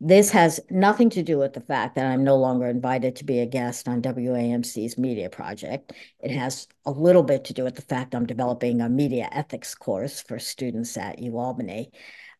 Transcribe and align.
This 0.00 0.30
has 0.32 0.60
nothing 0.68 1.08
to 1.10 1.22
do 1.22 1.38
with 1.38 1.54
the 1.54 1.62
fact 1.62 1.94
that 1.94 2.04
I'm 2.04 2.22
no 2.22 2.36
longer 2.36 2.66
invited 2.66 3.16
to 3.16 3.24
be 3.24 3.38
a 3.40 3.46
guest 3.46 3.88
on 3.88 4.02
WAMC's 4.02 4.98
media 4.98 5.30
project. 5.30 5.94
It 6.20 6.32
has 6.32 6.68
a 6.84 6.90
little 6.90 7.22
bit 7.22 7.44
to 7.44 7.54
do 7.54 7.64
with 7.64 7.76
the 7.76 7.82
fact 7.82 8.14
I'm 8.14 8.26
developing 8.26 8.82
a 8.82 8.90
media 8.90 9.26
ethics 9.32 9.74
course 9.74 10.20
for 10.20 10.38
students 10.38 10.98
at 10.98 11.18
UAlbany. 11.18 11.92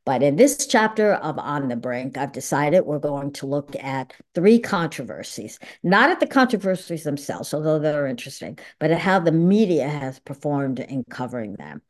But 0.04 0.22
in 0.22 0.36
this 0.36 0.66
chapter 0.66 1.14
of 1.14 1.38
On 1.38 1.68
the 1.68 1.76
Brink, 1.76 2.18
I've 2.18 2.32
decided 2.32 2.84
we're 2.84 2.98
going 2.98 3.32
to 3.32 3.46
look 3.46 3.74
at 3.76 4.12
three 4.34 4.58
controversies, 4.58 5.58
not 5.82 6.10
at 6.10 6.20
the 6.20 6.26
controversies 6.26 7.04
themselves, 7.04 7.54
although 7.54 7.78
they're 7.78 8.06
interesting, 8.06 8.58
but 8.78 8.90
at 8.90 9.00
how 9.00 9.18
the 9.18 9.32
media 9.32 9.88
has 9.88 10.18
performed 10.20 10.78
in 10.78 11.04
covering 11.04 11.54
them. 11.54 11.80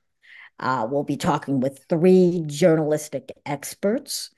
Uh, 0.60 0.86
we'll 0.88 1.02
be 1.02 1.16
talking 1.16 1.58
with 1.58 1.84
three 1.88 2.44
journalistic 2.46 3.32
experts 3.44 4.30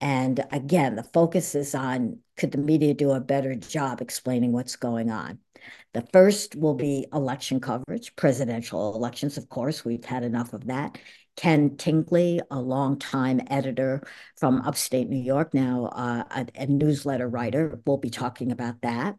and 0.00 0.44
again, 0.50 0.96
the 0.96 1.02
focus 1.02 1.54
is 1.54 1.74
on 1.74 2.18
could 2.36 2.52
the 2.52 2.58
media 2.58 2.94
do 2.94 3.12
a 3.12 3.20
better 3.20 3.54
job 3.54 4.00
explaining 4.00 4.52
what's 4.52 4.76
going 4.76 5.10
on? 5.10 5.38
The 5.92 6.06
first 6.12 6.56
will 6.56 6.74
be 6.74 7.06
election 7.12 7.60
coverage, 7.60 8.14
presidential 8.16 8.94
elections, 8.94 9.38
of 9.38 9.48
course. 9.48 9.84
We've 9.84 10.04
had 10.04 10.24
enough 10.24 10.52
of 10.52 10.66
that. 10.66 10.98
Ken 11.36 11.76
Tingley, 11.76 12.40
a 12.50 12.60
longtime 12.60 13.40
editor 13.48 14.02
from 14.36 14.60
upstate 14.62 15.08
New 15.08 15.22
York, 15.22 15.54
now 15.54 15.86
uh, 15.86 16.24
a, 16.30 16.62
a 16.62 16.66
newsletter 16.66 17.28
writer, 17.28 17.80
will 17.86 17.98
be 17.98 18.10
talking 18.10 18.52
about 18.52 18.82
that. 18.82 19.16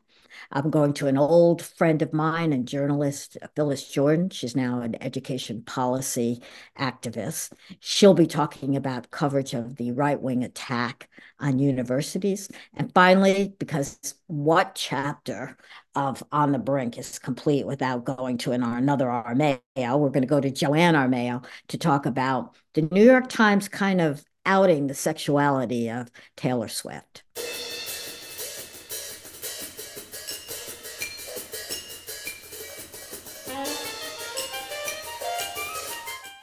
I'm 0.52 0.70
going 0.70 0.94
to 0.94 1.08
an 1.08 1.18
old 1.18 1.62
friend 1.62 2.02
of 2.02 2.14
mine 2.14 2.54
and 2.54 2.68
journalist, 2.68 3.38
Phyllis 3.56 3.90
Jordan. 3.90 4.30
She's 4.30 4.56
now 4.56 4.82
an 4.82 5.02
education 5.02 5.62
policy 5.64 6.42
activist. 6.80 7.54
She'll 7.80 8.14
be 8.14 8.28
talking 8.28 8.76
about 8.76 9.12
coverage 9.12 9.54
of 9.54 9.76
the 9.76 9.92
right 9.92 10.22
wing 10.22 10.44
attack 10.44 11.10
on 11.40 11.60
universities. 11.60 12.50
And 12.74 12.94
finally, 12.94 13.54
because 13.60 14.16
what 14.28 14.76
chapter 14.76 15.58
of 15.96 16.24
On 16.32 16.52
the 16.52 16.60
Brink 16.60 16.98
is 16.98 17.20
complete 17.20 17.66
without 17.66 18.06
going 18.06 18.38
to 18.40 18.52
an, 18.52 18.64
another 18.64 19.08
Armao, 19.08 19.60
we're 19.76 20.10
going 20.10 20.22
to 20.22 20.28
go 20.28 20.42
to 20.42 20.52
Joanne 20.52 20.96
Armao 20.96 21.46
to 21.70 21.78
talk 21.78 22.06
about 22.06 22.56
the 22.74 22.84
New 22.92 23.04
York 23.04 23.30
Times 23.30 23.68
kind 23.68 24.02
of 24.02 24.26
outing 24.46 24.88
the 24.88 24.94
sexuality 24.94 25.90
of 25.90 26.12
Taylor 26.36 26.68
Swift. 26.68 27.24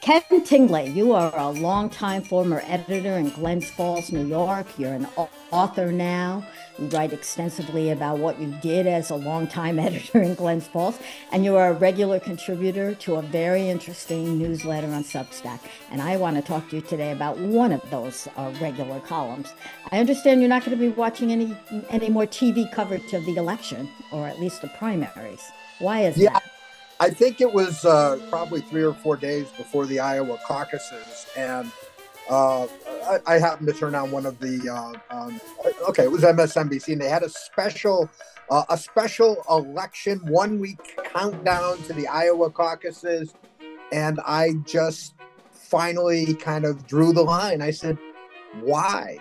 Ken 0.03 0.42
Tingley, 0.45 0.89
you 0.91 1.12
are 1.12 1.33
a 1.39 1.50
longtime 1.50 2.22
former 2.22 2.61
editor 2.67 3.19
in 3.19 3.31
Glens 3.31 3.70
Falls, 3.70 4.11
New 4.11 4.27
York. 4.27 4.67
You're 4.77 4.95
an 4.95 5.06
author 5.53 5.92
now. 5.92 6.45
You 6.77 6.86
write 6.89 7.12
extensively 7.12 7.91
about 7.91 8.19
what 8.19 8.41
you 8.41 8.53
did 8.61 8.89
as 8.89 9.11
a 9.11 9.14
longtime 9.14 9.78
editor 9.86 10.20
in 10.20 10.34
Glens 10.34 10.67
Falls, 10.67 10.98
and 11.30 11.45
you 11.45 11.55
are 11.55 11.70
a 11.70 11.75
regular 11.75 12.19
contributor 12.19 12.97
to 12.97 13.14
a 13.14 13.23
very 13.23 13.69
interesting 13.69 14.39
newsletter 14.39 14.89
on 14.89 15.05
Substack. 15.05 15.61
And 15.92 16.03
I 16.03 16.17
want 16.17 16.34
to 16.34 16.42
talk 16.42 16.69
to 16.70 16.77
you 16.77 16.83
today 16.83 17.12
about 17.12 17.39
one 17.39 17.70
of 17.70 17.89
those 17.91 18.27
uh, 18.36 18.53
regular 18.61 18.98
columns. 18.98 19.55
I 19.92 20.00
understand 20.00 20.41
you're 20.41 20.48
not 20.48 20.64
going 20.64 20.77
to 20.77 20.84
be 20.84 20.89
watching 20.89 21.30
any 21.30 21.56
any 21.91 22.11
more 22.11 22.27
TV 22.27 22.69
coverage 22.73 23.12
of 23.12 23.25
the 23.25 23.36
election, 23.36 23.89
or 24.11 24.27
at 24.27 24.41
least 24.41 24.62
the 24.62 24.69
primaries. 24.78 25.53
Why 25.78 26.00
is 26.06 26.17
yeah. 26.17 26.33
that? 26.33 26.52
I 27.03 27.11
think 27.11 27.41
it 27.41 27.53
was 27.53 27.84
uh, 27.84 28.17
probably 28.31 28.61
three 28.61 28.84
or 28.84 28.95
four 28.95 29.17
days 29.17 29.50
before 29.56 29.86
the 29.86 29.98
Iowa 29.98 30.39
caucuses, 30.47 31.27
and 31.36 31.69
uh, 32.31 32.62
I, 32.62 33.19
I, 33.27 33.39
happened 33.41 33.67
to 33.67 33.75
turn 33.75 33.97
on 33.97 34.12
one 34.12 34.25
of 34.25 34.39
the. 34.39 34.70
Uh, 34.70 34.92
um, 35.12 35.41
okay, 35.89 36.05
it 36.05 36.12
was 36.12 36.23
MSNBC, 36.23 36.92
and 36.92 37.00
they 37.00 37.08
had 37.08 37.25
a 37.25 37.28
special, 37.28 38.08
uh, 38.53 38.62
a 38.70 38.78
special 38.78 39.42
election 39.50 40.20
one 40.28 40.61
week 40.61 40.78
countdown 41.12 41.78
to 41.89 41.92
the 41.92 42.06
Iowa 42.06 42.50
caucuses, 42.50 43.34
and 43.90 44.20
I 44.24 44.52
just 44.64 45.14
finally 45.51 46.34
kind 46.34 46.64
of 46.64 46.86
drew 46.86 47.13
the 47.13 47.24
line. 47.24 47.63
I 47.63 47.73
said, 47.73 47.98
"Why? 48.61 49.19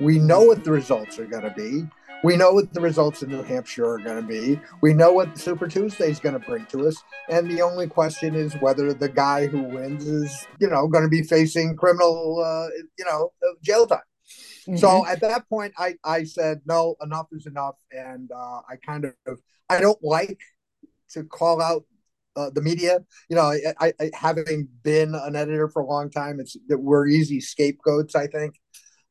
We 0.00 0.18
know 0.18 0.42
what 0.42 0.64
the 0.64 0.72
results 0.72 1.16
are 1.20 1.26
going 1.26 1.44
to 1.44 1.54
be." 1.56 1.86
We 2.22 2.36
know 2.36 2.52
what 2.52 2.72
the 2.74 2.80
results 2.82 3.22
in 3.22 3.30
New 3.30 3.42
Hampshire 3.42 3.86
are 3.86 3.98
going 3.98 4.20
to 4.20 4.26
be. 4.26 4.60
We 4.82 4.92
know 4.92 5.10
what 5.12 5.38
Super 5.38 5.66
Tuesday 5.66 6.10
is 6.10 6.20
going 6.20 6.38
to 6.38 6.46
bring 6.46 6.66
to 6.66 6.86
us. 6.86 7.02
And 7.30 7.50
the 7.50 7.62
only 7.62 7.86
question 7.86 8.34
is 8.34 8.52
whether 8.54 8.92
the 8.92 9.08
guy 9.08 9.46
who 9.46 9.62
wins 9.62 10.06
is, 10.06 10.46
you 10.58 10.68
know, 10.68 10.86
going 10.86 11.04
to 11.04 11.08
be 11.08 11.22
facing 11.22 11.76
criminal, 11.76 12.42
uh, 12.44 12.68
you 12.98 13.06
know, 13.06 13.32
jail 13.62 13.86
time. 13.86 14.00
Mm-hmm. 14.62 14.76
So 14.76 15.06
at 15.06 15.20
that 15.22 15.48
point, 15.48 15.72
I, 15.78 15.94
I 16.04 16.24
said, 16.24 16.60
no, 16.66 16.96
enough 17.00 17.28
is 17.32 17.46
enough. 17.46 17.76
And 17.90 18.30
uh, 18.30 18.60
I 18.68 18.76
kind 18.84 19.06
of, 19.06 19.40
I 19.70 19.80
don't 19.80 20.02
like 20.02 20.38
to 21.12 21.24
call 21.24 21.62
out 21.62 21.84
uh, 22.36 22.50
the 22.50 22.60
media. 22.60 23.00
You 23.30 23.36
know, 23.36 23.50
I, 23.80 23.92
I, 23.98 24.10
having 24.12 24.68
been 24.82 25.14
an 25.14 25.36
editor 25.36 25.68
for 25.68 25.80
a 25.80 25.86
long 25.86 26.10
time, 26.10 26.38
it's 26.38 26.54
that 26.68 26.78
we're 26.78 27.06
easy 27.06 27.40
scapegoats, 27.40 28.14
I 28.14 28.26
think. 28.26 28.56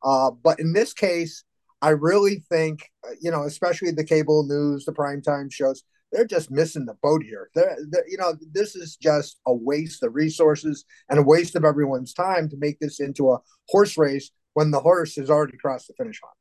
Uh, 0.03 0.30
but 0.31 0.59
in 0.59 0.74
this 0.74 0.94
case, 0.94 1.44
I 1.81 1.90
really 1.90 2.44
think, 2.50 2.90
uh, 3.07 3.13
you 3.22 3.31
know, 3.31 3.44
especially 3.44 3.91
the 3.91 4.03
cable 4.03 4.44
news, 4.44 4.85
the 4.85 4.91
primetime 4.91 5.51
shows, 5.51 5.84
they're 6.12 6.25
just 6.25 6.51
missing 6.51 6.85
the 6.85 6.95
boat 7.01 7.23
here. 7.23 7.50
They're, 7.56 7.78
they're, 7.90 8.07
you 8.09 8.17
know, 8.17 8.35
this 8.51 8.75
is 8.75 8.95
just 8.95 9.40
a 9.45 9.53
waste 9.53 10.03
of 10.03 10.16
resources 10.16 10.85
and 11.09 11.19
a 11.19 11.23
waste 11.23 11.56
of 11.56 11.63
everyone's 11.63 12.13
time 12.13 12.50
to 12.50 12.57
make 12.57 12.79
this 12.79 13.00
into 13.00 13.31
a 13.31 13.39
horse 13.69 13.97
race 13.97 14.31
when 14.53 14.72
the 14.72 14.79
horse 14.79 15.16
has 15.16 15.29
already 15.29 15.57
crossed 15.57 15.88
the 15.88 15.94
finish 15.94 16.19
line 16.23 16.31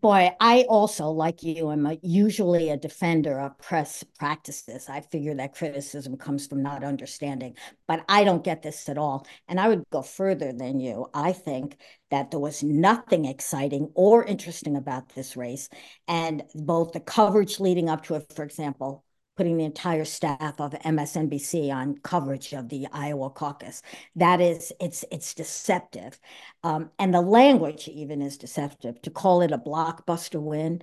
boy, 0.00 0.30
I 0.40 0.62
also, 0.68 1.08
like 1.10 1.42
you, 1.42 1.70
am 1.70 1.86
a, 1.86 1.98
usually 2.02 2.70
a 2.70 2.76
defender 2.76 3.40
of 3.40 3.58
press 3.58 4.04
practices. 4.18 4.88
I 4.88 5.00
figure 5.00 5.34
that 5.34 5.54
criticism 5.54 6.16
comes 6.16 6.46
from 6.46 6.62
not 6.62 6.84
understanding, 6.84 7.56
but 7.88 8.04
I 8.08 8.24
don't 8.24 8.44
get 8.44 8.62
this 8.62 8.88
at 8.88 8.98
all. 8.98 9.26
And 9.48 9.58
I 9.58 9.68
would 9.68 9.84
go 9.90 10.02
further 10.02 10.52
than 10.52 10.80
you. 10.80 11.06
I 11.14 11.32
think 11.32 11.76
that 12.10 12.30
there 12.30 12.40
was 12.40 12.62
nothing 12.62 13.24
exciting 13.24 13.90
or 13.94 14.24
interesting 14.24 14.76
about 14.76 15.14
this 15.14 15.36
race. 15.36 15.68
And 16.08 16.44
both 16.54 16.92
the 16.92 17.00
coverage 17.00 17.60
leading 17.60 17.88
up 17.88 18.04
to 18.04 18.14
it, 18.14 18.32
for 18.34 18.44
example, 18.44 19.04
putting 19.36 19.56
the 19.56 19.64
entire 19.64 20.04
staff 20.04 20.60
of 20.60 20.72
MSNBC 20.72 21.72
on 21.74 21.98
coverage 21.98 22.52
of 22.52 22.68
the 22.68 22.86
Iowa 22.92 23.30
caucus. 23.30 23.82
That 24.16 24.40
is, 24.40 24.72
it's 24.80 25.04
it's 25.10 25.34
deceptive, 25.34 26.18
um, 26.62 26.90
and 26.98 27.12
the 27.14 27.20
language 27.20 27.88
even 27.88 28.22
is 28.22 28.38
deceptive. 28.38 29.00
To 29.02 29.10
call 29.10 29.42
it 29.42 29.52
a 29.52 29.58
blockbuster 29.58 30.40
win, 30.40 30.82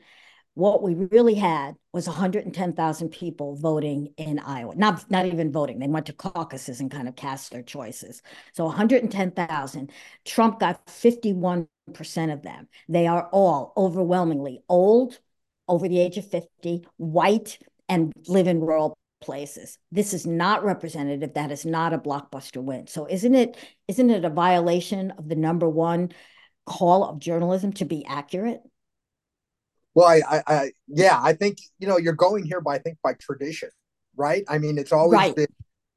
what 0.54 0.84
we 0.84 0.96
really 0.96 1.36
had 1.36 1.76
was 1.94 2.08
110,000 2.08 3.10
people 3.10 3.56
voting 3.56 4.14
in 4.18 4.40
Iowa. 4.40 4.76
Not 4.76 5.10
not 5.10 5.26
even 5.26 5.52
voting; 5.52 5.80
they 5.80 5.88
went 5.88 6.08
to 6.08 6.14
caucuses 6.14 6.80
and 6.82 6.92
kind 6.92 7.08
of 7.08 7.16
cast 7.16 7.52
their 7.52 7.64
choices. 7.64 8.22
So 8.54 8.66
110,000. 8.66 9.92
Trump 10.26 10.60
got 10.60 10.90
51 10.90 11.68
percent 11.94 12.32
of 12.32 12.42
them. 12.42 12.68
They 12.90 13.08
are 13.08 13.28
all 13.32 13.74
overwhelmingly 13.78 14.62
old, 14.70 15.20
over 15.68 15.88
the 15.88 16.00
age 16.00 16.18
of 16.18 16.28
50, 16.30 16.86
white 16.98 17.58
and 17.92 18.14
live 18.28 18.48
in 18.48 18.62
rural 18.62 18.98
places. 19.22 19.78
This 19.92 20.14
is 20.14 20.26
not 20.26 20.64
representative. 20.64 21.34
That 21.34 21.52
is 21.52 21.66
not 21.66 21.94
a 21.94 22.00
blockbuster 22.00 22.64
win. 22.64 22.88
So 22.88 23.06
isn't 23.06 23.36
it 23.36 23.58
isn't 23.88 24.10
it 24.10 24.26
a 24.26 24.30
violation 24.30 25.12
of 25.12 25.28
the 25.28 25.36
number 25.36 25.70
one 25.70 26.12
call 26.66 27.04
of 27.04 27.20
journalism 27.20 27.74
to 27.74 27.86
be 27.86 28.06
accurate? 28.06 28.62
Well, 29.94 30.08
I, 30.08 30.22
I, 30.28 30.44
I 30.48 30.72
yeah, 30.88 31.20
I 31.22 31.34
think 31.34 31.58
you 31.80 31.88
know 31.88 31.98
you're 31.98 32.14
going 32.14 32.46
here 32.46 32.62
by 32.62 32.76
I 32.76 32.80
think 32.80 32.98
by 33.04 33.14
tradition, 33.14 33.70
right? 34.16 34.44
I 34.48 34.58
mean, 34.58 34.78
it's 34.78 34.94
always 34.94 35.18
right. 35.18 35.36
been. 35.36 35.48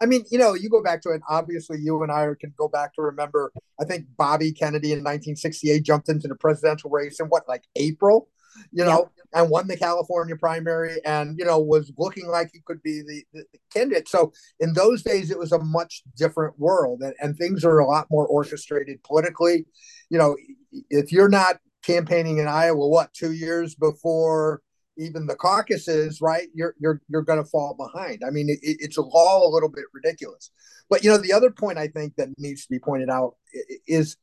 I 0.01 0.07
mean, 0.07 0.25
you 0.31 0.39
know, 0.39 0.55
you 0.55 0.69
go 0.69 0.83
back 0.83 1.01
to 1.03 1.11
it. 1.11 1.23
Obviously, 1.29 1.79
you 1.81 2.03
and 2.03 2.11
I 2.11 2.27
can 2.39 2.53
go 2.59 2.69
back 2.69 2.93
to 2.95 3.03
remember. 3.03 3.53
I 3.81 3.85
think 3.85 4.07
Bobby 4.19 4.53
Kennedy 4.53 4.89
in 4.89 4.99
1968 4.99 5.83
jumped 5.85 6.09
into 6.09 6.27
the 6.27 6.35
presidential 6.35 6.91
race 6.91 7.21
in 7.21 7.27
what, 7.27 7.49
like 7.49 7.63
April, 7.77 8.29
you 8.73 8.85
know, 8.85 9.11
and 9.33 9.51
won 9.51 9.67
the 9.67 9.77
California 9.77 10.37
primary 10.37 11.01
and, 11.05 11.37
you 11.39 11.45
know, 11.45 11.59
was 11.59 11.93
looking 11.99 12.29
like 12.29 12.51
he 12.53 12.61
could 12.65 12.83
be 12.83 13.03
the, 13.03 13.25
the, 13.33 13.45
the, 13.53 13.59
candidate. 13.73 14.09
So 14.09 14.33
in 14.61 14.73
those 14.73 15.03
days, 15.03 15.31
it 15.31 15.39
was 15.39 15.53
a 15.53 15.59
much 15.59 16.03
different 16.17 16.59
world 16.59 17.03
and, 17.03 17.15
and 17.21 17.37
things 17.37 17.65
are 17.65 17.79
a 17.79 17.87
lot 17.87 18.07
more 18.11 18.27
orchestrated 18.27 19.03
politically. 19.03 19.67
You 20.09 20.19
know, 20.19 20.37
if 20.91 21.11
you're 21.11 21.29
not 21.29 21.57
campaigning 21.85 22.39
in 22.39 22.47
Iowa, 22.47 22.89
what, 22.89 23.13
two 23.13 23.33
years 23.33 23.75
before 23.75 24.63
even 24.97 25.27
the 25.27 25.35
caucuses, 25.35 26.21
right? 26.21 26.49
You're 26.55 26.75
you're 26.79 27.01
you're 27.09 27.23
going 27.23 27.43
to 27.43 27.49
fall 27.49 27.75
behind. 27.75 28.23
I 28.27 28.31
mean, 28.31 28.49
it, 28.49 28.59
it's 28.63 28.99
all 28.99 29.49
a 29.49 29.53
little 29.53 29.69
bit 29.69 29.85
ridiculous. 29.93 30.51
But 30.89 31.03
you 31.03 31.11
know, 31.11 31.19
the 31.19 31.33
other 31.33 31.51
point 31.51 31.79
I 31.79 31.89
think 31.89 32.15
that 32.17 32.29
needs 32.39 32.63
to 32.63 32.71
be 32.71 32.79
pointed 32.79 33.11
out 33.11 33.37
is, 33.87 34.17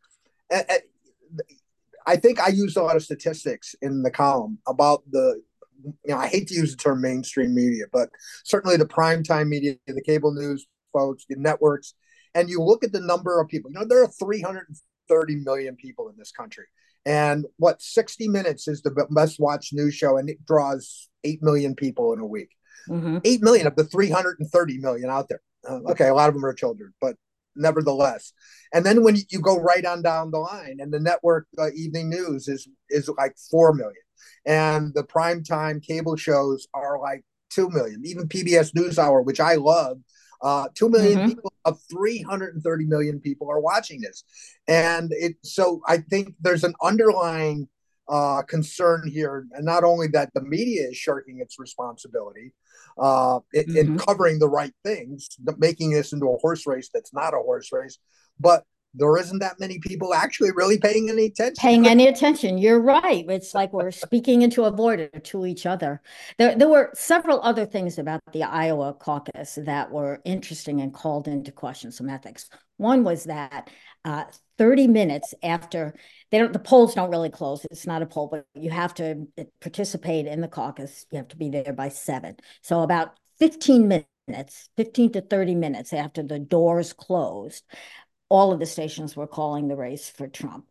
I 2.05 2.15
think 2.15 2.39
I 2.39 2.49
used 2.49 2.77
a 2.77 2.83
lot 2.83 2.95
of 2.95 3.03
statistics 3.03 3.75
in 3.81 4.03
the 4.03 4.11
column 4.11 4.59
about 4.67 5.03
the, 5.09 5.41
you 5.83 5.93
know, 6.05 6.17
I 6.17 6.27
hate 6.27 6.47
to 6.47 6.53
use 6.53 6.71
the 6.71 6.81
term 6.81 7.01
mainstream 7.01 7.53
media, 7.53 7.85
but 7.91 8.09
certainly 8.43 8.77
the 8.77 8.85
primetime 8.85 9.47
media, 9.47 9.75
the 9.87 10.01
cable 10.01 10.33
news 10.33 10.65
folks, 10.93 11.25
the 11.29 11.35
networks, 11.37 11.93
and 12.33 12.49
you 12.49 12.61
look 12.61 12.83
at 12.83 12.91
the 12.91 13.01
number 13.01 13.39
of 13.39 13.47
people. 13.47 13.71
You 13.71 13.79
know, 13.79 13.85
there 13.85 14.03
are 14.03 14.07
330 14.07 15.35
million 15.37 15.75
people 15.75 16.09
in 16.09 16.15
this 16.17 16.31
country, 16.31 16.65
And 17.05 17.45
what 17.57 17.81
60 17.81 18.27
Minutes 18.27 18.67
is 18.67 18.81
the 18.81 19.07
best 19.11 19.39
watched 19.39 19.73
news 19.73 19.95
show, 19.95 20.17
and 20.17 20.29
it 20.29 20.45
draws 20.45 21.09
8 21.23 21.41
million 21.41 21.75
people 21.75 22.13
in 22.13 22.19
a 22.19 22.25
week. 22.25 22.49
Mm-hmm. 22.89 23.19
8 23.23 23.41
million 23.41 23.67
of 23.67 23.75
the 23.75 23.83
330 23.83 24.77
million 24.79 25.09
out 25.09 25.29
there. 25.29 25.41
Uh, 25.67 25.79
okay, 25.91 26.07
a 26.07 26.13
lot 26.13 26.29
of 26.29 26.35
them 26.35 26.45
are 26.45 26.53
children, 26.53 26.93
but 26.99 27.15
nevertheless. 27.55 28.33
And 28.73 28.85
then 28.85 29.03
when 29.03 29.17
you 29.29 29.41
go 29.41 29.59
right 29.59 29.85
on 29.85 30.01
down 30.01 30.31
the 30.31 30.39
line, 30.39 30.77
and 30.79 30.93
the 30.93 30.99
network 30.99 31.47
uh, 31.57 31.71
evening 31.75 32.09
news 32.09 32.47
is 32.47 32.67
is 32.89 33.09
like 33.17 33.35
4 33.49 33.73
million, 33.73 34.03
and 34.45 34.93
the 34.93 35.03
primetime 35.03 35.81
cable 35.81 36.15
shows 36.15 36.67
are 36.73 36.99
like 36.99 37.23
2 37.51 37.69
million. 37.69 38.01
Even 38.05 38.27
PBS 38.27 38.73
NewsHour, 38.73 39.25
which 39.25 39.39
I 39.39 39.55
love, 39.55 39.97
uh, 40.41 40.67
2 40.75 40.89
million 40.89 41.19
mm-hmm. 41.19 41.27
people 41.29 41.53
of 41.65 41.79
330 41.91 42.85
million 42.85 43.19
people 43.19 43.49
are 43.49 43.59
watching 43.59 44.01
this. 44.01 44.23
And 44.67 45.11
it 45.11 45.35
so 45.43 45.81
I 45.87 45.97
think 45.97 46.35
there's 46.39 46.63
an 46.63 46.73
underlying 46.81 47.67
uh, 48.09 48.41
concern 48.43 49.07
here, 49.07 49.45
and 49.53 49.65
not 49.65 49.83
only 49.83 50.07
that 50.07 50.31
the 50.33 50.41
media 50.41 50.89
is 50.89 50.97
shirking 50.97 51.39
its 51.39 51.59
responsibility 51.59 52.53
uh, 52.97 53.39
in, 53.53 53.63
mm-hmm. 53.65 53.77
in 53.77 53.97
covering 53.97 54.39
the 54.39 54.49
right 54.49 54.73
things, 54.83 55.29
making 55.57 55.91
this 55.91 56.13
into 56.13 56.27
a 56.27 56.37
horse 56.37 56.65
race 56.67 56.89
that's 56.93 57.13
not 57.13 57.33
a 57.33 57.37
horse 57.37 57.71
race, 57.71 57.97
but 58.39 58.63
there 58.93 59.17
isn't 59.17 59.39
that 59.39 59.59
many 59.59 59.79
people 59.79 60.13
actually 60.13 60.51
really 60.51 60.77
paying 60.77 61.09
any 61.09 61.25
attention. 61.25 61.61
Paying 61.61 61.87
any 61.87 62.07
attention. 62.07 62.57
You're 62.57 62.81
right. 62.81 63.25
It's 63.29 63.53
like 63.53 63.71
we're 63.71 63.91
speaking 63.91 64.41
into 64.41 64.63
a 64.63 64.71
void 64.71 65.09
to 65.23 65.45
each 65.45 65.65
other. 65.65 66.01
There, 66.37 66.55
there 66.55 66.67
were 66.67 66.91
several 66.93 67.41
other 67.41 67.65
things 67.65 67.97
about 67.97 68.21
the 68.33 68.43
Iowa 68.43 68.93
caucus 68.93 69.57
that 69.63 69.91
were 69.91 70.21
interesting 70.25 70.81
and 70.81 70.93
called 70.93 71.27
into 71.27 71.51
question 71.51 71.91
some 71.91 72.09
ethics. 72.09 72.49
One 72.77 73.03
was 73.03 73.25
that 73.25 73.69
uh, 74.03 74.25
30 74.57 74.87
minutes 74.87 75.33
after 75.43 75.93
they 76.31 76.39
don't, 76.39 76.53
the 76.53 76.59
polls 76.59 76.95
don't 76.95 77.11
really 77.11 77.29
close. 77.29 77.65
It's 77.71 77.87
not 77.87 78.01
a 78.01 78.05
poll, 78.05 78.27
but 78.27 78.45
you 78.55 78.71
have 78.71 78.93
to 78.95 79.27
participate 79.59 80.27
in 80.27 80.41
the 80.41 80.47
caucus. 80.47 81.05
You 81.11 81.17
have 81.17 81.27
to 81.29 81.37
be 81.37 81.49
there 81.49 81.73
by 81.73 81.89
seven. 81.89 82.37
So 82.61 82.81
about 82.81 83.17
15 83.39 83.87
minutes, 83.87 84.69
15 84.77 85.13
to 85.13 85.21
30 85.21 85.55
minutes 85.55 85.93
after 85.93 86.23
the 86.23 86.39
doors 86.39 86.93
closed, 86.93 87.63
all 88.31 88.53
of 88.53 88.59
the 88.59 88.65
stations 88.65 89.13
were 89.13 89.27
calling 89.27 89.67
the 89.67 89.75
race 89.75 90.09
for 90.09 90.25
Trump. 90.25 90.65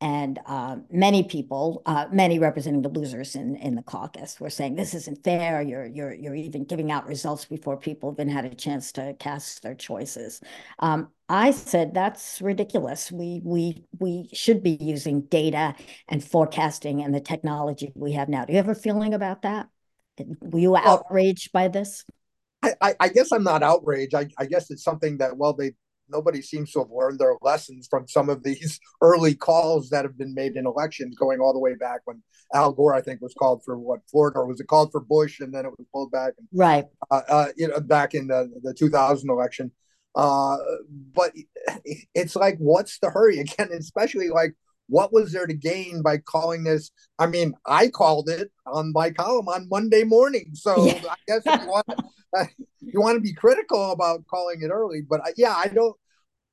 And 0.00 0.38
uh, 0.46 0.76
many 0.90 1.24
people, 1.24 1.82
uh, 1.84 2.06
many 2.10 2.38
representing 2.38 2.82
the 2.82 2.88
losers 2.88 3.34
in, 3.34 3.56
in 3.56 3.74
the 3.74 3.82
caucus, 3.82 4.40
were 4.40 4.48
saying 4.48 4.76
this 4.76 4.94
isn't 4.94 5.22
fair. 5.24 5.60
You're 5.60 5.84
you're 5.84 6.14
you're 6.14 6.34
even 6.34 6.64
giving 6.64 6.90
out 6.90 7.06
results 7.06 7.44
before 7.44 7.76
people 7.76 8.10
even 8.12 8.28
had 8.28 8.46
a 8.46 8.54
chance 8.54 8.92
to 8.92 9.14
cast 9.18 9.62
their 9.62 9.74
choices. 9.74 10.40
Um, 10.78 11.08
I 11.28 11.50
said 11.50 11.92
that's 11.92 12.40
ridiculous. 12.40 13.12
We 13.12 13.42
we 13.44 13.84
we 13.98 14.30
should 14.32 14.62
be 14.62 14.78
using 14.80 15.22
data 15.22 15.74
and 16.08 16.24
forecasting 16.24 17.02
and 17.02 17.14
the 17.14 17.20
technology 17.20 17.92
we 17.94 18.12
have 18.12 18.30
now. 18.30 18.46
Do 18.46 18.54
you 18.54 18.56
have 18.56 18.70
a 18.70 18.74
feeling 18.74 19.12
about 19.12 19.42
that? 19.42 19.68
Were 20.40 20.60
you 20.60 20.76
outraged 20.76 21.52
by 21.52 21.68
this? 21.68 22.06
I, 22.62 22.94
I, 23.00 23.08
guess 23.08 23.32
I'm 23.32 23.42
not 23.42 23.62
outraged. 23.62 24.14
I, 24.14 24.28
I 24.38 24.44
guess 24.44 24.70
it's 24.70 24.84
something 24.84 25.18
that 25.18 25.36
well 25.36 25.54
they 25.54 25.72
nobody 26.10 26.42
seems 26.42 26.72
to 26.72 26.80
have 26.80 26.90
learned 26.90 27.18
their 27.18 27.34
lessons 27.42 27.86
from 27.88 28.06
some 28.08 28.28
of 28.28 28.42
these 28.42 28.78
early 29.00 29.34
calls 29.34 29.90
that 29.90 30.04
have 30.04 30.18
been 30.18 30.34
made 30.34 30.56
in 30.56 30.66
elections 30.66 31.16
going 31.16 31.40
all 31.40 31.52
the 31.52 31.58
way 31.58 31.74
back 31.74 32.00
when 32.04 32.22
Al 32.54 32.72
Gore, 32.72 32.94
I 32.94 33.00
think, 33.00 33.20
was 33.20 33.34
called 33.34 33.62
for 33.64 33.78
what 33.78 34.00
Florida, 34.10 34.38
or 34.38 34.46
was 34.46 34.60
it 34.60 34.66
called 34.66 34.90
for 34.90 35.00
Bush, 35.00 35.40
and 35.40 35.54
then 35.54 35.64
it 35.64 35.70
was 35.70 35.86
pulled 35.92 36.10
back, 36.10 36.34
and, 36.38 36.48
right? 36.52 36.84
Uh, 37.10 37.22
uh, 37.28 37.48
you 37.56 37.68
know, 37.68 37.80
back 37.80 38.14
in 38.14 38.26
the 38.26 38.50
the 38.62 38.74
2000 38.74 39.30
election. 39.30 39.70
Uh, 40.14 40.56
but 41.14 41.32
it's 42.14 42.34
like, 42.34 42.56
what's 42.58 42.98
the 42.98 43.10
hurry 43.10 43.38
again? 43.38 43.70
Especially 43.78 44.28
like, 44.28 44.54
what 44.88 45.12
was 45.12 45.32
there 45.32 45.46
to 45.46 45.54
gain 45.54 46.02
by 46.02 46.18
calling 46.18 46.64
this? 46.64 46.90
I 47.18 47.26
mean, 47.26 47.54
I 47.64 47.88
called 47.88 48.28
it 48.28 48.50
on 48.66 48.92
my 48.92 49.10
column 49.10 49.48
on 49.48 49.68
Monday 49.68 50.02
morning, 50.02 50.50
so 50.54 50.84
yeah. 50.84 51.00
I 51.08 51.16
guess 51.28 51.42
you 51.46 51.68
want 51.68 51.86
you 52.80 53.00
want 53.00 53.16
to 53.16 53.20
be 53.20 53.32
critical 53.32 53.92
about 53.92 54.26
calling 54.26 54.62
it 54.62 54.68
early, 54.68 55.02
but 55.08 55.20
yeah, 55.36 55.54
I 55.56 55.68
don't. 55.68 55.96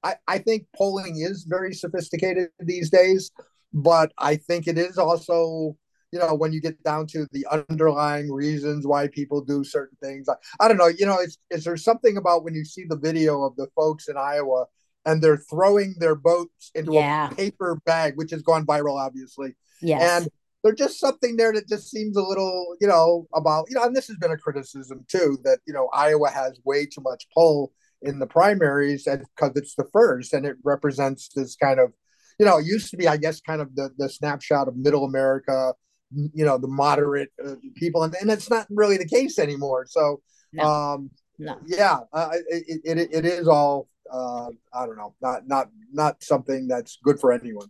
I, 0.03 0.15
I 0.27 0.37
think 0.39 0.67
polling 0.75 1.19
is 1.19 1.45
very 1.47 1.73
sophisticated 1.73 2.49
these 2.59 2.89
days, 2.89 3.31
but 3.73 4.11
I 4.17 4.35
think 4.35 4.67
it 4.67 4.77
is 4.77 4.97
also, 4.97 5.75
you 6.11 6.19
know, 6.19 6.35
when 6.35 6.53
you 6.53 6.61
get 6.61 6.81
down 6.83 7.07
to 7.07 7.27
the 7.31 7.45
underlying 7.51 8.31
reasons 8.31 8.85
why 8.85 9.07
people 9.07 9.41
do 9.41 9.63
certain 9.63 9.97
things. 10.01 10.29
I, 10.29 10.35
I 10.59 10.67
don't 10.67 10.77
know, 10.77 10.87
you 10.87 11.05
know, 11.05 11.19
is, 11.19 11.37
is 11.49 11.63
there 11.63 11.77
something 11.77 12.17
about 12.17 12.43
when 12.43 12.55
you 12.55 12.63
see 12.63 12.85
the 12.87 12.97
video 12.97 13.43
of 13.43 13.55
the 13.55 13.67
folks 13.75 14.07
in 14.07 14.17
Iowa 14.17 14.65
and 15.05 15.21
they're 15.21 15.37
throwing 15.49 15.95
their 15.99 16.15
boats 16.15 16.71
into 16.75 16.93
yeah. 16.93 17.31
a 17.31 17.35
paper 17.35 17.79
bag, 17.85 18.13
which 18.17 18.31
has 18.31 18.41
gone 18.41 18.65
viral, 18.65 18.99
obviously. 18.99 19.55
Yes. 19.81 20.01
And 20.01 20.29
there's 20.63 20.77
just 20.77 20.99
something 20.99 21.37
there 21.37 21.53
that 21.53 21.67
just 21.67 21.89
seems 21.89 22.17
a 22.17 22.21
little, 22.21 22.75
you 22.81 22.87
know, 22.87 23.27
about, 23.33 23.65
you 23.69 23.75
know, 23.75 23.83
and 23.83 23.95
this 23.95 24.07
has 24.07 24.17
been 24.17 24.31
a 24.31 24.37
criticism 24.37 25.05
too, 25.07 25.37
that, 25.43 25.59
you 25.65 25.73
know, 25.73 25.87
Iowa 25.93 26.29
has 26.29 26.59
way 26.65 26.85
too 26.85 27.01
much 27.01 27.27
pull 27.33 27.71
in 28.01 28.19
the 28.19 28.27
primaries 28.27 29.05
because 29.05 29.51
it's 29.55 29.75
the 29.75 29.87
first 29.91 30.33
and 30.33 30.45
it 30.45 30.57
represents 30.63 31.29
this 31.35 31.55
kind 31.55 31.79
of, 31.79 31.93
you 32.39 32.45
know, 32.45 32.57
it 32.57 32.65
used 32.65 32.91
to 32.91 32.97
be, 32.97 33.07
I 33.07 33.17
guess, 33.17 33.41
kind 33.41 33.61
of 33.61 33.75
the, 33.75 33.89
the 33.97 34.09
snapshot 34.09 34.67
of 34.67 34.75
middle 34.75 35.05
America, 35.05 35.73
you 36.11 36.45
know, 36.45 36.57
the 36.57 36.67
moderate 36.67 37.29
uh, 37.43 37.55
people. 37.75 38.03
And, 38.03 38.15
and 38.21 38.29
it's 38.29 38.49
not 38.49 38.67
really 38.69 38.97
the 38.97 39.07
case 39.07 39.39
anymore. 39.39 39.87
So, 39.89 40.21
no. 40.53 40.63
um, 40.63 41.09
no. 41.39 41.57
yeah, 41.65 41.99
uh, 42.13 42.29
it, 42.47 42.81
it, 42.83 43.09
it 43.11 43.25
is 43.25 43.47
all, 43.47 43.87
uh, 44.11 44.49
I 44.73 44.85
don't 44.85 44.97
know, 44.97 45.15
not, 45.21 45.47
not, 45.47 45.69
not 45.91 46.23
something 46.23 46.67
that's 46.67 46.99
good 47.03 47.19
for 47.19 47.31
anyone. 47.31 47.67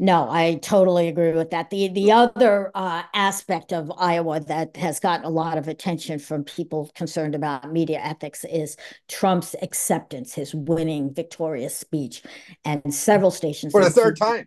No, 0.00 0.28
I 0.30 0.54
totally 0.62 1.08
agree 1.08 1.32
with 1.32 1.50
that. 1.50 1.70
The 1.70 1.88
the 1.88 2.12
other 2.12 2.70
uh, 2.74 3.02
aspect 3.14 3.72
of 3.72 3.90
Iowa 3.98 4.38
that 4.40 4.76
has 4.76 5.00
gotten 5.00 5.24
a 5.24 5.30
lot 5.30 5.58
of 5.58 5.66
attention 5.66 6.20
from 6.20 6.44
people 6.44 6.90
concerned 6.94 7.34
about 7.34 7.72
media 7.72 7.98
ethics 7.98 8.44
is 8.44 8.76
Trump's 9.08 9.56
acceptance, 9.60 10.34
his 10.34 10.54
winning 10.54 11.12
victorious 11.12 11.76
speech, 11.76 12.22
and 12.64 12.94
several 12.94 13.32
stations 13.32 13.72
for 13.72 13.82
the 13.82 13.90
third 13.90 14.16
time. 14.16 14.46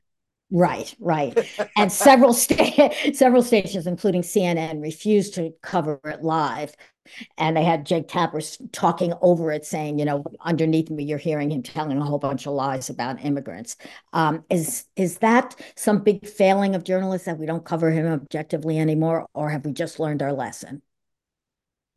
Right, 0.54 0.94
right, 1.00 1.38
and 1.78 1.92
several 1.92 2.34
sta- 2.34 2.94
several 3.14 3.42
stations, 3.42 3.88
including 3.88 4.22
CNN, 4.22 4.82
refused 4.82 5.34
to 5.36 5.54
cover 5.62 6.00
it 6.04 6.24
live 6.24 6.76
and 7.38 7.56
they 7.58 7.64
had 7.64 7.86
Jake 7.86 8.08
Tapper 8.08 8.42
talking 8.72 9.14
over 9.22 9.52
it, 9.52 9.66
saying, 9.66 10.00
you 10.00 10.06
know, 10.06 10.24
underneath 10.42 10.90
me, 10.90 11.04
you're 11.04 11.18
hearing 11.18 11.52
him 11.52 11.64
telling 11.64 11.98
a 11.98 12.06
whole 12.06 12.20
bunch 12.20 12.46
of 12.46 12.54
lies 12.54 12.90
about 12.90 13.24
immigrants. 13.24 13.78
Um, 14.14 14.44
is 14.50 14.86
is 14.96 15.18
that 15.20 15.56
some 15.76 16.04
big 16.04 16.28
failing 16.28 16.76
of 16.76 16.84
journalists 16.84 17.26
that 17.26 17.38
we 17.38 17.46
don't 17.46 17.66
cover 17.66 17.92
him 17.92 18.06
objectively 18.08 18.80
anymore, 18.80 19.28
or 19.34 19.50
have 19.50 19.66
we 19.66 19.74
just 19.74 20.00
learned 20.00 20.22
our 20.22 20.34
lesson? 20.34 20.82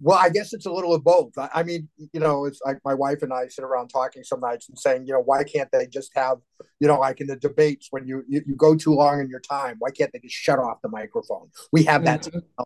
Well, 0.00 0.18
I 0.18 0.28
guess 0.28 0.52
it's 0.52 0.66
a 0.66 0.72
little 0.72 0.92
of 0.92 1.04
both. 1.04 1.32
I, 1.38 1.62
mean, 1.62 1.88
you 2.12 2.20
know, 2.20 2.44
it's 2.44 2.60
like 2.64 2.78
my 2.84 2.94
wife 2.94 3.22
and 3.22 3.32
I 3.32 3.46
sit 3.46 3.64
around 3.64 3.88
talking 3.88 4.24
some 4.24 4.40
nights 4.40 4.68
and 4.68 4.78
saying, 4.78 5.06
you 5.06 5.12
know, 5.12 5.20
why 5.20 5.44
can't 5.44 5.70
they 5.72 5.86
just 5.86 6.10
have, 6.14 6.38
you 6.80 6.88
know, 6.88 6.98
like 6.98 7.20
in 7.20 7.28
the 7.28 7.36
debates 7.36 7.88
when 7.90 8.06
you 8.06 8.24
you, 8.28 8.42
you 8.44 8.56
go 8.56 8.74
too 8.74 8.92
long 8.92 9.20
in 9.20 9.28
your 9.28 9.40
time, 9.40 9.76
why 9.78 9.90
can't 9.90 10.12
they 10.12 10.18
just 10.18 10.34
shut 10.34 10.58
off 10.58 10.82
the 10.82 10.88
microphone? 10.88 11.48
We 11.72 11.84
have 11.84 12.04
that 12.04 12.22
mm-hmm 12.22 12.64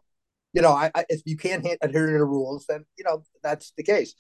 you 0.53 0.63
know, 0.63 0.73
I, 0.73 0.91
I, 0.95 1.05
if 1.09 1.23
you 1.25 1.37
can't 1.37 1.67
adhere 1.83 2.07
to 2.07 2.19
the 2.19 2.25
rules, 2.25 2.67
then 2.69 2.85
you 2.97 3.05
know 3.05 3.25
that's 3.43 3.73
the 3.77 3.83
case. 3.83 4.15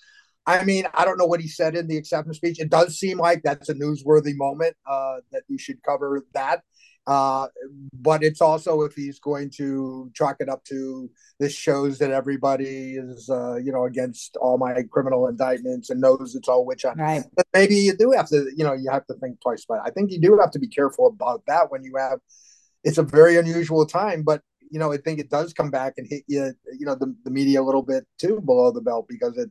I 0.46 0.64
mean, 0.64 0.86
I 0.94 1.04
don't 1.04 1.18
know 1.18 1.26
what 1.26 1.40
he 1.40 1.48
said 1.48 1.76
in 1.76 1.88
the 1.88 1.96
acceptance 1.96 2.38
speech. 2.38 2.60
It 2.60 2.70
does 2.70 2.98
seem 2.98 3.18
like 3.18 3.42
that's 3.42 3.68
a 3.68 3.74
newsworthy 3.74 4.34
moment 4.34 4.76
uh, 4.88 5.16
that 5.32 5.42
you 5.48 5.58
should 5.58 5.82
cover 5.82 6.24
that. 6.34 6.62
Uh, 7.08 7.48
but 7.94 8.22
it's 8.22 8.42
also 8.42 8.82
if 8.82 8.94
he's 8.94 9.18
going 9.18 9.48
to 9.48 10.10
chalk 10.14 10.36
it 10.40 10.48
up 10.50 10.62
to 10.62 11.10
this 11.40 11.54
shows 11.54 11.98
that 11.98 12.10
everybody 12.10 12.96
is, 12.96 13.30
uh, 13.30 13.56
you 13.56 13.72
know, 13.72 13.86
against 13.86 14.36
all 14.36 14.58
my 14.58 14.82
criminal 14.90 15.26
indictments 15.26 15.88
and 15.88 16.02
knows 16.02 16.34
it's 16.34 16.48
all 16.48 16.66
witch 16.66 16.82
hunt. 16.82 17.00
Right. 17.00 17.24
But 17.34 17.46
maybe 17.54 17.76
you 17.76 17.96
do 17.96 18.10
have 18.10 18.28
to, 18.28 18.50
you 18.54 18.62
know, 18.62 18.74
you 18.74 18.90
have 18.90 19.06
to 19.06 19.14
think 19.14 19.40
twice 19.40 19.64
about 19.64 19.86
it. 19.86 19.88
I 19.88 19.90
think 19.90 20.10
you 20.10 20.20
do 20.20 20.38
have 20.38 20.50
to 20.50 20.58
be 20.58 20.68
careful 20.68 21.06
about 21.06 21.44
that 21.46 21.70
when 21.70 21.82
you 21.82 21.96
have. 21.96 22.18
It's 22.84 22.98
a 22.98 23.02
very 23.02 23.38
unusual 23.38 23.86
time, 23.86 24.22
but 24.22 24.42
you 24.70 24.78
know, 24.78 24.92
I 24.92 24.98
think 24.98 25.18
it 25.18 25.30
does 25.30 25.54
come 25.54 25.70
back 25.70 25.94
and 25.96 26.06
hit 26.06 26.24
you, 26.26 26.52
you 26.78 26.84
know, 26.84 26.94
the, 26.94 27.16
the 27.24 27.30
media 27.30 27.62
a 27.62 27.64
little 27.64 27.82
bit 27.82 28.06
too 28.18 28.42
below 28.44 28.70
the 28.70 28.82
belt 28.82 29.06
because 29.08 29.36
it, 29.38 29.50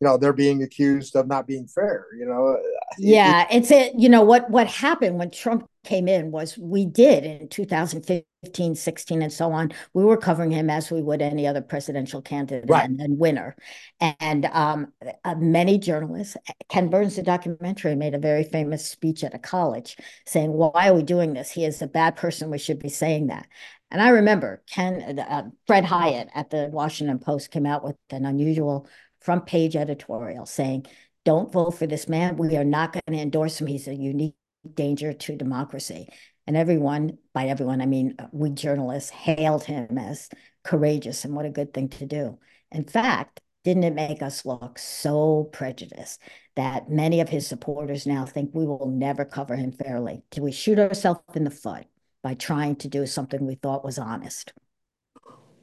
you 0.00 0.08
know, 0.08 0.16
they're 0.16 0.32
being 0.32 0.62
accused 0.62 1.14
of 1.16 1.26
not 1.26 1.46
being 1.46 1.66
fair, 1.66 2.06
you 2.18 2.26
know. 2.26 2.58
Yeah, 2.98 3.46
it's 3.50 3.70
it, 3.70 3.94
you 3.96 4.08
know, 4.08 4.22
what 4.22 4.50
what 4.50 4.66
happened 4.66 5.18
when 5.18 5.30
Trump 5.30 5.68
came 5.84 6.08
in 6.08 6.30
was 6.30 6.58
we 6.58 6.84
did 6.84 7.24
in 7.24 7.48
2015, 7.48 8.74
16, 8.74 9.22
and 9.22 9.32
so 9.32 9.52
on. 9.52 9.72
We 9.92 10.04
were 10.04 10.16
covering 10.16 10.50
him 10.50 10.68
as 10.68 10.90
we 10.90 11.02
would 11.02 11.22
any 11.22 11.46
other 11.46 11.60
presidential 11.60 12.22
candidate 12.22 12.68
right. 12.68 12.88
and, 12.88 13.00
and, 13.00 13.18
winner. 13.18 13.54
And 14.00 14.46
um, 14.46 14.92
uh, 15.24 15.34
many 15.36 15.78
journalists, 15.78 16.36
Ken 16.68 16.88
Burns, 16.88 17.16
the 17.16 17.22
documentary, 17.22 17.94
made 17.94 18.14
a 18.14 18.18
very 18.18 18.44
famous 18.44 18.88
speech 18.88 19.22
at 19.22 19.34
a 19.34 19.38
college 19.38 19.96
saying, 20.26 20.52
Why 20.52 20.88
are 20.88 20.94
we 20.94 21.02
doing 21.02 21.34
this? 21.34 21.50
He 21.50 21.64
is 21.64 21.80
a 21.82 21.86
bad 21.86 22.16
person. 22.16 22.50
We 22.50 22.58
should 22.58 22.78
be 22.78 22.88
saying 22.88 23.28
that. 23.28 23.46
And 23.90 24.02
I 24.02 24.08
remember 24.08 24.60
Ken, 24.68 25.20
uh, 25.20 25.44
Fred 25.68 25.84
Hiatt 25.84 26.28
at 26.34 26.50
the 26.50 26.68
Washington 26.72 27.20
Post 27.20 27.52
came 27.52 27.64
out 27.64 27.84
with 27.84 27.96
an 28.10 28.24
unusual 28.24 28.88
front 29.24 29.46
page 29.46 29.74
editorial 29.74 30.44
saying, 30.44 30.86
don't 31.24 31.50
vote 31.50 31.72
for 31.72 31.86
this 31.86 32.08
man. 32.08 32.36
We 32.36 32.56
are 32.56 32.64
not 32.64 32.92
going 32.92 33.16
to 33.16 33.22
endorse 33.22 33.60
him. 33.60 33.66
He's 33.66 33.88
a 33.88 33.94
unique 33.94 34.34
danger 34.74 35.14
to 35.14 35.36
democracy. 35.36 36.08
And 36.46 36.56
everyone, 36.56 37.16
by 37.32 37.46
everyone, 37.46 37.80
I 37.80 37.86
mean 37.86 38.16
uh, 38.18 38.26
we 38.32 38.50
journalists, 38.50 39.08
hailed 39.08 39.64
him 39.64 39.96
as 39.96 40.28
courageous 40.62 41.24
and 41.24 41.34
what 41.34 41.46
a 41.46 41.50
good 41.50 41.72
thing 41.72 41.88
to 41.88 42.06
do. 42.06 42.38
In 42.70 42.84
fact, 42.84 43.40
didn't 43.64 43.84
it 43.84 43.94
make 43.94 44.20
us 44.20 44.44
look 44.44 44.78
so 44.78 45.48
prejudiced 45.52 46.20
that 46.54 46.90
many 46.90 47.20
of 47.20 47.30
his 47.30 47.46
supporters 47.46 48.06
now 48.06 48.26
think 48.26 48.50
we 48.52 48.66
will 48.66 48.90
never 48.90 49.24
cover 49.24 49.56
him 49.56 49.72
fairly? 49.72 50.22
Do 50.30 50.42
we 50.42 50.52
shoot 50.52 50.78
ourselves 50.78 51.22
in 51.34 51.44
the 51.44 51.50
foot 51.50 51.86
by 52.22 52.34
trying 52.34 52.76
to 52.76 52.88
do 52.88 53.06
something 53.06 53.46
we 53.46 53.54
thought 53.54 53.84
was 53.84 53.98
honest? 53.98 54.52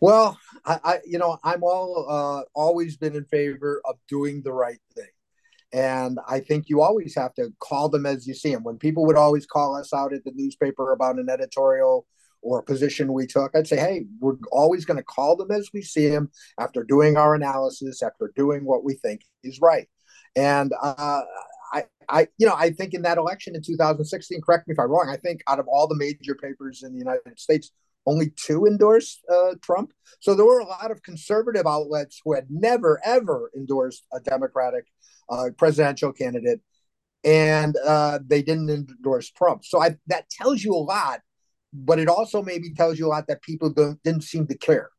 Well, 0.02 0.40
I, 0.66 0.80
I 0.84 1.00
you 1.06 1.20
know, 1.20 1.38
I'm 1.44 1.64
all 1.64 2.08
uh, 2.10 2.44
always 2.54 2.98
been 2.98 3.16
in 3.16 3.26
favor 3.26 3.82
of 3.86 3.96
doing 4.10 4.42
the 4.42 4.52
right 4.52 4.80
thing. 4.96 5.06
And 5.74 6.20
I 6.28 6.42
think 6.42 6.68
you 6.68 6.82
always 6.82 7.16
have 7.16 7.34
to 7.36 7.54
call 7.60 7.88
them 7.88 8.06
as 8.06 8.28
you 8.28 8.34
see 8.34 8.54
them. 8.54 8.64
When 8.64 8.78
people 8.78 9.06
would 9.06 9.16
always 9.16 9.46
call 9.46 9.78
us 9.78 9.94
out 9.94 10.14
at 10.14 10.26
the 10.26 10.34
newspaper 10.36 10.92
about 10.92 11.18
an 11.18 11.30
editorial 11.30 12.06
or 12.42 12.60
a 12.60 12.64
position 12.64 13.14
we 13.14 13.26
took, 13.26 13.56
I'd 13.56 13.68
say, 13.68 13.78
hey, 13.78 14.06
we're 14.20 14.36
always 14.52 14.84
going 14.84 14.98
to 14.98 15.04
call 15.04 15.38
them 15.38 15.52
as 15.52 15.70
we 15.74 15.82
see 15.82 16.10
them 16.10 16.30
after 16.60 16.84
doing 16.84 17.16
our 17.16 17.36
analysis, 17.36 18.04
after 18.04 18.34
doing 18.36 18.66
what 18.66 18.84
we 18.84 18.96
think 18.96 19.22
is 19.44 19.62
right. 19.62 19.88
And 20.36 20.74
uh, 20.82 21.22
I, 21.72 21.84
I, 22.10 22.28
you 22.38 22.48
know, 22.48 22.56
I 22.56 22.72
think 22.72 22.94
in 22.94 23.04
that 23.04 23.18
election 23.18 23.56
in 23.56 23.62
2016, 23.62 24.42
correct 24.42 24.68
me 24.68 24.74
if 24.74 24.80
I'm 24.80 24.90
wrong, 24.90 25.10
I 25.10 25.18
think 25.18 25.42
out 25.48 25.60
of 25.60 25.68
all 25.68 25.88
the 25.88 25.96
major 25.96 26.36
papers 26.36 26.84
in 26.84 26.92
the 26.92 27.00
United 27.00 27.40
States, 27.40 27.72
only 28.06 28.34
two 28.36 28.66
endorsed 28.66 29.22
uh, 29.32 29.56
Trump. 29.62 29.94
So 30.20 30.34
there 30.34 30.46
were 30.46 30.60
a 30.60 30.66
lot 30.66 30.92
of 30.92 31.04
conservative 31.04 31.66
outlets 31.66 32.22
who 32.24 32.34
had 32.34 32.48
never, 32.50 33.00
ever 33.04 33.52
endorsed 33.56 34.06
a 34.14 34.20
Democratic 34.20 34.86
uh, 35.30 35.50
presidential 35.58 36.12
candidate, 36.12 36.62
and 37.24 37.76
uh, 37.86 38.20
they 38.26 38.42
didn't 38.42 38.70
endorse 38.70 39.30
Trump. 39.30 39.66
So 39.66 39.82
I, 39.82 39.98
that 40.08 40.30
tells 40.30 40.64
you 40.64 40.74
a 40.74 40.78
lot, 40.78 41.22
but 41.74 42.00
it 42.00 42.08
also 42.08 42.42
maybe 42.42 42.74
tells 42.74 43.00
you 43.00 43.08
a 43.08 43.10
lot 43.10 43.28
that 43.28 43.42
people 43.42 43.70
don't, 43.70 44.02
didn't 44.04 44.24
seem 44.24 44.48
to 44.48 44.58
care. 44.58 44.90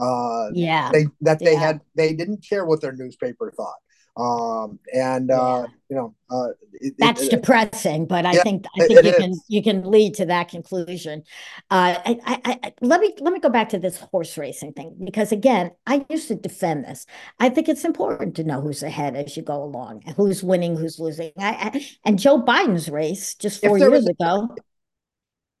Uh, 0.00 0.48
yeah, 0.52 0.90
they, 0.92 1.06
that 1.20 1.38
they 1.38 1.52
yeah. 1.52 1.60
had 1.60 1.80
they 1.94 2.12
didn't 2.14 2.44
care 2.48 2.64
what 2.64 2.80
their 2.80 2.92
newspaper 2.92 3.52
thought 3.56 3.76
um 4.16 4.78
and 4.94 5.30
uh 5.30 5.66
you 5.88 5.96
know 5.96 6.14
uh 6.30 6.48
it, 6.74 6.94
that's 7.00 7.22
it, 7.22 7.30
depressing 7.30 8.06
but 8.06 8.24
i 8.24 8.34
yeah, 8.34 8.42
think 8.42 8.64
i 8.78 8.82
think 8.82 9.02
you 9.02 9.10
is. 9.10 9.16
can 9.16 9.32
you 9.48 9.62
can 9.62 9.90
lead 9.90 10.14
to 10.14 10.24
that 10.26 10.48
conclusion. 10.48 11.24
Uh 11.70 11.98
I, 12.06 12.20
I, 12.24 12.58
I 12.62 12.72
let 12.80 13.00
me 13.00 13.14
let 13.20 13.32
me 13.32 13.40
go 13.40 13.48
back 13.48 13.70
to 13.70 13.78
this 13.78 13.98
horse 13.98 14.38
racing 14.38 14.72
thing 14.74 14.96
because 15.04 15.32
again 15.32 15.72
i 15.86 16.06
used 16.08 16.28
to 16.28 16.36
defend 16.36 16.84
this. 16.84 17.06
I 17.40 17.48
think 17.48 17.68
it's 17.68 17.84
important 17.84 18.36
to 18.36 18.44
know 18.44 18.60
who's 18.60 18.82
ahead 18.84 19.16
as 19.16 19.36
you 19.36 19.42
go 19.42 19.62
along 19.64 20.02
who's 20.16 20.42
winning 20.44 20.76
who's 20.76 21.00
losing. 21.00 21.32
I, 21.38 21.72
I 21.74 21.86
and 22.04 22.18
joe 22.18 22.40
biden's 22.40 22.88
race 22.88 23.34
just 23.34 23.62
four 23.62 23.76
years 23.78 24.06
was- 24.06 24.06
ago 24.06 24.54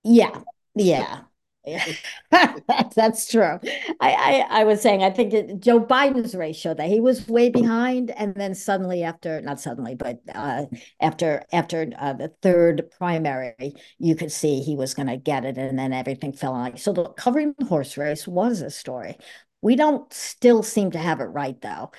yeah 0.04 0.40
yeah 0.74 1.24
yeah, 1.66 1.94
that's 2.94 3.30
true. 3.30 3.58
I, 4.00 4.10
I, 4.10 4.46
I 4.50 4.64
was 4.64 4.82
saying 4.82 5.02
I 5.02 5.10
think 5.10 5.32
it, 5.32 5.60
Joe 5.60 5.80
Biden's 5.80 6.34
race 6.34 6.56
showed 6.56 6.76
that 6.76 6.88
he 6.88 7.00
was 7.00 7.26
way 7.26 7.48
behind, 7.48 8.10
and 8.10 8.34
then 8.34 8.54
suddenly 8.54 9.02
after 9.02 9.40
not 9.40 9.60
suddenly, 9.60 9.94
but 9.94 10.20
uh, 10.34 10.66
after 11.00 11.42
after 11.52 11.90
uh, 11.98 12.12
the 12.12 12.32
third 12.42 12.90
primary, 12.98 13.74
you 13.98 14.14
could 14.14 14.30
see 14.30 14.60
he 14.60 14.76
was 14.76 14.94
going 14.94 15.08
to 15.08 15.16
get 15.16 15.44
it, 15.44 15.56
and 15.56 15.78
then 15.78 15.92
everything 15.92 16.32
fell 16.32 16.52
on. 16.52 16.76
So 16.76 16.92
the 16.92 17.04
covering 17.10 17.54
the 17.58 17.64
horse 17.64 17.96
race 17.96 18.28
was 18.28 18.60
a 18.60 18.70
story. 18.70 19.16
We 19.62 19.76
don't 19.76 20.12
still 20.12 20.62
seem 20.62 20.90
to 20.90 20.98
have 20.98 21.20
it 21.20 21.24
right 21.24 21.58
though. 21.60 21.92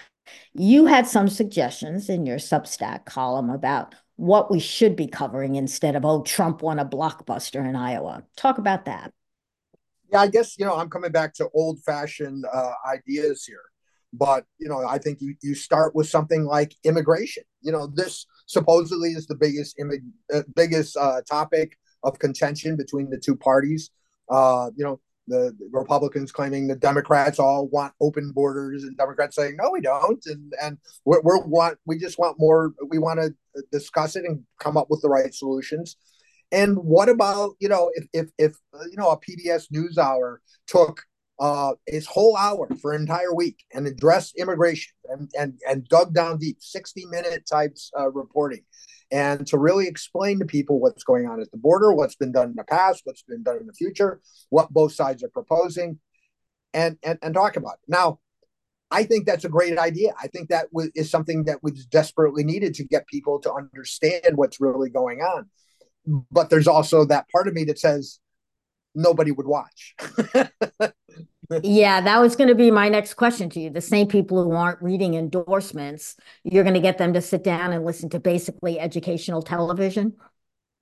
You 0.53 0.86
had 0.86 1.07
some 1.07 1.27
suggestions 1.27 2.10
in 2.10 2.25
your 2.25 2.38
Substack 2.38 3.05
column 3.05 3.50
about 3.50 3.95
what 4.17 4.50
we 4.50 4.60
should 4.60 4.95
be 4.95 5.07
covering 5.07 5.55
instead 5.55 5.95
of 5.95 6.05
oh 6.05 6.22
Trump 6.22 6.62
won 6.62 6.79
a 6.79 6.86
blockbuster 6.86 7.67
in 7.67 7.75
Iowa. 7.75 8.24
Talk 8.36 8.60
about 8.60 8.86
that 8.86 9.12
yeah, 10.12 10.21
I 10.21 10.27
guess 10.27 10.57
you 10.57 10.65
know 10.65 10.75
I'm 10.75 10.89
coming 10.89 11.12
back 11.12 11.33
to 11.35 11.50
old 11.53 11.79
fashioned 11.83 12.45
uh, 12.51 12.74
ideas 12.88 13.45
here, 13.45 13.63
but 14.13 14.45
you 14.59 14.69
know 14.69 14.85
I 14.88 14.97
think 14.97 15.19
you 15.21 15.35
you 15.41 15.55
start 15.55 15.95
with 15.95 16.07
something 16.07 16.45
like 16.45 16.75
immigration. 16.83 17.43
You 17.62 17.71
know, 17.71 17.88
this 17.88 18.25
supposedly 18.45 19.09
is 19.09 19.27
the 19.27 19.35
biggest 19.35 19.79
Im- 19.79 20.13
uh, 20.33 20.43
biggest 20.55 20.97
uh, 20.97 21.21
topic 21.29 21.77
of 22.03 22.19
contention 22.19 22.75
between 22.75 23.09
the 23.09 23.17
two 23.17 23.35
parties. 23.35 23.89
Uh, 24.29 24.69
you 24.75 24.83
know, 24.83 25.00
the, 25.27 25.55
the, 25.57 25.69
Republicans 25.71 26.31
claiming 26.31 26.67
the 26.67 26.75
Democrats 26.75 27.39
all 27.39 27.67
want 27.67 27.93
open 28.00 28.31
borders, 28.31 28.83
and 28.83 28.95
Democrats 28.97 29.35
saying 29.35 29.57
no, 29.57 29.71
we 29.71 29.81
don't, 29.81 30.24
and 30.27 30.53
and 30.62 30.77
we're, 31.03 31.21
we're 31.21 31.43
want 31.45 31.77
we 31.85 31.97
just 31.97 32.19
want 32.19 32.39
more. 32.39 32.74
We 32.88 33.00
want 33.00 33.19
to 33.19 33.33
discuss 33.71 34.15
it 34.15 34.25
and 34.25 34.43
come 34.59 34.77
up 34.77 34.88
with 34.89 35.01
the 35.01 35.09
right 35.09 35.33
solutions. 35.33 35.97
And 36.51 36.77
what 36.77 37.09
about 37.09 37.55
you 37.59 37.69
know 37.69 37.91
if 37.95 38.07
if 38.13 38.29
if 38.37 38.55
uh, 38.73 38.85
you 38.89 38.97
know 38.97 39.09
a 39.09 39.19
PBS 39.19 39.67
NewsHour 39.71 40.37
took 40.67 41.03
uh, 41.39 41.73
its 41.85 42.05
whole 42.05 42.37
hour 42.37 42.67
for 42.81 42.93
an 42.93 43.01
entire 43.01 43.33
week 43.33 43.63
and 43.73 43.87
addressed 43.87 44.35
immigration 44.37 44.93
and 45.09 45.29
and 45.37 45.59
and 45.67 45.87
dug 45.87 46.13
down 46.13 46.37
deep, 46.37 46.57
sixty 46.59 47.05
minute 47.05 47.45
types 47.49 47.91
uh, 47.97 48.09
reporting, 48.11 48.63
and 49.11 49.45
to 49.47 49.57
really 49.57 49.87
explain 49.87 50.39
to 50.39 50.45
people 50.45 50.79
what's 50.79 51.03
going 51.03 51.27
on 51.27 51.41
at 51.41 51.51
the 51.51 51.57
border, 51.57 51.93
what's 51.93 52.15
been 52.15 52.31
done 52.31 52.49
in 52.49 52.55
the 52.55 52.63
past, 52.63 53.01
what's 53.05 53.23
been 53.23 53.43
done 53.43 53.57
in 53.57 53.67
the 53.67 53.73
future, 53.73 54.21
what 54.49 54.71
both 54.71 54.93
sides 54.93 55.23
are 55.23 55.29
proposing, 55.29 55.99
and 56.73 56.97
and 57.03 57.19
and 57.21 57.33
talk 57.33 57.57
about 57.57 57.79
it. 57.83 57.89
Now, 57.89 58.19
I 58.91 59.03
think 59.03 59.25
that's 59.25 59.45
a 59.45 59.49
great 59.49 59.77
idea. 59.77 60.13
I 60.21 60.27
think 60.27 60.49
that 60.49 60.67
is 60.93 61.09
something 61.09 61.45
that 61.45 61.63
was 61.63 61.85
desperately 61.87 62.43
needed 62.43 62.75
to 62.75 62.83
get 62.85 63.07
people 63.07 63.39
to 63.41 63.51
understand 63.51 64.35
what's 64.35 64.61
really 64.61 64.89
going 64.89 65.21
on 65.21 65.49
but 66.31 66.50
there's 66.50 66.67
also 66.67 67.05
that 67.05 67.29
part 67.29 67.47
of 67.47 67.53
me 67.53 67.63
that 67.65 67.79
says 67.79 68.19
nobody 68.95 69.31
would 69.31 69.45
watch. 69.45 69.95
yeah, 71.63 72.01
that 72.01 72.19
was 72.19 72.35
going 72.35 72.47
to 72.47 72.55
be 72.55 72.71
my 72.71 72.89
next 72.89 73.15
question 73.15 73.50
to 73.51 73.59
you. 73.59 73.69
The 73.69 73.81
same 73.81 74.07
people 74.07 74.43
who 74.43 74.53
aren't 74.53 74.81
reading 74.81 75.15
endorsements, 75.15 76.15
you're 76.43 76.63
going 76.63 76.75
to 76.75 76.81
get 76.81 76.97
them 76.97 77.13
to 77.13 77.21
sit 77.21 77.43
down 77.43 77.74
and 77.74 77.85
listen 77.85 78.09
to 78.09 78.19
basically 78.19 78.79
educational 78.79 79.41
television. 79.41 80.13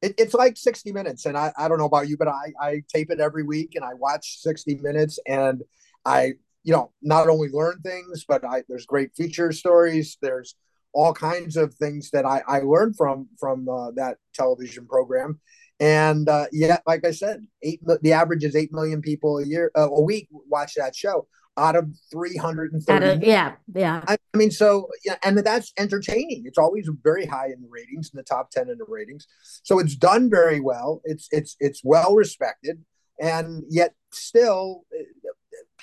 It, 0.01 0.15
it's 0.17 0.33
like 0.33 0.57
60 0.57 0.91
minutes. 0.91 1.25
And 1.25 1.37
I, 1.37 1.51
I 1.57 1.67
don't 1.67 1.79
know 1.79 1.85
about 1.85 2.07
you, 2.07 2.17
but 2.17 2.27
I, 2.27 2.53
I 2.59 2.83
tape 2.93 3.09
it 3.09 3.19
every 3.19 3.43
week 3.43 3.75
and 3.75 3.83
I 3.83 3.93
watch 3.93 4.41
60 4.41 4.75
minutes 4.75 5.19
and 5.25 5.63
I, 6.05 6.33
you 6.63 6.73
know, 6.73 6.91
not 7.01 7.27
only 7.27 7.49
learn 7.49 7.79
things, 7.81 8.25
but 8.27 8.45
I, 8.45 8.63
there's 8.69 8.85
great 8.85 9.15
feature 9.15 9.51
stories. 9.51 10.17
There's 10.21 10.55
all 10.93 11.13
kinds 11.13 11.57
of 11.57 11.73
things 11.73 12.11
that 12.11 12.25
I, 12.25 12.41
I 12.47 12.59
learned 12.59 12.95
from 12.97 13.27
from 13.39 13.67
uh, 13.67 13.91
that 13.91 14.17
television 14.33 14.87
program. 14.87 15.39
And 15.79 16.29
uh, 16.29 16.45
yeah, 16.51 16.77
like 16.85 17.05
I 17.05 17.11
said, 17.11 17.45
eight 17.63 17.81
the 18.01 18.13
average 18.13 18.43
is 18.43 18.55
eight 18.55 18.71
million 18.71 19.01
people 19.01 19.39
a 19.39 19.45
year 19.45 19.71
uh, 19.75 19.89
a 19.89 20.01
week 20.01 20.27
watch 20.31 20.75
that 20.75 20.95
show 20.95 21.27
out 21.57 21.75
of 21.75 21.87
330 22.11 23.25
yeah 23.27 23.53
yeah. 23.75 24.03
I 24.07 24.17
mean 24.35 24.49
so 24.49 24.89
yeah 25.05 25.17
and 25.23 25.37
that's 25.37 25.71
entertaining. 25.77 26.43
It's 26.45 26.57
always 26.57 26.89
very 27.03 27.25
high 27.25 27.47
in 27.47 27.61
the 27.61 27.67
ratings 27.69 28.09
in 28.13 28.17
the 28.17 28.23
top 28.23 28.49
10 28.51 28.69
in 28.69 28.77
the 28.77 28.85
ratings. 28.87 29.27
So 29.63 29.79
it's 29.79 29.95
done 29.95 30.29
very 30.29 30.59
well. 30.59 31.01
It's 31.03 31.27
it's 31.31 31.55
it's 31.59 31.81
well 31.83 32.15
respected. 32.15 32.83
And 33.19 33.63
yet 33.69 33.93
still 34.11 34.85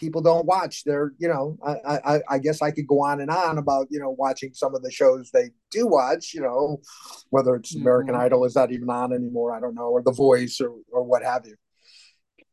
people 0.00 0.22
don't 0.22 0.46
watch. 0.46 0.82
They're, 0.84 1.12
you 1.18 1.28
know, 1.28 1.58
I, 1.64 2.14
I, 2.14 2.20
I 2.30 2.38
guess 2.38 2.62
I 2.62 2.70
could 2.70 2.88
go 2.88 3.02
on 3.02 3.20
and 3.20 3.30
on 3.30 3.58
about, 3.58 3.86
you 3.90 4.00
know, 4.00 4.10
watching 4.10 4.54
some 4.54 4.74
of 4.74 4.82
the 4.82 4.90
shows 4.90 5.30
they 5.30 5.50
do 5.70 5.86
watch, 5.86 6.32
you 6.34 6.40
know, 6.40 6.80
whether 7.28 7.54
it's 7.54 7.74
mm-hmm. 7.74 7.82
American 7.82 8.14
Idol 8.14 8.44
is 8.46 8.54
that 8.54 8.72
even 8.72 8.88
on 8.88 9.12
anymore, 9.12 9.54
I 9.54 9.60
don't 9.60 9.74
know, 9.74 9.90
or 9.90 10.02
The 10.02 10.12
Voice 10.12 10.60
or 10.60 10.74
or 10.90 11.04
what 11.04 11.22
have 11.22 11.46
you. 11.46 11.56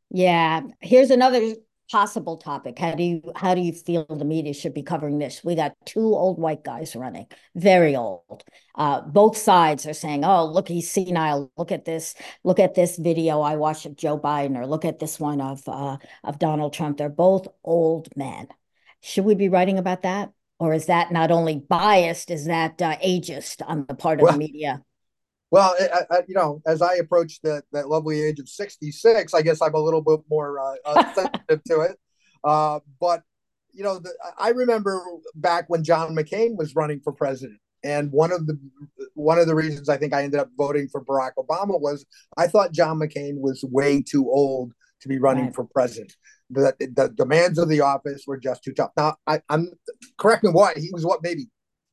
Yeah. 0.10 0.62
Here's 0.82 1.10
another 1.10 1.56
possible 1.92 2.38
topic. 2.38 2.78
How 2.78 2.96
do 2.96 3.04
you 3.04 3.22
how 3.36 3.56
do 3.56 3.62
you 3.62 3.72
feel 3.72 4.06
the 4.10 4.26
media 4.26 4.54
should 4.54 4.74
be 4.74 4.84
covering 4.84 5.20
this? 5.20 5.44
We 5.44 5.56
got 5.56 5.76
two 5.86 6.14
old 6.14 6.40
white 6.40 6.64
guys 6.64 6.96
running, 6.96 7.28
very 7.56 7.96
old. 7.96 8.44
Uh, 8.76 9.02
both 9.02 9.38
sides 9.38 9.86
are 9.86 9.94
saying, 9.94 10.24
"Oh, 10.26 10.46
look, 10.46 10.68
he's 10.68 10.92
senile. 10.92 11.52
Look 11.58 11.72
at 11.72 11.86
this. 11.86 12.16
Look 12.44 12.60
at 12.60 12.76
this 12.76 12.98
video 12.98 13.42
I 13.42 13.56
watched 13.56 13.86
of 13.86 13.96
Joe 13.96 14.20
Biden, 14.20 14.58
or 14.58 14.66
look 14.68 14.86
at 14.86 15.00
this 15.00 15.20
one 15.20 15.42
of 15.42 15.68
uh, 15.68 15.98
of 16.24 16.40
Donald 16.40 16.74
Trump." 16.74 16.98
They're 16.98 17.10
both 17.10 17.48
old 17.64 18.10
men. 18.16 18.48
Should 19.02 19.26
we 19.26 19.36
be 19.36 19.50
writing 19.50 19.78
about 19.78 20.04
that, 20.04 20.32
or 20.60 20.74
is 20.74 20.88
that 20.88 21.12
not 21.12 21.32
only 21.32 21.58
biased, 21.58 22.32
is 22.32 22.46
that 22.46 22.82
uh, 22.82 22.98
ageist 22.98 23.62
on 23.66 23.86
the 23.88 23.96
part 23.96 24.20
of 24.20 24.24
well, 24.24 24.34
the 24.34 24.40
media? 24.40 24.84
Well, 25.50 25.76
I, 25.80 26.02
I, 26.12 26.20
you 26.28 26.36
know, 26.36 26.62
as 26.66 26.82
I 26.82 26.96
approach 26.96 27.40
that 27.44 27.64
that 27.72 27.88
lovely 27.88 28.22
age 28.22 28.40
of 28.40 28.50
sixty 28.50 28.92
six, 28.92 29.34
I 29.34 29.42
guess 29.42 29.62
I'm 29.62 29.76
a 29.76 29.80
little 29.80 30.02
bit 30.02 30.20
more 30.30 30.60
uh, 30.60 30.76
uh, 30.86 31.14
sensitive 31.14 31.64
to 31.66 31.82
it. 31.82 32.00
Uh, 32.44 32.80
but 33.00 33.24
you 33.72 33.84
know, 33.84 34.00
the, 34.00 34.12
I 34.38 34.50
remember 34.50 35.02
back 35.36 35.66
when 35.70 35.84
John 35.84 36.16
McCain 36.16 36.58
was 36.58 36.76
running 36.76 37.00
for 37.00 37.14
president, 37.14 37.60
and 37.84 38.12
one 38.12 38.32
of 38.32 38.48
the 38.48 38.60
one 39.14 39.40
of 39.40 39.48
the 39.48 39.56
reasons 39.56 39.88
I 39.88 39.98
think 39.98 40.14
I 40.14 40.24
ended 40.24 40.40
up 40.40 40.50
voting 40.58 40.90
for 40.90 41.04
Barack 41.04 41.32
Obama 41.38 41.80
was 41.80 42.06
I 42.36 42.48
thought 42.48 42.72
John 42.72 43.00
McCain 43.00 43.40
was 43.40 43.64
way 43.72 44.02
too 44.02 44.30
old 44.30 44.74
to 45.02 45.08
be 45.08 45.20
running 45.20 45.46
right. 45.46 45.56
for 45.56 45.64
president. 45.66 46.16
The, 46.50 46.74
the 46.80 47.10
demands 47.10 47.60
of 47.60 47.68
the 47.68 47.82
office 47.82 48.24
were 48.26 48.38
just 48.38 48.64
too 48.64 48.72
tough. 48.72 48.92
Now, 48.96 49.18
I, 49.28 49.42
am 49.50 49.70
correct 50.18 50.44
me 50.44 50.50
what 50.50 50.78
he 50.78 50.90
was 50.94 51.06
what 51.06 51.22
maybe 51.22 51.50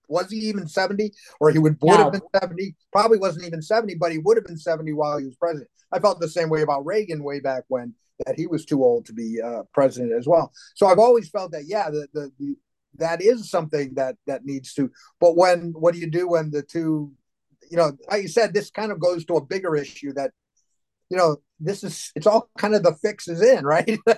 was 0.08 0.30
he 0.30 0.38
even 0.38 0.66
70 0.66 1.12
or 1.40 1.50
he 1.50 1.58
would, 1.58 1.76
would 1.80 1.98
no. 1.98 2.04
have 2.04 2.12
been 2.12 2.22
70 2.40 2.74
probably 2.92 3.18
wasn't 3.18 3.44
even 3.44 3.62
70 3.62 3.94
but 3.96 4.12
he 4.12 4.18
would 4.18 4.36
have 4.36 4.46
been 4.46 4.56
70 4.56 4.92
while 4.92 5.18
he 5.18 5.24
was 5.24 5.36
president. 5.36 5.68
I 5.92 6.00
felt 6.00 6.20
the 6.20 6.28
same 6.28 6.48
way 6.48 6.62
about 6.62 6.86
reagan 6.86 7.22
way 7.22 7.40
back 7.40 7.64
when 7.68 7.94
that 8.26 8.36
he 8.36 8.46
was 8.46 8.64
too 8.64 8.82
old 8.82 9.06
to 9.06 9.12
be 9.12 9.40
uh, 9.40 9.62
president 9.72 10.12
as 10.12 10.26
well. 10.26 10.52
So 10.74 10.86
i've 10.86 10.98
always 10.98 11.28
felt 11.28 11.52
that 11.52 11.64
yeah 11.66 11.90
the, 11.90 12.08
the, 12.12 12.32
the 12.38 12.56
that 12.96 13.20
is 13.20 13.50
something 13.50 13.94
that 13.94 14.16
that 14.26 14.44
needs 14.44 14.72
to 14.74 14.90
but 15.20 15.36
when 15.36 15.72
what 15.72 15.94
do 15.94 16.00
you 16.00 16.10
do 16.10 16.28
when 16.28 16.50
the 16.50 16.62
two 16.62 17.12
you 17.70 17.76
know 17.76 17.92
like 18.10 18.22
you 18.22 18.28
said 18.28 18.54
this 18.54 18.70
kind 18.70 18.92
of 18.92 19.00
goes 19.00 19.24
to 19.24 19.34
a 19.34 19.44
bigger 19.44 19.74
issue 19.74 20.12
that 20.12 20.30
you 21.10 21.16
know 21.16 21.36
this 21.60 21.82
is 21.84 22.12
it's 22.14 22.26
all 22.26 22.48
kind 22.58 22.74
of 22.74 22.82
the 22.82 22.94
fix 22.94 23.28
is 23.28 23.42
in 23.42 23.64
right? 23.64 23.98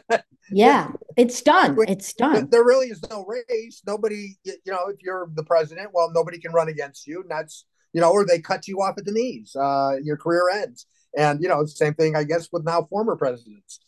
Yeah 0.51 0.93
it's 1.17 1.43
done. 1.43 1.77
It's 1.89 2.13
done. 2.13 2.49
there 2.51 2.65
really 2.65 2.89
is 2.89 3.03
no 3.11 3.25
race. 3.25 3.83
Nobody 3.87 4.37
you 4.45 4.55
know 4.67 4.89
if 4.89 5.03
you're 5.03 5.31
the 5.35 5.45
president 5.45 5.91
well 5.93 6.11
nobody 6.15 6.39
can 6.39 6.53
run 6.53 6.69
against 6.69 7.07
you 7.07 7.23
and 7.23 7.31
that's 7.31 7.65
you 7.93 8.01
know 8.01 8.11
or 8.11 8.25
they 8.27 8.41
cut 8.41 8.69
you 8.69 8.83
off 8.83 8.99
at 8.99 9.05
the 9.05 9.13
knees 9.13 9.57
uh 9.57 9.93
your 10.03 10.17
career 10.17 10.49
ends. 10.51 10.87
And 11.17 11.41
you 11.43 11.49
know 11.49 11.65
same 11.65 11.95
thing 11.95 12.15
i 12.15 12.25
guess 12.25 12.49
with 12.53 12.65
now 12.65 12.87
former 12.91 13.17
presidents. 13.17 13.81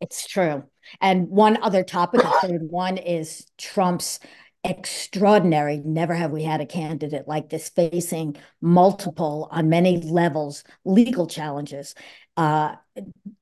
It's 0.00 0.26
true. 0.26 0.64
And 1.00 1.28
one 1.28 1.60
other 1.62 1.82
topic 1.82 2.22
the 2.22 2.38
third 2.42 2.70
one 2.70 2.96
is 2.98 3.46
trump's 3.58 4.20
extraordinary. 4.66 5.80
Never 5.84 6.14
have 6.14 6.32
we 6.32 6.42
had 6.42 6.60
a 6.60 6.66
candidate 6.66 7.28
like 7.28 7.48
this 7.48 7.68
facing 7.68 8.36
multiple, 8.60 9.48
on 9.50 9.68
many 9.68 9.98
levels, 10.02 10.64
legal 10.84 11.26
challenges. 11.26 11.94
Uh, 12.36 12.74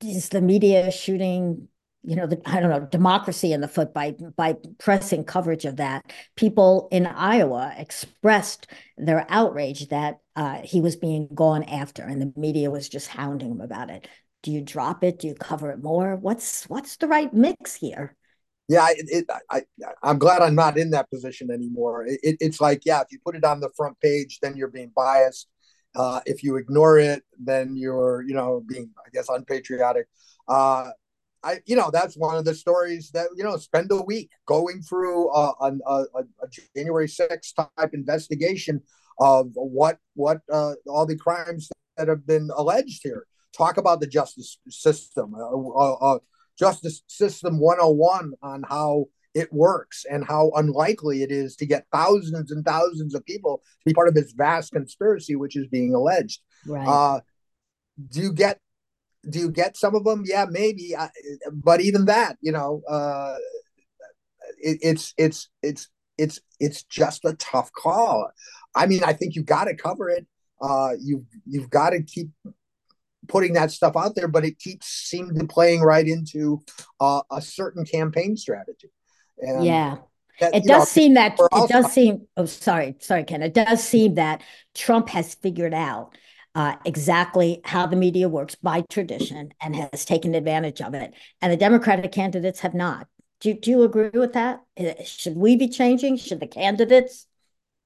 is 0.01 0.29
the 0.29 0.41
media 0.41 0.91
shooting 0.91 1.67
you 2.05 2.15
know, 2.15 2.27
the, 2.27 2.41
I 2.45 2.59
don't 2.59 2.69
know, 2.69 2.87
democracy 2.89 3.51
in 3.51 3.61
the 3.61 3.67
foot 3.67 3.93
by 3.93 4.11
by 4.11 4.55
pressing 4.77 5.23
coverage 5.23 5.65
of 5.65 5.77
that. 5.77 6.11
People 6.35 6.87
in 6.91 7.05
Iowa 7.05 7.73
expressed 7.77 8.67
their 8.97 9.25
outrage 9.29 9.87
that 9.89 10.19
uh, 10.35 10.59
he 10.63 10.81
was 10.81 10.95
being 10.95 11.27
gone 11.33 11.63
after, 11.63 12.03
and 12.03 12.21
the 12.21 12.33
media 12.39 12.69
was 12.71 12.89
just 12.89 13.07
hounding 13.07 13.51
him 13.51 13.61
about 13.61 13.89
it. 13.89 14.07
Do 14.43 14.51
you 14.51 14.61
drop 14.61 15.03
it? 15.03 15.19
Do 15.19 15.27
you 15.27 15.35
cover 15.35 15.71
it 15.71 15.81
more? 15.81 16.15
What's 16.15 16.65
what's 16.69 16.97
the 16.97 17.07
right 17.07 17.33
mix 17.33 17.75
here? 17.75 18.15
Yeah, 18.67 18.87
it, 18.89 19.05
it, 19.09 19.25
I, 19.49 19.61
I'm 20.01 20.17
glad 20.17 20.41
I'm 20.41 20.55
not 20.55 20.77
in 20.77 20.89
that 20.91 21.09
position 21.11 21.51
anymore. 21.51 22.05
It, 22.07 22.19
it, 22.23 22.37
it's 22.39 22.59
like, 22.59 22.81
yeah, 22.83 23.01
if 23.01 23.07
you 23.11 23.19
put 23.23 23.35
it 23.35 23.43
on 23.43 23.59
the 23.59 23.69
front 23.77 23.99
page, 23.99 24.39
then 24.41 24.57
you're 24.57 24.69
being 24.69 24.91
biased. 24.95 25.47
Uh, 25.95 26.19
if 26.25 26.43
you 26.43 26.57
ignore 26.57 26.97
it, 26.97 27.23
then 27.39 27.75
you're, 27.77 28.23
you 28.27 28.33
know, 28.33 28.63
being, 28.67 28.89
I 28.97 29.09
guess, 29.13 29.29
unpatriotic. 29.29 30.07
Uh, 30.47 30.89
I, 31.45 31.59
you 31.65 31.75
know, 31.75 31.91
that's 31.93 32.17
one 32.17 32.35
of 32.35 32.43
the 32.43 32.55
stories 32.55 33.11
that 33.11 33.27
you 33.35 33.43
know. 33.43 33.55
Spend 33.57 33.91
a 33.91 34.01
week 34.01 34.31
going 34.47 34.81
through 34.81 35.31
a, 35.31 35.53
a, 35.61 35.71
a 35.87 36.47
January 36.75 37.07
6th 37.07 37.53
type 37.55 37.93
investigation 37.93 38.81
of 39.19 39.51
what 39.53 39.99
what 40.15 40.39
uh, 40.51 40.73
all 40.87 41.05
the 41.05 41.15
crimes 41.15 41.69
that 41.97 42.07
have 42.07 42.25
been 42.25 42.49
alleged 42.55 43.01
here. 43.03 43.27
Talk 43.55 43.77
about 43.77 44.01
the 44.01 44.07
justice 44.07 44.57
system, 44.67 45.35
uh, 45.35 45.47
uh, 45.47 45.93
uh 45.93 46.19
justice 46.57 47.03
system 47.07 47.59
101 47.59 48.33
on 48.41 48.63
how 48.67 49.05
it 49.35 49.51
works 49.53 50.05
and 50.09 50.25
how 50.25 50.51
unlikely 50.55 51.21
it 51.21 51.29
is 51.29 51.55
to 51.57 51.65
get 51.65 51.85
thousands 51.93 52.51
and 52.51 52.65
thousands 52.65 53.13
of 53.13 53.25
people 53.25 53.57
to 53.57 53.85
be 53.85 53.93
part 53.93 54.07
of 54.07 54.13
this 54.13 54.31
vast 54.31 54.71
conspiracy 54.71 55.35
which 55.35 55.55
is 55.55 55.67
being 55.67 55.93
alleged. 55.93 56.41
Right. 56.65 56.87
Uh, 56.87 57.19
do 58.09 58.21
you 58.21 58.33
get 58.33 58.59
do 59.29 59.39
you 59.39 59.51
get 59.51 59.77
some 59.77 59.95
of 59.95 60.03
them? 60.03 60.23
Yeah, 60.25 60.45
maybe. 60.49 60.93
but 61.51 61.81
even 61.81 62.05
that, 62.05 62.37
you 62.41 62.51
know, 62.51 62.81
uh, 62.87 63.35
it, 64.59 64.79
it's 64.81 65.13
it's 65.17 65.49
it's 65.61 65.89
it's 66.17 66.39
it's 66.59 66.83
just 66.83 67.25
a 67.25 67.33
tough 67.35 67.71
call. 67.71 68.31
I 68.75 68.85
mean, 68.87 69.03
I 69.03 69.13
think 69.13 69.35
you've 69.35 69.45
got 69.45 69.65
to 69.65 69.75
cover 69.75 70.09
it. 70.09 70.25
Uh, 70.61 70.91
you 70.99 71.25
you've 71.45 71.69
got 71.69 71.91
to 71.91 72.01
keep 72.03 72.29
putting 73.27 73.53
that 73.53 73.71
stuff 73.71 73.95
out 73.95 74.15
there, 74.15 74.27
but 74.27 74.45
it 74.45 74.59
keeps 74.59 74.87
seeming 74.87 75.37
to 75.39 75.47
playing 75.47 75.81
right 75.81 76.07
into 76.07 76.63
uh, 76.99 77.21
a 77.31 77.41
certain 77.41 77.85
campaign 77.85 78.37
strategy. 78.37 78.89
And 79.39 79.65
yeah. 79.65 79.97
That, 80.41 80.53
it 80.53 80.63
does 80.65 80.81
know, 80.81 80.85
seem 80.85 81.13
that 81.13 81.39
it 81.39 81.69
does 81.69 81.93
seem 81.93 82.27
oh 82.35 82.43
sorry 82.43 82.97
sorry 82.99 83.23
ken 83.23 83.41
it 83.41 83.53
does 83.53 83.81
seem 83.81 84.15
that 84.15 84.43
trump 84.73 85.07
has 85.07 85.33
figured 85.35 85.73
out 85.73 86.17
uh, 86.55 86.75
exactly 86.85 87.61
how 87.65 87.85
the 87.85 87.95
media 87.97 88.29
works 88.29 88.55
by 88.55 88.81
tradition 88.89 89.53
and 89.61 89.75
has 89.75 90.05
taken 90.05 90.33
advantage 90.33 90.81
of 90.81 90.93
it. 90.93 91.13
And 91.41 91.51
the 91.51 91.57
Democratic 91.57 92.11
candidates 92.11 92.61
have 92.61 92.73
not. 92.73 93.07
Do, 93.41 93.53
do 93.53 93.69
you 93.69 93.83
agree 93.83 94.09
with 94.13 94.33
that? 94.33 94.61
Uh, 94.79 94.93
should 95.03 95.35
we 95.35 95.57
be 95.57 95.67
changing? 95.67 96.17
Should 96.17 96.39
the 96.39 96.47
candidates? 96.47 97.27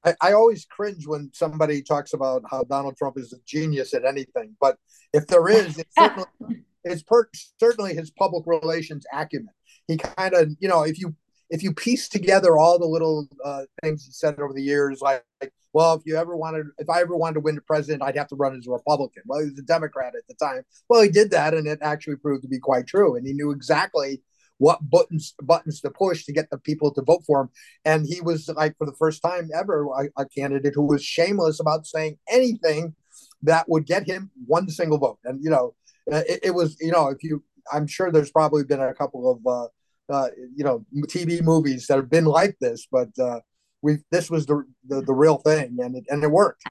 I, 0.06 0.14
I 0.22 0.34
always 0.34 0.66
cringe 0.66 1.08
when 1.08 1.32
somebody 1.34 1.82
talks 1.82 2.14
about 2.14 2.44
how 2.50 2.64
Donald 2.64 2.96
Trump 2.96 3.18
is 3.18 3.34
a 3.34 3.38
genius 3.46 3.94
at 3.96 4.06
anything. 4.06 4.56
But 4.62 4.78
if 5.14 5.26
there 5.26 5.50
is, 5.50 5.80
it's 5.80 5.96
certainly, 5.98 6.64
it's 6.84 7.04
per, 7.04 7.28
certainly 7.60 7.96
his 7.96 8.12
public 8.12 8.46
relations 8.46 9.06
acumen. 9.12 9.50
He 9.88 9.98
kind 9.98 10.36
of, 10.36 10.50
you 10.60 10.70
know, 10.70 10.84
if 10.84 11.00
you 11.00 11.16
if 11.50 11.64
you 11.64 11.74
piece 11.74 12.08
together 12.08 12.58
all 12.58 12.78
the 12.78 12.86
little 12.86 13.28
uh, 13.44 13.64
things 13.82 14.06
he 14.06 14.12
said 14.12 14.40
over 14.40 14.54
the 14.54 14.62
years, 14.62 15.02
like, 15.02 15.24
like, 15.42 15.52
well, 15.74 15.94
if 15.94 16.02
you 16.06 16.18
ever 16.18 16.36
wanted, 16.36 16.68
if 16.78 16.90
I 16.90 17.02
ever 17.02 17.16
wanted 17.16 17.36
to 17.36 17.40
win 17.42 17.56
the 17.56 17.62
president, 17.62 18.02
I'd 18.02 18.18
have 18.18 18.28
to 18.30 18.36
run 18.36 18.58
as 18.58 18.68
a 18.68 18.72
Republican. 18.72 19.24
Well, 19.26 19.40
he 19.40 19.50
was 19.50 19.60
a 19.60 19.64
Democrat 19.64 20.14
at 20.16 20.28
the 20.28 20.34
time. 20.34 20.64
Well, 20.90 21.02
he 21.02 21.10
did 21.10 21.32
that, 21.32 21.54
and 21.54 21.68
it 21.68 21.80
actually 21.82 22.16
proved 22.16 22.42
to 22.44 22.48
be 22.48 22.60
quite 22.60 22.88
true. 22.88 23.16
And 23.16 23.26
he 23.26 23.34
knew 23.34 23.52
exactly 23.52 24.22
what 24.58 24.90
buttons 24.90 25.36
buttons 25.42 25.80
to 25.82 25.90
push 25.90 26.26
to 26.26 26.34
get 26.34 26.50
the 26.50 26.58
people 26.58 26.94
to 26.94 27.02
vote 27.02 27.24
for 27.26 27.42
him. 27.42 27.50
And 27.86 28.06
he 28.06 28.20
was 28.22 28.50
like, 28.50 28.78
for 28.78 28.86
the 28.86 28.96
first 28.98 29.22
time 29.22 29.50
ever, 29.56 29.86
a, 29.86 30.22
a 30.22 30.26
candidate 30.28 30.74
who 30.76 30.86
was 30.86 31.04
shameless 31.04 31.60
about 31.60 31.86
saying 31.86 32.18
anything 32.28 32.96
that 33.44 33.70
would 33.70 33.86
get 33.86 34.08
him 34.08 34.32
one 34.48 34.70
single 34.70 34.98
vote. 34.98 35.20
And 35.24 35.44
you 35.44 35.52
know, 35.52 35.76
it, 36.08 36.40
it 36.44 36.52
was, 36.52 36.78
you 36.82 36.92
know, 36.92 37.10
if 37.10 37.24
you, 37.24 37.44
I'm 37.72 37.86
sure 37.86 38.12
there's 38.12 38.32
probably 38.32 38.64
been 38.64 38.82
a 38.82 38.94
couple 38.94 39.32
of. 39.32 39.46
Uh, 39.46 39.68
uh, 40.12 40.30
you 40.56 40.64
know 40.64 40.84
TV 41.08 41.40
movies 41.44 41.86
that 41.86 41.98
have 41.98 42.10
been 42.10 42.26
like 42.26 42.58
this, 42.60 42.88
but 42.92 43.10
uh, 43.20 43.40
we 43.82 43.98
this 44.12 44.30
was 44.30 44.46
the, 44.46 44.64
the, 44.88 45.02
the 45.02 45.14
real 45.14 45.38
thing, 45.38 45.78
and 45.80 45.96
it 45.96 46.06
and 46.10 46.24
it 46.24 46.32
worked. 46.32 46.64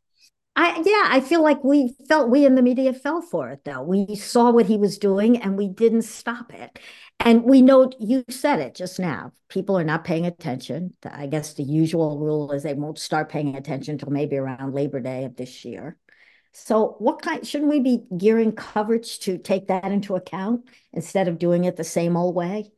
I 0.56 0.82
yeah, 0.84 1.04
I 1.06 1.20
feel 1.20 1.42
like 1.42 1.62
we 1.62 1.94
felt 2.08 2.30
we 2.30 2.44
in 2.44 2.56
the 2.56 2.62
media 2.62 2.92
fell 2.92 3.22
for 3.22 3.50
it 3.50 3.64
though. 3.64 3.82
We 3.82 4.16
saw 4.16 4.50
what 4.50 4.66
he 4.66 4.76
was 4.76 4.98
doing 4.98 5.40
and 5.40 5.56
we 5.56 5.68
didn't 5.68 6.02
stop 6.02 6.52
it. 6.52 6.80
And 7.20 7.44
we 7.44 7.62
know 7.62 7.92
you 8.00 8.24
said 8.28 8.58
it 8.58 8.74
just 8.74 8.98
now. 8.98 9.32
People 9.48 9.78
are 9.78 9.84
not 9.84 10.04
paying 10.04 10.26
attention. 10.26 10.94
I 11.04 11.26
guess 11.26 11.54
the 11.54 11.62
usual 11.62 12.18
rule 12.18 12.50
is 12.50 12.64
they 12.64 12.74
won't 12.74 12.98
start 12.98 13.28
paying 13.28 13.54
attention 13.56 13.92
until 13.92 14.10
maybe 14.10 14.36
around 14.36 14.74
Labor 14.74 14.98
Day 14.98 15.24
of 15.24 15.36
this 15.36 15.64
year. 15.64 15.96
So 16.52 16.96
what 16.98 17.22
kind 17.22 17.46
shouldn't 17.46 17.70
we 17.70 17.78
be 17.78 18.02
gearing 18.16 18.50
coverage 18.52 19.20
to 19.20 19.38
take 19.38 19.68
that 19.68 19.92
into 19.92 20.16
account 20.16 20.68
instead 20.92 21.28
of 21.28 21.38
doing 21.38 21.64
it 21.64 21.76
the 21.76 21.84
same 21.84 22.16
old 22.16 22.34
way? 22.34 22.72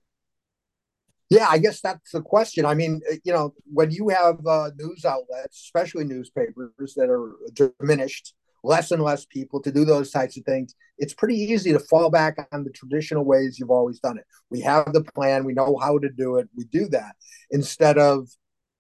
Yeah, 1.31 1.47
I 1.49 1.59
guess 1.59 1.81
that's 1.81 2.11
the 2.11 2.23
question. 2.23 2.67
I 2.67 2.75
mean, 2.75 3.01
uh, 3.11 3.15
you 3.25 3.33
know, 3.33 3.55
when 3.73 3.93
you 3.93 4.09
have 4.09 4.45
uh, 4.45 4.71
news 4.77 5.05
outlets, 5.05 5.63
especially 5.63 6.05
newspapers 6.05 6.95
that 6.97 7.09
are 7.09 7.37
diminished, 7.55 8.35
less 8.65 8.91
and 8.91 9.03
less 9.03 9.25
people 9.27 9.63
to 9.63 9.71
do 9.71 9.85
those 9.85 10.11
types 10.11 10.37
of 10.37 10.45
things, 10.45 10.75
it's 10.99 11.15
pretty 11.15 11.37
easy 11.37 11.73
to 11.73 11.79
fall 11.79 12.11
back 12.11 12.37
on 12.53 12.65
the 12.65 12.71
traditional 12.71 13.25
ways 13.25 13.59
you've 13.59 13.71
always 13.71 14.01
done 14.01 14.19
it. 14.19 14.25
We 14.51 14.61
have 14.63 14.93
the 14.93 15.05
plan, 15.05 15.45
we 15.45 15.55
know 15.55 15.79
how 15.81 15.99
to 15.99 16.09
do 16.11 16.37
it, 16.37 16.49
we 16.57 16.65
do 16.65 16.89
that 16.89 17.15
instead 17.51 17.97
of, 17.97 18.29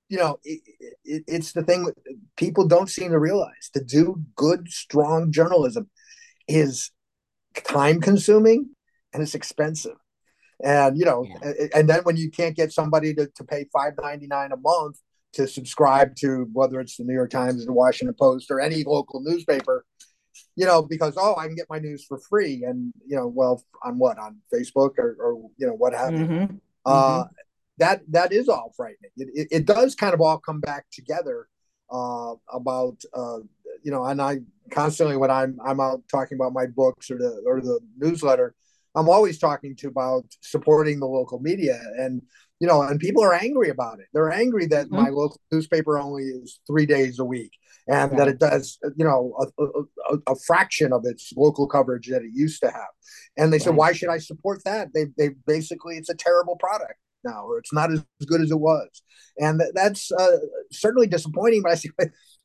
you 0.08 0.18
know, 0.18 0.40
it, 0.42 0.60
it, 1.04 1.24
it's 1.28 1.52
the 1.52 1.62
thing 1.62 1.88
people 2.36 2.66
don't 2.66 2.90
seem 2.90 3.12
to 3.12 3.18
realize 3.20 3.70
to 3.74 3.84
do 3.84 4.20
good, 4.34 4.68
strong 4.68 5.30
journalism 5.30 5.88
is 6.48 6.90
time 7.54 8.00
consuming 8.00 8.70
and 9.12 9.22
it's 9.22 9.36
expensive 9.36 9.96
and 10.62 10.98
you 10.98 11.04
know 11.04 11.24
yeah. 11.24 11.68
and 11.74 11.88
then 11.88 12.00
when 12.02 12.16
you 12.16 12.30
can't 12.30 12.56
get 12.56 12.72
somebody 12.72 13.14
to, 13.14 13.26
to 13.34 13.44
pay 13.44 13.66
5.99 13.74 14.52
a 14.52 14.56
month 14.56 14.98
to 15.32 15.46
subscribe 15.46 16.16
to 16.16 16.48
whether 16.52 16.80
it's 16.80 16.96
the 16.96 17.04
new 17.04 17.14
york 17.14 17.30
times 17.30 17.62
or 17.62 17.66
the 17.66 17.72
washington 17.72 18.14
post 18.18 18.50
or 18.50 18.60
any 18.60 18.84
local 18.84 19.20
newspaper 19.22 19.84
you 20.56 20.66
know 20.66 20.82
because 20.82 21.14
oh 21.16 21.34
i 21.36 21.46
can 21.46 21.54
get 21.54 21.66
my 21.70 21.78
news 21.78 22.04
for 22.04 22.18
free 22.18 22.64
and 22.64 22.92
you 23.06 23.16
know 23.16 23.26
well 23.26 23.62
on 23.82 23.98
what 23.98 24.18
on 24.18 24.36
facebook 24.52 24.98
or, 24.98 25.16
or 25.20 25.50
you 25.56 25.66
know 25.66 25.74
what 25.74 25.94
have 25.94 26.12
you 26.12 26.26
mm-hmm. 26.26 26.56
uh, 26.86 27.24
mm-hmm. 27.24 27.32
that 27.78 28.02
that 28.08 28.32
is 28.32 28.48
all 28.48 28.72
frightening 28.76 29.10
it, 29.16 29.28
it, 29.34 29.48
it, 29.50 29.66
does 29.66 29.94
kind 29.94 30.14
of 30.14 30.20
all 30.20 30.38
come 30.38 30.60
back 30.60 30.86
together 30.92 31.48
uh, 31.90 32.34
about 32.52 32.96
uh, 33.14 33.38
you 33.82 33.90
know 33.90 34.04
and 34.04 34.20
i 34.20 34.38
constantly 34.70 35.16
when 35.16 35.30
i'm 35.30 35.58
i'm 35.64 35.80
out 35.80 36.02
talking 36.10 36.36
about 36.36 36.52
my 36.52 36.66
books 36.66 37.10
or 37.10 37.18
the 37.18 37.42
or 37.46 37.60
the 37.60 37.80
newsletter 37.98 38.54
I'm 38.94 39.08
always 39.08 39.38
talking 39.38 39.76
to 39.76 39.88
about 39.88 40.24
supporting 40.40 41.00
the 41.00 41.06
local 41.06 41.40
media 41.40 41.80
and 41.98 42.22
you 42.58 42.66
know 42.66 42.82
and 42.82 43.00
people 43.00 43.22
are 43.22 43.34
angry 43.34 43.70
about 43.70 44.00
it 44.00 44.06
they're 44.12 44.32
angry 44.32 44.66
that 44.66 44.86
mm-hmm. 44.86 45.02
my 45.02 45.08
local 45.08 45.40
newspaper 45.50 45.98
only 45.98 46.24
is 46.24 46.60
three 46.66 46.86
days 46.86 47.18
a 47.18 47.24
week 47.24 47.52
and 47.88 48.18
that 48.18 48.28
it 48.28 48.38
does 48.38 48.78
you 48.96 49.04
know 49.04 49.34
a, 49.58 49.64
a, 49.64 50.18
a, 50.32 50.36
fraction 50.46 50.92
of 50.92 51.02
its 51.04 51.32
local 51.36 51.66
coverage 51.66 52.08
that 52.08 52.22
it 52.22 52.30
used 52.32 52.60
to 52.60 52.70
have 52.70 52.92
and 53.36 53.52
they 53.52 53.56
right. 53.56 53.62
said 53.62 53.76
why 53.76 53.92
should 53.92 54.10
i 54.10 54.18
support 54.18 54.60
that 54.64 54.88
they, 54.92 55.06
they 55.16 55.30
basically 55.46 55.96
it's 55.96 56.10
a 56.10 56.14
terrible 56.14 56.56
product 56.56 56.98
now, 57.24 57.44
or 57.46 57.58
it's 57.58 57.72
not 57.72 57.92
as 57.92 58.04
good 58.26 58.40
as 58.40 58.50
it 58.50 58.58
was, 58.58 58.88
and 59.38 59.60
that's 59.74 60.10
uh, 60.12 60.38
certainly 60.72 61.06
disappointing. 61.06 61.62
But 61.62 61.72
I 61.72 61.74
see, 61.76 61.90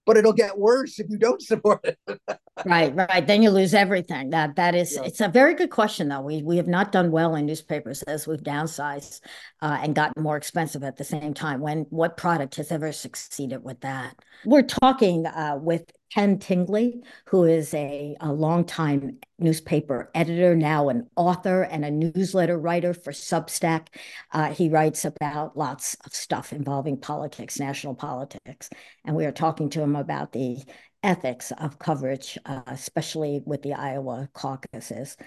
but 0.06 0.18
it'll 0.18 0.34
get 0.34 0.58
worse 0.58 1.00
if 1.00 1.08
you 1.10 1.18
don't 1.18 1.42
support 1.42 1.84
it. 1.84 1.98
right, 2.66 2.96
right. 2.96 3.26
Then 3.26 3.42
you 3.42 3.50
lose 3.50 3.74
everything. 3.74 4.30
That 4.30 4.56
that 4.56 4.76
is. 4.76 4.96
Yeah. 4.96 5.04
It's 5.04 5.22
a 5.22 5.28
very 5.28 5.56
good 5.56 5.72
question, 5.72 6.10
though. 6.10 6.22
We 6.22 6.44
we 6.44 6.58
have 6.58 6.68
not 6.68 6.92
done 6.92 7.12
well 7.12 7.36
in 7.36 7.46
newspapers 7.46 8.04
as 8.04 8.28
we've 8.28 8.42
downsized 8.42 9.22
uh, 9.62 9.80
and 9.82 9.96
gotten 9.96 10.22
more 10.22 10.38
expensive 10.38 10.84
at 10.84 10.98
the 10.98 11.04
same 11.04 11.34
time. 11.34 11.60
When 11.60 11.86
what 11.90 12.18
product 12.18 12.56
has 12.56 12.72
ever 12.72 12.92
succeeded 12.92 13.64
with 13.64 13.82
that? 13.82 14.16
We're 14.46 14.64
talking 14.64 15.26
uh, 15.26 15.58
with 15.60 15.92
Ken 16.16 16.40
Tingley, 16.40 17.04
who 17.28 17.44
is 17.44 17.74
a, 17.74 18.16
a 18.22 18.32
longtime 18.32 19.18
newspaper 19.38 20.10
editor, 20.16 20.56
now 20.56 20.88
an 20.88 21.10
author 21.18 21.64
and 21.64 21.84
a 21.84 21.92
newsletter 21.92 22.58
writer 22.58 22.94
for 22.94 23.12
Substack. 23.12 23.88
Uh, 24.32 24.54
he 24.54 24.70
writes 24.70 25.04
about 25.04 25.58
lots 25.58 25.98
of 26.06 26.16
stuff 26.16 26.54
involving 26.54 26.98
politics, 26.98 27.60
national 27.60 27.96
politics. 27.96 28.70
And 29.04 29.14
we 29.14 29.26
are 29.26 29.34
talking 29.34 29.70
to 29.72 29.82
him 29.82 29.98
about 29.98 30.32
the 30.32 30.64
ethics 31.04 31.52
of 31.58 31.80
coverage, 31.80 32.38
uh, 32.46 32.62
especially 32.68 33.42
with 33.46 33.62
the 33.62 33.74
Iowa 33.74 34.30
caucuses. 34.34 35.18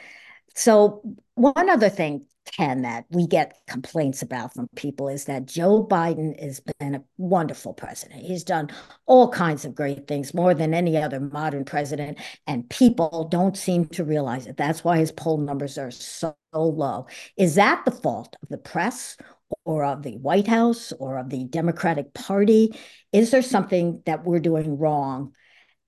So, 0.58 1.02
one 1.34 1.70
other 1.70 1.88
thing 1.88 2.26
Ken, 2.52 2.82
that 2.82 3.04
we 3.10 3.26
get 3.26 3.60
complaints 3.68 4.22
about 4.22 4.54
from 4.54 4.68
people 4.74 5.08
is 5.08 5.26
that 5.26 5.46
Joe 5.46 5.86
Biden 5.86 6.40
has 6.42 6.60
been 6.78 6.96
a 6.96 7.04
wonderful 7.16 7.72
president. 7.72 8.22
He's 8.22 8.42
done 8.44 8.70
all 9.06 9.30
kinds 9.30 9.64
of 9.64 9.74
great 9.74 10.08
things, 10.08 10.34
more 10.34 10.54
than 10.54 10.74
any 10.74 10.96
other 10.96 11.20
modern 11.20 11.64
president, 11.64 12.18
and 12.46 12.68
people 12.68 13.28
don't 13.30 13.56
seem 13.56 13.86
to 13.86 14.04
realize 14.04 14.46
it. 14.46 14.56
That's 14.56 14.82
why 14.82 14.98
his 14.98 15.12
poll 15.12 15.38
numbers 15.38 15.78
are 15.78 15.90
so 15.92 16.34
low. 16.52 17.06
Is 17.36 17.54
that 17.56 17.84
the 17.84 17.92
fault 17.92 18.36
of 18.42 18.48
the 18.48 18.58
press 18.58 19.16
or 19.64 19.84
of 19.84 20.02
the 20.02 20.16
White 20.16 20.48
House 20.48 20.92
or 20.98 21.18
of 21.18 21.30
the 21.30 21.44
Democratic 21.44 22.14
Party? 22.14 22.76
Is 23.12 23.30
there 23.30 23.42
something 23.42 24.02
that 24.06 24.24
we're 24.24 24.40
doing 24.40 24.78
wrong 24.78 25.32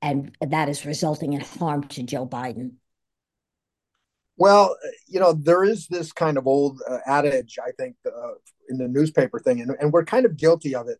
and 0.03 0.37
that 0.41 0.69
is 0.69 0.87
resulting 0.87 1.33
in 1.33 1.41
harm 1.41 1.85
to 1.89 2.03
Joe 2.03 2.27
Biden? 2.27 2.75
Well, 4.40 4.74
you 5.07 5.20
know, 5.20 5.35
there 5.35 5.64
is 5.64 5.87
this 5.88 6.12
kind 6.12 6.38
of 6.38 6.46
old 6.46 6.81
uh, 6.88 6.96
adage, 7.05 7.59
I 7.62 7.72
think, 7.72 7.96
uh, 8.07 8.33
in 8.70 8.79
the 8.79 8.88
newspaper 8.88 9.38
thing, 9.38 9.61
and, 9.61 9.76
and 9.79 9.92
we're 9.92 10.07
kind 10.07 10.24
of 10.24 10.38
guilty 10.38 10.74
of 10.74 10.88
it. 10.88 10.96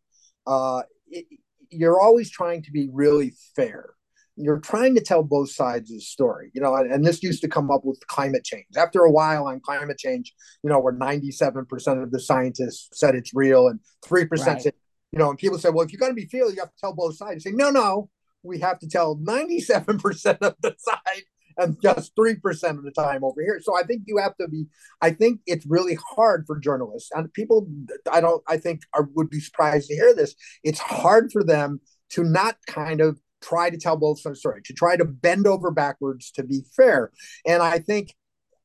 Uh, 0.47 0.83
it. 1.09 1.25
You're 1.71 1.99
always 1.99 2.31
trying 2.31 2.63
to 2.65 2.71
be 2.71 2.91
really 2.93 3.33
fair. 3.57 3.95
You're 4.37 4.61
trying 4.61 4.95
to 4.97 5.01
tell 5.01 5.23
both 5.23 5.51
sides 5.51 5.91
of 5.91 5.97
the 5.97 6.03
story, 6.03 6.51
you 6.53 6.61
know, 6.61 6.75
and, 6.77 6.93
and 6.93 7.03
this 7.03 7.23
used 7.23 7.41
to 7.41 7.49
come 7.49 7.71
up 7.71 7.83
with 7.83 8.07
climate 8.09 8.45
change. 8.45 8.67
After 8.77 9.05
a 9.05 9.11
while 9.11 9.47
on 9.47 9.61
climate 9.61 9.97
change, 9.97 10.35
you 10.63 10.69
know, 10.69 10.79
where 10.79 10.93
97% 10.93 12.03
of 12.03 12.11
the 12.11 12.21
scientists 12.21 12.91
said 12.93 13.15
it's 13.15 13.33
real 13.33 13.69
and 13.69 13.81
3% 14.05 14.31
right. 14.31 14.61
said, 14.61 14.75
you 15.13 15.19
know, 15.19 15.31
and 15.31 15.39
people 15.39 15.59
said, 15.59 15.73
well, 15.73 15.87
if 15.87 15.93
you're 15.93 16.01
going 16.01 16.13
to 16.13 16.15
be 16.15 16.27
fair, 16.27 16.51
you 16.51 16.61
have 16.61 16.75
to 16.75 16.79
tell 16.79 16.93
both 16.93 17.17
sides. 17.17 17.47
You 17.47 17.53
say, 17.53 17.57
no, 17.57 17.71
no, 17.71 18.11
we 18.43 18.59
have 18.59 18.79
to 18.81 18.89
tell 18.89 19.17
97% 19.17 20.39
of 20.43 20.57
the 20.61 20.75
side 20.79 21.23
and 21.57 21.81
just 21.83 22.15
3% 22.17 22.37
of 22.79 22.85
the 22.85 22.91
time 22.91 23.25
over 23.25 23.41
here. 23.43 23.61
So 23.63 23.77
I 23.77 23.83
think 23.83 24.03
you 24.07 24.19
have 24.19 24.37
to 24.39 24.49
be, 24.49 24.67
I 25.01 25.11
think 25.11 25.41
it's 25.47 25.67
really 25.67 25.99
hard 26.15 26.45
for 26.47 26.59
journalists 26.59 27.11
and 27.15 27.33
people, 27.33 27.69
I 28.11 28.21
don't, 28.21 28.43
I 28.49 28.57
think 28.57 28.83
are, 28.95 29.09
would 29.15 29.31
be 29.31 29.41
surprised 29.41 29.89
to 29.89 29.95
hear 29.95 30.15
this. 30.15 30.35
It's 30.63 30.79
hard 30.79 31.33
for 31.33 31.45
them 31.45 31.81
to 32.11 32.25
not 32.25 32.57
kind 32.67 33.01
of 33.01 33.21
try 33.41 33.71
to 33.71 33.79
tell 33.79 33.97
both 33.97 34.21
sides 34.21 34.41
story, 34.41 34.63
to 34.65 34.75
try 34.75 34.97
to 34.97 35.05
bend 35.05 35.47
over 35.47 35.71
backwards 35.71 36.31
to 36.33 36.43
be 36.43 36.63
fair. 36.77 37.11
And 37.47 37.63
I 37.63 37.79
think, 37.79 38.15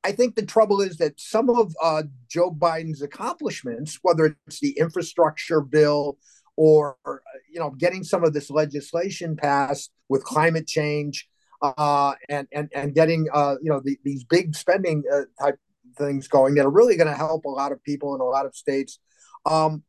I 0.04 0.12
think 0.12 0.36
the 0.36 0.45
trouble 0.45 0.82
is 0.82 0.98
that 0.98 1.19
some 1.19 1.50
of 1.50 1.74
uh, 1.82 2.04
Joe 2.30 2.52
Biden's 2.52 3.02
accomplishments, 3.02 4.00
whether 4.04 4.38
it's 4.45 4.60
the 4.60 4.78
infrastructure 4.78 5.62
bill 5.62 6.17
or 6.58 6.98
you 7.52 7.60
know 7.60 7.71
getting 7.71 8.04
some 8.04 8.24
of 8.24 8.34
this 8.34 8.50
legislation 8.50 9.36
passed 9.36 9.91
with 10.10 10.24
climate 10.24 10.67
change 10.67 11.28
uh, 11.78 12.13
and 12.30 12.47
and 12.51 12.69
and 12.73 12.93
getting 12.95 13.28
uh, 13.34 13.56
you 13.62 13.69
know 13.69 13.82
the, 13.84 13.97
these 14.04 14.23
big 14.23 14.56
spending 14.56 15.04
uh, 15.12 15.21
type 15.39 15.60
things 15.97 16.28
going 16.28 16.56
that 16.56 16.65
are 16.65 16.71
really 16.71 16.97
going 16.97 17.08
to 17.08 17.13
help 17.15 17.45
a 17.45 17.49
lot 17.49 17.71
of 17.71 17.84
people 17.84 18.15
in 18.15 18.21
a 18.21 18.25
lot 18.25 18.45
of 18.45 18.56
states. 18.56 18.99
Um, 19.45 19.84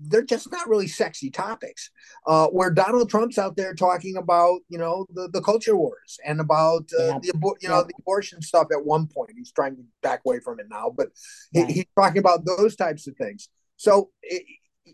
they're 0.00 0.22
just 0.22 0.50
not 0.52 0.68
really 0.68 0.86
sexy 0.86 1.30
topics. 1.30 1.90
Uh, 2.26 2.46
where 2.48 2.70
Donald 2.70 3.10
Trump's 3.10 3.38
out 3.38 3.56
there 3.56 3.74
talking 3.74 4.16
about, 4.16 4.60
you 4.68 4.78
know, 4.78 5.06
the, 5.12 5.28
the 5.32 5.40
culture 5.40 5.76
wars 5.76 6.18
and 6.24 6.40
about 6.40 6.88
uh, 6.98 7.18
yeah. 7.22 7.32
the 7.32 7.54
you 7.60 7.68
know 7.68 7.82
the 7.82 7.94
abortion 7.98 8.40
stuff. 8.42 8.68
At 8.72 8.84
one 8.84 9.06
point, 9.06 9.30
he's 9.36 9.52
trying 9.52 9.76
to 9.76 9.82
back 10.02 10.20
away 10.24 10.40
from 10.40 10.60
it 10.60 10.66
now, 10.70 10.92
but 10.96 11.08
he, 11.52 11.64
he's 11.66 11.86
talking 11.96 12.18
about 12.18 12.44
those 12.44 12.76
types 12.76 13.06
of 13.06 13.16
things. 13.16 13.48
So, 13.76 14.10
it, 14.22 14.44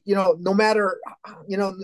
you 0.05 0.15
know, 0.15 0.37
no 0.39 0.53
matter, 0.53 0.99
you 1.49 1.57
know, 1.57 1.75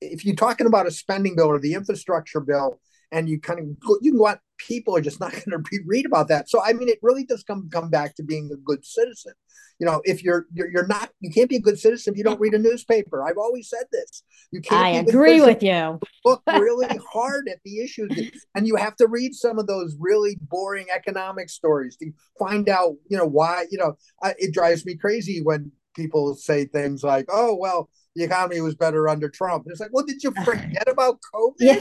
if 0.00 0.24
you're 0.24 0.36
talking 0.36 0.66
about 0.66 0.86
a 0.86 0.90
spending 0.90 1.36
bill 1.36 1.46
or 1.46 1.58
the 1.58 1.74
infrastructure 1.74 2.40
bill, 2.40 2.80
and 3.12 3.28
you 3.28 3.40
kind 3.40 3.58
of 3.58 3.80
go, 3.80 3.96
you 4.00 4.12
can 4.12 4.18
go 4.18 4.26
out 4.26 4.38
people 4.58 4.94
are 4.94 5.00
just 5.00 5.20
not 5.20 5.32
going 5.44 5.62
to 5.62 5.80
read 5.86 6.06
about 6.06 6.28
that 6.28 6.48
so 6.48 6.60
i 6.62 6.72
mean 6.72 6.88
it 6.88 6.98
really 7.02 7.24
does 7.24 7.42
come 7.42 7.68
come 7.70 7.90
back 7.90 8.14
to 8.14 8.22
being 8.22 8.50
a 8.52 8.56
good 8.56 8.84
citizen 8.84 9.32
you 9.78 9.86
know 9.86 10.00
if 10.04 10.22
you're, 10.22 10.46
you're 10.52 10.70
you're 10.70 10.86
not 10.86 11.10
you 11.20 11.30
can't 11.30 11.48
be 11.48 11.56
a 11.56 11.60
good 11.60 11.78
citizen 11.78 12.12
if 12.12 12.18
you 12.18 12.24
don't 12.24 12.40
read 12.40 12.54
a 12.54 12.58
newspaper 12.58 13.26
i've 13.26 13.38
always 13.38 13.68
said 13.68 13.84
this 13.90 14.22
you 14.52 14.60
can't 14.60 14.84
i 14.84 14.88
agree 14.90 15.40
with 15.40 15.62
you 15.62 15.98
look 16.24 16.42
really 16.52 16.98
hard 17.12 17.48
at 17.48 17.58
the 17.64 17.80
issues 17.80 18.10
and 18.54 18.66
you 18.66 18.76
have 18.76 18.96
to 18.96 19.06
read 19.06 19.34
some 19.34 19.58
of 19.58 19.66
those 19.66 19.96
really 19.98 20.38
boring 20.42 20.86
economic 20.94 21.48
stories 21.48 21.96
to 21.96 22.10
find 22.38 22.68
out 22.68 22.94
you 23.08 23.16
know 23.16 23.26
why 23.26 23.66
you 23.70 23.78
know 23.78 23.96
I, 24.22 24.34
it 24.38 24.52
drives 24.52 24.84
me 24.84 24.96
crazy 24.96 25.40
when 25.42 25.72
people 25.96 26.34
say 26.34 26.66
things 26.66 27.02
like 27.02 27.26
oh 27.30 27.56
well 27.56 27.88
the 28.16 28.24
economy 28.24 28.60
was 28.60 28.74
better 28.74 29.08
under 29.08 29.28
Trump. 29.28 29.66
It's 29.68 29.80
like, 29.80 29.90
well, 29.92 30.04
did 30.04 30.22
you 30.22 30.32
forget 30.44 30.84
about 30.88 31.18
COVID? 31.32 31.54
Yeah. 31.60 31.80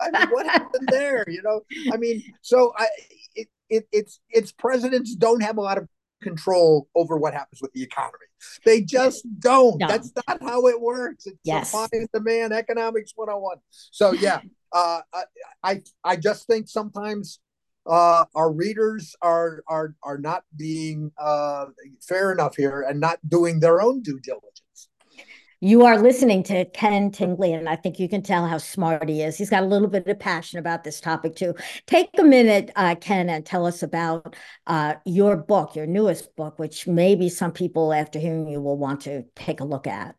I 0.00 0.10
mean, 0.10 0.28
what 0.30 0.46
happened 0.46 0.88
there? 0.90 1.24
You 1.28 1.42
know, 1.42 1.60
I 1.92 1.96
mean, 1.96 2.22
so 2.42 2.72
I, 2.76 2.88
it, 3.34 3.48
it, 3.68 3.88
it's 3.92 4.20
it's 4.30 4.52
presidents 4.52 5.14
don't 5.14 5.42
have 5.42 5.56
a 5.56 5.60
lot 5.60 5.78
of 5.78 5.88
control 6.22 6.88
over 6.94 7.16
what 7.16 7.34
happens 7.34 7.60
with 7.62 7.72
the 7.72 7.82
economy. 7.82 8.26
They 8.64 8.82
just 8.82 9.26
don't. 9.38 9.78
No. 9.78 9.88
That's 9.88 10.12
not 10.26 10.42
how 10.42 10.66
it 10.66 10.80
works. 10.80 11.26
It's 11.26 11.38
yes. 11.44 11.70
supply 11.70 11.88
and 11.92 12.08
demand, 12.12 12.52
economics 12.52 13.12
101. 13.14 13.58
So 13.90 14.12
yeah, 14.12 14.40
uh, 14.72 15.00
I 15.62 15.82
I 16.04 16.16
just 16.16 16.46
think 16.46 16.68
sometimes 16.68 17.40
uh, 17.86 18.24
our 18.34 18.52
readers 18.52 19.16
are 19.22 19.62
are 19.68 19.94
are 20.02 20.18
not 20.18 20.44
being 20.56 21.12
uh, 21.18 21.66
fair 22.06 22.32
enough 22.32 22.56
here 22.56 22.82
and 22.82 23.00
not 23.00 23.18
doing 23.28 23.60
their 23.60 23.80
own 23.80 24.02
due 24.02 24.20
diligence. 24.20 24.59
You 25.62 25.84
are 25.84 25.98
listening 25.98 26.42
to 26.44 26.64
Ken 26.64 27.10
Tingley, 27.10 27.52
and 27.52 27.68
I 27.68 27.76
think 27.76 27.98
you 27.98 28.08
can 28.08 28.22
tell 28.22 28.46
how 28.46 28.56
smart 28.56 29.06
he 29.10 29.20
is. 29.20 29.36
He's 29.36 29.50
got 29.50 29.62
a 29.62 29.66
little 29.66 29.88
bit 29.88 30.06
of 30.06 30.18
passion 30.18 30.58
about 30.58 30.84
this 30.84 31.02
topic 31.02 31.36
too. 31.36 31.54
Take 31.86 32.08
a 32.18 32.22
minute, 32.22 32.70
uh, 32.76 32.94
Ken, 32.94 33.28
and 33.28 33.44
tell 33.44 33.66
us 33.66 33.82
about 33.82 34.36
uh, 34.66 34.94
your 35.04 35.36
book, 35.36 35.76
your 35.76 35.86
newest 35.86 36.34
book, 36.34 36.58
which 36.58 36.86
maybe 36.86 37.28
some 37.28 37.52
people, 37.52 37.92
after 37.92 38.18
hearing 38.18 38.48
you, 38.48 38.58
will 38.62 38.78
want 38.78 39.02
to 39.02 39.24
take 39.36 39.60
a 39.60 39.64
look 39.64 39.86
at. 39.86 40.16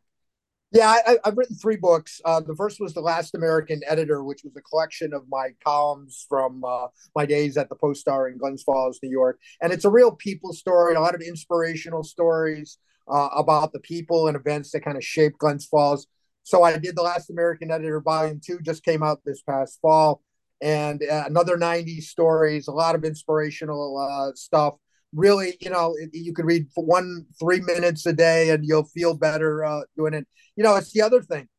Yeah, 0.73 0.95
I, 1.07 1.17
have 1.25 1.35
written 1.35 1.55
three 1.55 1.75
books. 1.75 2.21
Uh, 2.23 2.41
the 2.41 2.55
first 2.55 2.79
was 2.79 2.93
The 2.93 3.01
Last 3.01 3.33
American 3.33 3.81
Editor, 3.87 4.23
which 4.23 4.43
was 4.43 4.55
a 4.55 4.61
collection 4.61 5.11
of 5.11 5.23
my 5.27 5.49
columns 5.63 6.23
from 6.29 6.63
uh, 6.63 6.87
my 7.15 7.25
days 7.25 7.57
at 7.57 7.67
the 7.67 7.75
Post 7.75 8.01
Star 8.01 8.29
in 8.29 8.37
Glens 8.37 8.61
Falls, 8.61 8.99
New 9.01 9.09
York. 9.09 9.39
And 9.59 9.73
it's 9.73 9.85
a 9.85 9.89
real 9.89 10.11
people 10.11 10.53
story, 10.53 10.93
a 10.93 11.01
lot 11.01 11.15
of 11.15 11.21
inspirational 11.21 12.03
stories 12.03 12.77
uh, 13.07 13.29
about 13.35 13.73
the 13.73 13.79
people 13.79 14.27
and 14.27 14.35
events 14.35 14.71
that 14.71 14.81
kind 14.81 14.97
of 14.97 15.03
shaped 15.03 15.37
Glens 15.39 15.65
Falls. 15.65 16.07
So 16.43 16.63
I 16.63 16.77
did 16.77 16.95
the 16.95 17.03
Last 17.03 17.29
American 17.29 17.71
Editor 17.71 18.01
Volume 18.01 18.41
Two, 18.43 18.59
just 18.61 18.83
came 18.83 19.03
out 19.03 19.21
this 19.25 19.41
past 19.41 19.79
fall, 19.81 20.21
and 20.61 21.01
uh, 21.03 21.23
another 21.27 21.57
90 21.57 22.01
stories, 22.01 22.67
a 22.67 22.71
lot 22.71 22.95
of 22.95 23.03
inspirational 23.03 23.97
uh, 23.97 24.33
stuff. 24.35 24.75
Really, 25.13 25.57
you 25.59 25.69
know, 25.69 25.95
you 26.13 26.33
could 26.33 26.45
read 26.45 26.67
one 26.75 27.25
three 27.37 27.59
minutes 27.59 28.05
a 28.05 28.13
day, 28.13 28.49
and 28.49 28.65
you'll 28.65 28.85
feel 28.85 29.13
better 29.13 29.65
uh, 29.65 29.81
doing 29.97 30.13
it. 30.13 30.25
You 30.55 30.63
know, 30.63 30.75
it's 30.75 30.93
the 30.93 31.01
other 31.01 31.21
thing. 31.21 31.49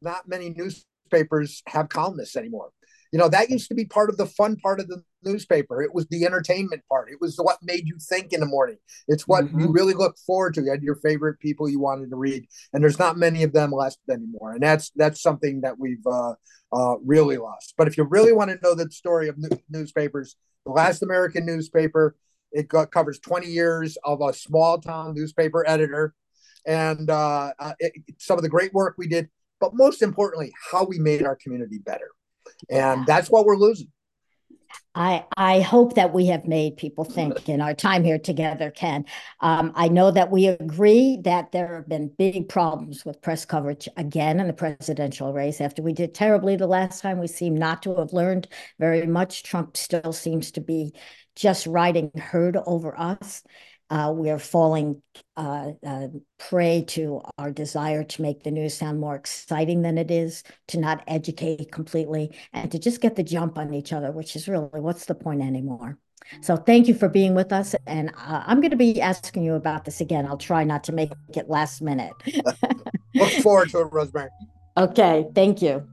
Not 0.00 0.28
many 0.28 0.50
newspapers 0.50 1.62
have 1.66 1.88
columnists 1.88 2.36
anymore. 2.36 2.70
You 3.12 3.18
know, 3.18 3.28
that 3.28 3.50
used 3.50 3.68
to 3.68 3.74
be 3.74 3.84
part 3.84 4.08
of 4.08 4.16
the 4.16 4.26
fun 4.26 4.56
part 4.56 4.80
of 4.80 4.88
the 4.88 5.02
newspaper. 5.22 5.82
It 5.82 5.92
was 5.92 6.06
the 6.06 6.24
entertainment 6.24 6.82
part. 6.88 7.10
It 7.12 7.20
was 7.20 7.36
what 7.36 7.58
made 7.62 7.86
you 7.86 7.98
think 8.00 8.32
in 8.32 8.40
the 8.40 8.46
morning. 8.46 8.78
It's 9.06 9.28
what 9.28 9.44
mm-hmm. 9.44 9.60
you 9.60 9.70
really 9.70 9.92
look 9.92 10.16
forward 10.26 10.54
to. 10.54 10.62
You 10.62 10.70
had 10.70 10.82
your 10.82 10.96
favorite 10.96 11.38
people 11.38 11.68
you 11.68 11.78
wanted 11.78 12.08
to 12.08 12.16
read, 12.16 12.46
and 12.72 12.82
there's 12.82 12.98
not 12.98 13.18
many 13.18 13.42
of 13.42 13.52
them 13.52 13.70
left 13.70 13.98
anymore. 14.10 14.52
And 14.52 14.62
that's 14.62 14.90
that's 14.96 15.20
something 15.20 15.60
that 15.60 15.78
we've 15.78 16.06
uh, 16.06 16.34
uh, 16.72 16.96
really 17.04 17.36
lost. 17.36 17.74
But 17.76 17.86
if 17.86 17.98
you 17.98 18.04
really 18.04 18.32
want 18.32 18.50
to 18.50 18.58
know 18.62 18.74
the 18.74 18.90
story 18.90 19.28
of 19.28 19.36
newspapers, 19.68 20.36
the 20.64 20.72
last 20.72 21.02
American 21.02 21.44
newspaper, 21.44 22.16
it 22.50 22.66
got, 22.68 22.90
covers 22.92 23.18
20 23.18 23.46
years 23.46 23.98
of 24.04 24.22
a 24.22 24.32
small 24.32 24.78
town 24.78 25.14
newspaper 25.14 25.68
editor, 25.68 26.14
and 26.66 27.10
uh, 27.10 27.52
uh 27.58 27.74
it, 27.78 27.92
some 28.18 28.38
of 28.38 28.42
the 28.42 28.48
great 28.48 28.72
work 28.72 28.94
we 28.96 29.06
did. 29.06 29.28
But 29.60 29.74
most 29.74 30.00
importantly, 30.00 30.50
how 30.70 30.84
we 30.84 30.98
made 30.98 31.24
our 31.24 31.36
community 31.36 31.78
better 31.78 32.08
and 32.70 33.06
that's 33.06 33.28
what 33.28 33.44
we're 33.44 33.56
losing. 33.56 33.88
I, 34.94 35.24
I 35.38 35.60
hope 35.60 35.94
that 35.94 36.12
we 36.12 36.26
have 36.26 36.46
made 36.46 36.76
people 36.76 37.04
think 37.04 37.48
in 37.48 37.62
our 37.62 37.72
time 37.72 38.04
here 38.04 38.18
together, 38.18 38.70
Ken. 38.70 39.06
Um, 39.40 39.72
I 39.74 39.88
know 39.88 40.10
that 40.10 40.30
we 40.30 40.48
agree 40.48 41.18
that 41.24 41.50
there 41.50 41.76
have 41.76 41.88
been 41.88 42.12
big 42.18 42.50
problems 42.50 43.02
with 43.02 43.22
press 43.22 43.46
coverage 43.46 43.88
again 43.96 44.38
in 44.38 44.48
the 44.48 44.52
presidential 44.52 45.32
race. 45.32 45.62
After 45.62 45.82
we 45.82 45.94
did 45.94 46.14
terribly 46.14 46.56
the 46.56 46.66
last 46.66 47.00
time, 47.00 47.18
we 47.18 47.26
seem 47.26 47.56
not 47.56 47.82
to 47.84 47.96
have 47.96 48.12
learned 48.12 48.48
very 48.78 49.06
much. 49.06 49.44
Trump 49.44 49.78
still 49.78 50.12
seems 50.12 50.50
to 50.52 50.60
be 50.60 50.92
just 51.36 51.66
riding 51.66 52.10
herd 52.14 52.58
over 52.66 52.98
us. 52.98 53.42
Uh, 53.92 54.10
we 54.10 54.30
are 54.30 54.38
falling 54.38 55.02
uh, 55.36 55.72
uh, 55.86 56.06
prey 56.38 56.82
to 56.88 57.20
our 57.36 57.50
desire 57.50 58.02
to 58.02 58.22
make 58.22 58.42
the 58.42 58.50
news 58.50 58.72
sound 58.72 58.98
more 58.98 59.14
exciting 59.14 59.82
than 59.82 59.98
it 59.98 60.10
is, 60.10 60.42
to 60.66 60.80
not 60.80 61.04
educate 61.06 61.70
completely, 61.70 62.34
and 62.54 62.72
to 62.72 62.78
just 62.78 63.02
get 63.02 63.16
the 63.16 63.22
jump 63.22 63.58
on 63.58 63.74
each 63.74 63.92
other, 63.92 64.10
which 64.10 64.34
is 64.34 64.48
really 64.48 64.80
what's 64.80 65.04
the 65.04 65.14
point 65.14 65.42
anymore? 65.42 65.98
So 66.40 66.56
thank 66.56 66.88
you 66.88 66.94
for 66.94 67.10
being 67.10 67.34
with 67.34 67.52
us. 67.52 67.74
And 67.86 68.08
uh, 68.16 68.42
I'm 68.46 68.62
going 68.62 68.70
to 68.70 68.76
be 68.76 68.98
asking 68.98 69.42
you 69.42 69.56
about 69.56 69.84
this 69.84 70.00
again. 70.00 70.24
I'll 70.24 70.38
try 70.38 70.64
not 70.64 70.84
to 70.84 70.92
make 70.92 71.12
it 71.34 71.50
last 71.50 71.82
minute. 71.82 72.14
Look 73.14 73.30
forward 73.42 73.68
to 73.72 73.80
it, 73.80 73.92
Rosemary. 73.92 74.30
Okay. 74.74 75.26
Thank 75.34 75.60
you. 75.60 75.86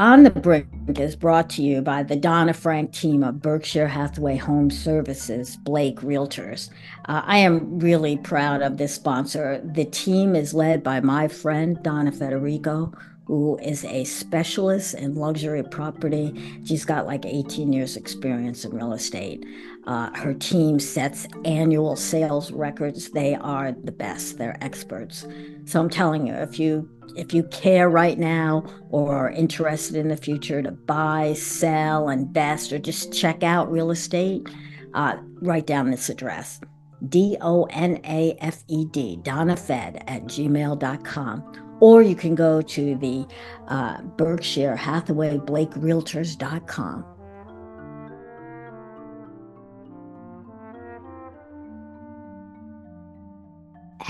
On 0.00 0.22
the 0.22 0.30
Brink 0.30 0.98
is 0.98 1.14
brought 1.14 1.50
to 1.50 1.62
you 1.62 1.82
by 1.82 2.02
the 2.02 2.16
Donna 2.16 2.54
Frank 2.54 2.90
team 2.90 3.22
of 3.22 3.42
Berkshire 3.42 3.86
Hathaway 3.86 4.38
Home 4.38 4.70
Services, 4.70 5.58
Blake 5.58 6.00
Realtors. 6.00 6.70
Uh, 7.04 7.20
I 7.22 7.36
am 7.36 7.78
really 7.78 8.16
proud 8.16 8.62
of 8.62 8.78
this 8.78 8.94
sponsor. 8.94 9.60
The 9.62 9.84
team 9.84 10.34
is 10.34 10.54
led 10.54 10.82
by 10.82 11.00
my 11.00 11.28
friend 11.28 11.78
Donna 11.82 12.12
Federico, 12.12 12.94
who 13.26 13.58
is 13.58 13.84
a 13.84 14.04
specialist 14.04 14.94
in 14.94 15.16
luxury 15.16 15.62
property. 15.62 16.60
She's 16.64 16.86
got 16.86 17.04
like 17.04 17.26
18 17.26 17.70
years 17.70 17.98
experience 17.98 18.64
in 18.64 18.70
real 18.70 18.94
estate. 18.94 19.44
Uh, 19.86 20.16
her 20.16 20.32
team 20.32 20.80
sets 20.80 21.26
annual 21.44 21.94
sales 21.94 22.52
records. 22.52 23.10
They 23.10 23.34
are 23.34 23.72
the 23.72 23.92
best. 23.92 24.38
They're 24.38 24.56
experts. 24.62 25.26
So 25.70 25.78
I'm 25.78 25.88
telling 25.88 26.26
you, 26.26 26.34
if 26.34 26.58
you 26.58 26.90
if 27.14 27.32
you 27.32 27.44
care 27.44 27.88
right 27.88 28.18
now 28.18 28.64
or 28.88 29.14
are 29.14 29.30
interested 29.30 29.94
in 29.94 30.08
the 30.08 30.16
future 30.16 30.60
to 30.62 30.72
buy, 30.72 31.34
sell, 31.34 32.08
invest, 32.08 32.72
or 32.72 32.80
just 32.80 33.12
check 33.12 33.44
out 33.44 33.70
real 33.70 33.92
estate, 33.92 34.48
uh, 34.94 35.18
write 35.40 35.68
down 35.68 35.92
this 35.92 36.08
address 36.08 36.60
D 37.08 37.36
O 37.40 37.68
N 37.70 38.00
A 38.04 38.36
F 38.40 38.64
E 38.66 38.84
D, 38.86 39.20
Donna 39.22 39.56
Fed 39.56 40.02
at 40.08 40.24
gmail.com. 40.24 41.76
Or 41.78 42.02
you 42.02 42.16
can 42.16 42.34
go 42.34 42.60
to 42.62 42.96
the 42.96 43.24
uh, 43.68 44.02
Berkshire 44.02 44.74
Hathaway 44.74 45.38
Blake 45.38 45.70
Realtors.com. 45.70 47.04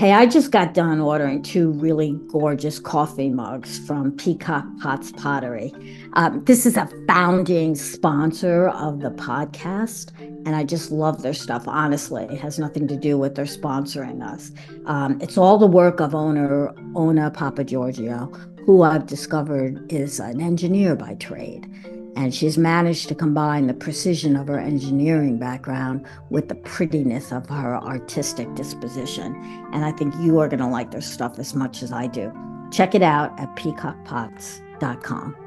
Hey, 0.01 0.13
I 0.13 0.25
just 0.25 0.51
got 0.51 0.73
done 0.73 0.99
ordering 0.99 1.43
two 1.43 1.73
really 1.73 2.19
gorgeous 2.27 2.79
coffee 2.79 3.29
mugs 3.29 3.77
from 3.85 4.13
Peacock 4.13 4.65
Pots 4.81 5.11
Pottery. 5.11 5.71
Um, 6.13 6.43
this 6.45 6.65
is 6.65 6.75
a 6.75 6.89
founding 7.07 7.75
sponsor 7.75 8.69
of 8.69 9.01
the 9.01 9.11
podcast, 9.11 10.09
and 10.19 10.55
I 10.55 10.63
just 10.63 10.89
love 10.89 11.21
their 11.21 11.35
stuff. 11.35 11.67
Honestly, 11.67 12.23
it 12.23 12.39
has 12.39 12.57
nothing 12.57 12.87
to 12.87 12.95
do 12.95 13.15
with 13.19 13.35
their 13.35 13.45
sponsoring 13.45 14.27
us. 14.27 14.51
Um, 14.87 15.21
it's 15.21 15.37
all 15.37 15.59
the 15.59 15.67
work 15.67 15.99
of 15.99 16.15
owner 16.15 16.73
Ona 16.95 17.29
Papagiorgio, 17.29 18.65
who 18.65 18.81
I've 18.81 19.05
discovered 19.05 19.85
is 19.93 20.19
an 20.19 20.41
engineer 20.41 20.95
by 20.95 21.13
trade. 21.13 21.69
And 22.15 22.35
she's 22.35 22.57
managed 22.57 23.07
to 23.07 23.15
combine 23.15 23.67
the 23.67 23.73
precision 23.73 24.35
of 24.35 24.47
her 24.47 24.59
engineering 24.59 25.37
background 25.37 26.05
with 26.29 26.49
the 26.49 26.55
prettiness 26.55 27.31
of 27.31 27.47
her 27.49 27.77
artistic 27.77 28.53
disposition. 28.55 29.35
And 29.71 29.85
I 29.85 29.91
think 29.91 30.13
you 30.19 30.39
are 30.39 30.47
going 30.47 30.59
to 30.59 30.67
like 30.67 30.91
their 30.91 31.01
stuff 31.01 31.39
as 31.39 31.55
much 31.55 31.81
as 31.81 31.91
I 31.91 32.07
do. 32.07 32.31
Check 32.71 32.95
it 32.95 33.01
out 33.01 33.37
at 33.39 33.55
peacockpots.com. 33.55 35.40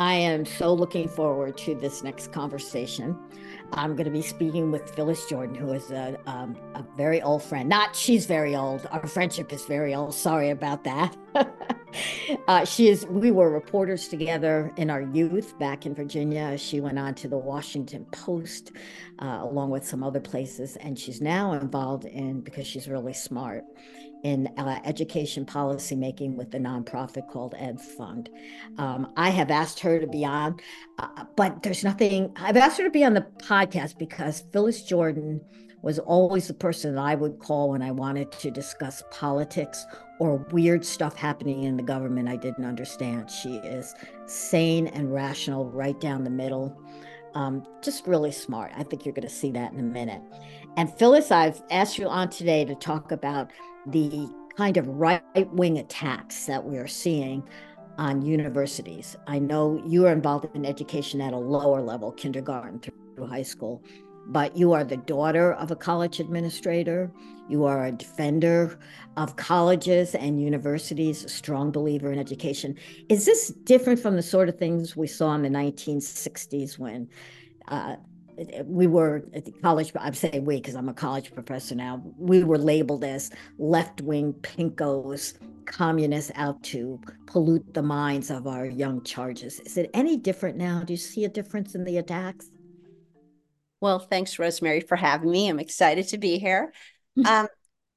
I 0.00 0.14
am 0.14 0.46
so 0.46 0.72
looking 0.72 1.08
forward 1.08 1.58
to 1.58 1.74
this 1.74 2.02
next 2.02 2.32
conversation. 2.32 3.18
I'm 3.74 3.96
going 3.96 4.06
to 4.06 4.10
be 4.10 4.22
speaking 4.22 4.70
with 4.70 4.94
Phyllis 4.94 5.26
Jordan, 5.26 5.54
who 5.54 5.72
is 5.72 5.90
a, 5.90 6.18
um, 6.24 6.56
a 6.74 6.82
very 6.96 7.20
old 7.20 7.42
friend. 7.42 7.68
Not 7.68 7.94
she's 7.94 8.24
very 8.24 8.56
old. 8.56 8.88
Our 8.90 9.06
friendship 9.06 9.52
is 9.52 9.66
very 9.66 9.94
old. 9.94 10.14
Sorry 10.14 10.48
about 10.48 10.84
that. 10.84 11.14
uh, 12.48 12.64
she 12.64 12.88
is. 12.88 13.04
We 13.08 13.30
were 13.30 13.50
reporters 13.50 14.08
together 14.08 14.72
in 14.78 14.88
our 14.88 15.02
youth 15.02 15.58
back 15.58 15.84
in 15.84 15.94
Virginia. 15.94 16.56
She 16.56 16.80
went 16.80 16.98
on 16.98 17.14
to 17.16 17.28
the 17.28 17.36
Washington 17.36 18.06
Post, 18.10 18.72
uh, 19.18 19.40
along 19.42 19.68
with 19.68 19.86
some 19.86 20.02
other 20.02 20.20
places, 20.20 20.76
and 20.76 20.98
she's 20.98 21.20
now 21.20 21.52
involved 21.52 22.06
in 22.06 22.40
because 22.40 22.66
she's 22.66 22.88
really 22.88 23.12
smart 23.12 23.64
in 24.22 24.46
uh, 24.58 24.80
education 24.84 25.44
policy 25.44 25.96
making 25.96 26.36
with 26.36 26.50
the 26.50 26.58
nonprofit 26.58 27.28
called 27.28 27.54
Ed 27.58 27.80
Fund. 27.80 28.28
Um, 28.78 29.12
I 29.16 29.30
have 29.30 29.50
asked 29.50 29.80
her 29.80 29.98
to 29.98 30.06
be 30.06 30.24
on, 30.24 30.58
uh, 30.98 31.24
but 31.36 31.62
there's 31.62 31.84
nothing. 31.84 32.32
I've 32.36 32.56
asked 32.56 32.78
her 32.78 32.84
to 32.84 32.90
be 32.90 33.04
on 33.04 33.14
the 33.14 33.26
podcast 33.38 33.98
because 33.98 34.44
Phyllis 34.52 34.82
Jordan 34.82 35.40
was 35.82 35.98
always 35.98 36.46
the 36.46 36.54
person 36.54 36.94
that 36.94 37.00
I 37.00 37.14
would 37.14 37.38
call 37.38 37.70
when 37.70 37.82
I 37.82 37.90
wanted 37.90 38.30
to 38.32 38.50
discuss 38.50 39.02
politics 39.10 39.86
or 40.18 40.36
weird 40.52 40.84
stuff 40.84 41.16
happening 41.16 41.64
in 41.64 41.76
the 41.76 41.82
government 41.82 42.28
I 42.28 42.36
didn't 42.36 42.66
understand. 42.66 43.30
She 43.30 43.56
is 43.56 43.94
sane 44.26 44.88
and 44.88 45.12
rational, 45.12 45.70
right 45.70 45.98
down 45.98 46.24
the 46.24 46.30
middle. 46.30 46.78
Um, 47.34 47.64
just 47.80 48.06
really 48.06 48.32
smart. 48.32 48.72
I 48.76 48.82
think 48.82 49.06
you're 49.06 49.14
going 49.14 49.26
to 49.26 49.34
see 49.34 49.52
that 49.52 49.72
in 49.72 49.80
a 49.80 49.84
minute. 49.84 50.20
And 50.76 50.92
Phyllis, 50.92 51.30
I've 51.30 51.62
asked 51.70 51.96
you 51.96 52.08
on 52.08 52.28
today 52.28 52.64
to 52.64 52.74
talk 52.74 53.12
about 53.12 53.50
the 53.86 54.28
kind 54.56 54.76
of 54.76 54.86
right 54.88 55.22
wing 55.52 55.78
attacks 55.78 56.46
that 56.46 56.64
we 56.64 56.76
are 56.76 56.88
seeing 56.88 57.42
on 57.98 58.22
universities. 58.22 59.16
I 59.26 59.38
know 59.38 59.82
you 59.86 60.06
are 60.06 60.12
involved 60.12 60.46
in 60.54 60.64
education 60.64 61.20
at 61.20 61.32
a 61.32 61.38
lower 61.38 61.80
level, 61.80 62.12
kindergarten 62.12 62.80
through 62.80 63.26
high 63.26 63.42
school, 63.42 63.82
but 64.26 64.56
you 64.56 64.72
are 64.72 64.84
the 64.84 64.96
daughter 64.96 65.52
of 65.54 65.70
a 65.70 65.76
college 65.76 66.20
administrator. 66.20 67.10
You 67.48 67.64
are 67.64 67.86
a 67.86 67.92
defender 67.92 68.78
of 69.16 69.36
colleges 69.36 70.14
and 70.14 70.40
universities, 70.40 71.24
a 71.24 71.28
strong 71.28 71.70
believer 71.70 72.12
in 72.12 72.18
education. 72.18 72.76
Is 73.08 73.26
this 73.26 73.48
different 73.64 73.98
from 73.98 74.16
the 74.16 74.22
sort 74.22 74.48
of 74.48 74.58
things 74.58 74.96
we 74.96 75.06
saw 75.06 75.34
in 75.34 75.42
the 75.42 75.48
1960s 75.48 76.78
when 76.78 77.08
uh, 77.68 77.96
we 78.64 78.86
were 78.86 79.22
at 79.34 79.44
the 79.44 79.52
college 79.52 79.92
i'm 79.98 80.14
saying 80.14 80.44
we 80.44 80.56
because 80.56 80.74
i'm 80.74 80.88
a 80.88 80.94
college 80.94 81.32
professor 81.32 81.74
now. 81.74 82.02
We 82.18 82.44
were 82.44 82.58
labeled 82.58 83.04
as 83.04 83.30
left-wing 83.58 84.34
pinkos 84.34 85.34
communists 85.66 86.32
out 86.34 86.62
to 86.64 87.00
pollute 87.26 87.74
the 87.74 87.82
minds 87.82 88.30
of 88.30 88.46
our 88.46 88.66
young 88.66 89.04
charges. 89.04 89.60
Is 89.60 89.76
it 89.76 89.90
any 89.94 90.16
different 90.16 90.56
now? 90.56 90.82
Do 90.84 90.92
you 90.92 90.96
see 90.96 91.24
a 91.24 91.28
difference 91.28 91.74
in 91.74 91.84
the 91.84 91.98
attacks? 91.98 92.50
Well 93.80 93.98
thanks 93.98 94.38
rosemary 94.38 94.80
for 94.80 94.96
having 94.96 95.30
me. 95.30 95.48
I'm 95.48 95.60
excited 95.60 96.08
to 96.08 96.18
be 96.18 96.38
here. 96.38 96.72
Um, 97.26 97.48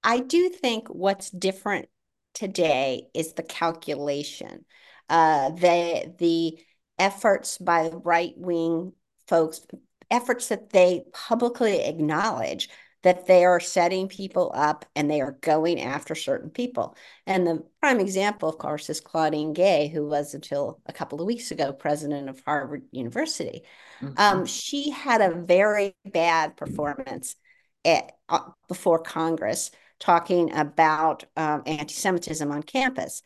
i 0.03 0.19
do 0.19 0.49
think 0.49 0.87
what's 0.89 1.29
different 1.29 1.87
today 2.33 3.03
is 3.13 3.33
the 3.33 3.43
calculation. 3.43 4.65
Uh, 5.07 5.51
the 5.51 6.13
the 6.17 6.59
efforts 6.97 7.57
by 7.57 7.89
right 7.89 8.33
wing 8.35 8.93
folks 9.27 9.65
efforts 10.13 10.47
that 10.49 10.69
they 10.69 11.03
publicly 11.11 11.81
acknowledge 11.81 12.69
that 13.01 13.25
they 13.25 13.43
are 13.43 13.59
setting 13.59 14.07
people 14.07 14.49
up 14.55 14.85
and 14.95 15.11
they 15.11 15.19
are 15.19 15.37
going 15.41 15.81
after 15.81 16.15
certain 16.15 16.49
people. 16.49 16.95
And 17.27 17.45
the 17.45 17.63
prime 17.81 17.99
example, 17.99 18.47
of 18.47 18.57
course, 18.57 18.89
is 18.89 19.01
Claudine 19.01 19.51
Gay, 19.51 19.89
who 19.89 20.07
was 20.07 20.33
until 20.33 20.79
a 20.85 20.93
couple 20.93 21.19
of 21.19 21.27
weeks 21.27 21.51
ago 21.51 21.73
president 21.73 22.29
of 22.29 22.41
Harvard 22.45 22.83
University. 22.91 23.63
Mm-hmm. 24.01 24.13
Um, 24.17 24.45
she 24.45 24.89
had 24.89 25.19
a 25.19 25.35
very 25.35 25.95
bad 26.05 26.55
performance 26.55 27.35
at, 27.83 28.13
uh, 28.29 28.39
before 28.69 28.99
Congress 28.99 29.71
talking 29.99 30.53
about 30.53 31.25
um, 31.35 31.63
anti 31.65 31.93
Semitism 31.93 32.49
on 32.49 32.63
campus. 32.63 33.21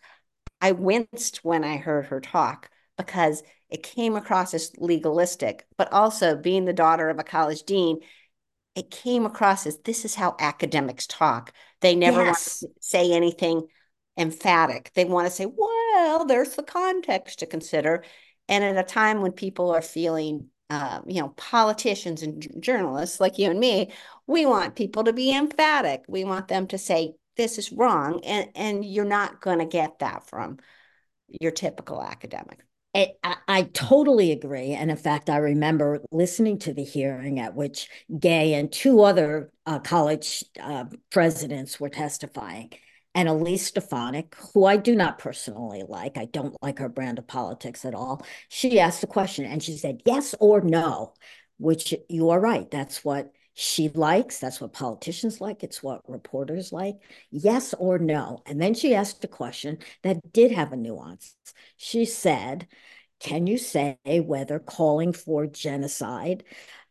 I 0.60 0.72
winced 0.72 1.44
when 1.44 1.64
I 1.64 1.78
heard 1.78 2.08
her 2.08 2.20
talk 2.20 2.70
because 2.98 3.44
it 3.70 3.84
came 3.84 4.16
across 4.16 4.54
as 4.54 4.72
legalistic, 4.78 5.66
but 5.78 5.92
also 5.92 6.36
being 6.36 6.66
the 6.66 6.74
daughter 6.74 7.10
of 7.10 7.20
a 7.20 7.24
college 7.24 7.64
dean, 7.64 8.00
it 8.76 8.92
came 8.92 9.26
across 9.26 9.66
as 9.66 9.80
this 9.80 10.06
is 10.06 10.16
how 10.16 10.36
academics 10.40 11.08
talk. 11.08 11.52
They 11.82 11.96
never 11.96 12.24
Yes. 12.24 12.64
want 12.64 12.72
to 12.78 12.82
say 12.88 13.12
anything 13.12 13.68
emphatic. 14.18 14.92
They 14.94 15.06
want 15.06 15.28
to 15.28 15.32
say, 15.34 15.46
well, 15.46 16.26
there's 16.26 16.56
the 16.56 16.64
context 16.64 17.40
to 17.40 17.46
consider. 17.46 18.04
And 18.48 18.64
at 18.64 18.78
a 18.78 18.84
time 18.88 19.22
when 19.22 19.32
people 19.32 19.72
are 19.72 19.82
feeling, 19.82 20.50
uh, 20.70 21.02
you 21.06 21.22
know, 21.22 21.30
politicians 21.30 22.22
and 22.24 22.48
journalists 22.62 23.20
like 23.20 23.38
you 23.38 23.50
and 23.50 23.60
me, 23.60 23.92
we 24.28 24.46
want 24.46 24.76
people 24.76 25.04
to 25.06 25.14
be 25.14 25.36
emphatic. 25.36 26.04
We 26.08 26.24
want 26.24 26.48
them 26.48 26.68
to 26.68 26.78
say, 26.78 27.16
this 27.36 27.58
is 27.58 27.72
wrong. 27.72 28.22
And, 28.24 28.50
and 28.56 28.86
you're 28.86 29.06
not 29.06 29.42
going 29.42 29.60
to 29.60 29.66
get 29.66 30.00
that 30.00 30.28
from 30.28 30.58
your 31.28 31.52
typical 31.52 32.02
academic. 32.02 32.64
I, 32.98 33.36
I, 33.48 33.62
totally 33.74 34.32
agree. 34.32 34.72
And 34.72 34.90
in 34.90 34.98
fact, 34.98 35.30
I 35.30 35.38
remember 35.38 36.02
listening 36.12 36.58
to 36.60 36.74
the 36.74 36.84
hearing 36.84 37.40
at 37.40 37.54
which 37.54 37.90
Gay 38.20 38.56
and 38.56 38.72
two 38.72 39.02
other 39.02 39.52
uh, 39.68 39.80
college 39.80 40.44
uh, 40.60 40.86
presidents 41.12 41.80
were 41.80 41.90
testifying. 41.90 42.72
And 43.14 43.30
Elise 43.30 43.68
Stefanik, 43.68 44.36
who 44.54 44.66
I 44.66 44.78
do 44.78 44.96
not 44.96 45.20
personally 45.20 45.84
like, 45.88 46.18
I 46.18 46.26
don't 46.26 46.56
like 46.64 46.80
her 46.80 46.90
brand 46.90 47.20
of 47.20 47.28
politics 47.28 47.86
at 47.86 47.94
all. 47.94 48.26
She 48.50 48.80
asked 48.80 49.02
the 49.02 49.08
question 49.08 49.46
and 49.46 49.62
she 49.62 49.78
said, 49.78 50.02
yes 50.06 50.34
or 50.40 50.62
no, 50.62 51.14
which 51.58 51.94
you 52.10 52.32
are 52.32 52.40
right. 52.40 52.70
That's 52.70 53.06
what 53.06 53.32
she 53.60 53.90
likes. 53.90 54.38
That's 54.38 54.62
what 54.62 54.72
politicians 54.72 55.42
like. 55.42 55.64
It's 55.64 55.82
what 55.82 56.08
reporters 56.08 56.72
like. 56.72 56.98
Yes 57.32 57.74
or 57.74 57.98
no. 57.98 58.44
And 58.46 58.62
then 58.62 58.76
she 58.76 58.94
asked 58.94 59.24
a 59.24 59.28
question 59.28 59.80
that 60.04 60.32
did 60.32 60.52
have 60.52 60.74
a 60.74 60.78
nuance. 60.78 61.36
She 61.76 62.06
said, 62.06 62.68
Can 63.20 63.48
you 63.48 63.58
say 63.58 63.98
whether 64.06 64.60
calling 64.60 65.12
for 65.12 65.48
genocide 65.48 66.44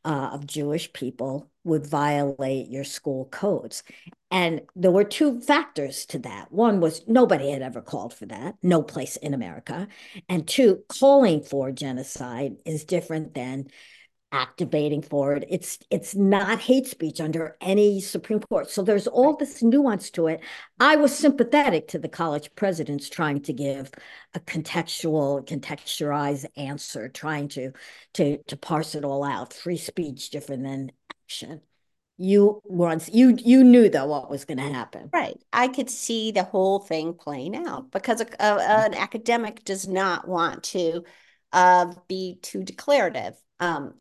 uh, 0.05 0.31
of 0.33 0.44
Jewish 0.44 0.92
people 0.92 1.52
would 1.62 1.87
violate 1.87 2.66
your 2.68 2.83
school 2.83 3.26
codes? 3.26 3.85
And 4.33 4.62
there 4.74 4.90
were 4.90 5.05
two 5.05 5.40
factors 5.40 6.05
to 6.07 6.18
that. 6.20 6.50
One 6.50 6.81
was 6.81 7.07
nobody 7.07 7.52
had 7.52 7.62
ever 7.62 7.81
called 7.81 8.12
for 8.12 8.26
that, 8.26 8.57
no 8.61 8.83
place 8.83 9.14
in 9.14 9.35
America. 9.35 9.87
And 10.29 10.48
two, 10.48 10.83
calling 10.88 11.42
for 11.42 11.70
genocide 11.70 12.57
is 12.64 12.85
different 12.85 13.35
than 13.35 13.68
activating 14.37 15.03
for 15.03 15.35
it. 15.35 15.44
It's 15.49 15.79
it's 15.90 16.14
not 16.14 16.61
hate 16.61 16.87
speech 16.87 17.20
under 17.20 17.57
any 17.61 18.01
Supreme 18.01 18.40
Court. 18.40 18.70
So 18.70 18.83
there's 18.83 19.07
all 19.07 19.35
this 19.37 19.62
nuance 19.62 20.11
to 20.11 20.27
it. 20.27 20.40
I 20.79 20.96
was 20.96 21.16
sympathetic 21.16 21.88
to 21.88 21.99
the 21.99 22.09
college 22.09 22.55
presidents 22.55 23.09
trying 23.09 23.40
to 23.42 23.53
give 23.53 23.90
a 24.35 24.40
contextual, 24.40 25.46
contextualized 25.46 26.46
answer, 26.57 27.09
trying 27.09 27.49
to 27.49 27.72
to 28.14 28.38
to 28.44 28.57
parse 28.57 28.94
it 28.94 29.05
all 29.05 29.25
out. 29.25 29.55
Free 29.55 29.79
speech 29.79 30.31
different 30.31 30.62
than 30.64 30.92
action. 31.25 31.62
You 32.18 32.61
once 32.64 33.09
you 33.12 33.37
you 33.42 33.64
knew 33.64 33.88
though 33.88 34.07
what 34.07 34.31
was 34.31 34.44
going 34.44 34.59
to 34.59 34.64
happen. 34.64 35.11
Right. 35.12 35.38
I 35.53 35.68
could 35.68 35.90
see 35.90 36.31
the 36.31 36.44
whole 36.44 36.79
thing 36.79 37.14
playing 37.14 37.57
out 37.57 37.90
because 37.90 38.20
a, 38.20 38.27
a, 38.38 38.87
an 38.87 38.94
academic 38.94 39.64
does 39.64 39.87
not 39.88 40.29
want 40.29 40.62
to 40.64 41.05
uh, 41.53 41.92
be 42.09 42.38
too 42.42 42.62
declarative. 42.62 43.35
Um, 43.61 43.94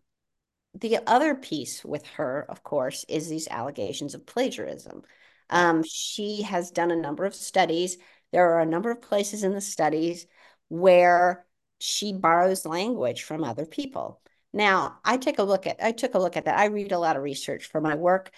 the 0.76 1.00
other 1.08 1.36
piece 1.36 1.84
with 1.86 2.06
her, 2.18 2.46
of 2.50 2.64
course, 2.64 3.06
is 3.08 3.30
these 3.30 3.48
allegations 3.48 4.14
of 4.14 4.26
plagiarism. 4.26 5.04
Um, 5.50 5.84
she 5.84 6.42
has 6.42 6.72
done 6.72 6.92
a 6.92 6.96
number 6.96 7.26
of 7.26 7.34
studies. 7.36 7.98
There 8.32 8.54
are 8.54 8.60
a 8.60 8.66
number 8.66 8.92
of 8.92 9.02
places 9.02 9.44
in 9.44 9.54
the 9.54 9.62
studies 9.62 10.28
where 10.68 11.46
she 11.80 12.14
borrows 12.14 12.66
language 12.66 13.24
from 13.24 13.44
other 13.44 13.66
people. 13.66 14.22
Now, 14.54 15.00
I 15.04 15.18
take 15.18 15.40
a 15.40 15.44
look 15.44 15.68
at 15.68 15.78
I 15.84 15.92
took 15.92 16.14
a 16.16 16.20
look 16.20 16.38
at 16.38 16.46
that. 16.46 16.58
I 16.58 16.66
read 16.66 16.92
a 16.92 17.00
lot 17.00 17.16
of 17.18 17.24
research 17.24 17.66
for 17.66 17.82
my 17.82 17.96
work. 17.96 18.32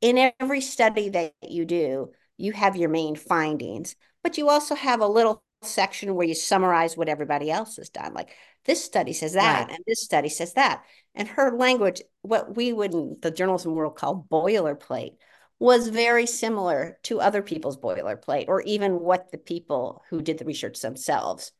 In 0.00 0.32
every 0.40 0.60
study 0.60 1.08
that 1.10 1.34
you 1.42 1.64
do, 1.64 2.12
you 2.36 2.52
have 2.52 2.76
your 2.76 2.90
main 2.90 3.16
findings, 3.16 3.96
but 4.22 4.38
you 4.38 4.48
also 4.48 4.74
have 4.74 5.00
a 5.00 5.06
little 5.06 5.42
section 5.66 6.14
where 6.14 6.26
you 6.26 6.34
summarize 6.34 6.96
what 6.96 7.08
everybody 7.08 7.50
else 7.50 7.76
has 7.76 7.88
done. 7.88 8.14
Like 8.14 8.30
this 8.64 8.84
study 8.84 9.12
says 9.12 9.34
that, 9.34 9.66
right. 9.66 9.74
and 9.74 9.84
this 9.86 10.02
study 10.02 10.28
says 10.28 10.54
that. 10.54 10.84
And 11.14 11.28
her 11.28 11.56
language, 11.56 12.02
what 12.22 12.56
we 12.56 12.72
would 12.72 12.94
in 12.94 13.16
the 13.20 13.30
journalism 13.30 13.74
world 13.74 13.96
call 13.96 14.26
boilerplate, 14.30 15.16
was 15.58 15.88
very 15.88 16.26
similar 16.26 16.98
to 17.04 17.20
other 17.20 17.40
people's 17.40 17.78
boilerplate, 17.78 18.46
or 18.48 18.60
even 18.62 19.00
what 19.00 19.30
the 19.30 19.38
people 19.38 20.02
who 20.10 20.20
did 20.20 20.38
the 20.38 20.44
research 20.44 20.80
themselves, 20.80 21.52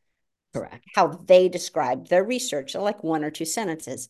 correct, 0.53 0.85
how 0.95 1.07
they 1.07 1.47
described 1.49 2.09
their 2.09 2.23
research, 2.23 2.75
like 2.75 3.03
one 3.03 3.23
or 3.23 3.31
two 3.31 3.45
sentences. 3.45 4.09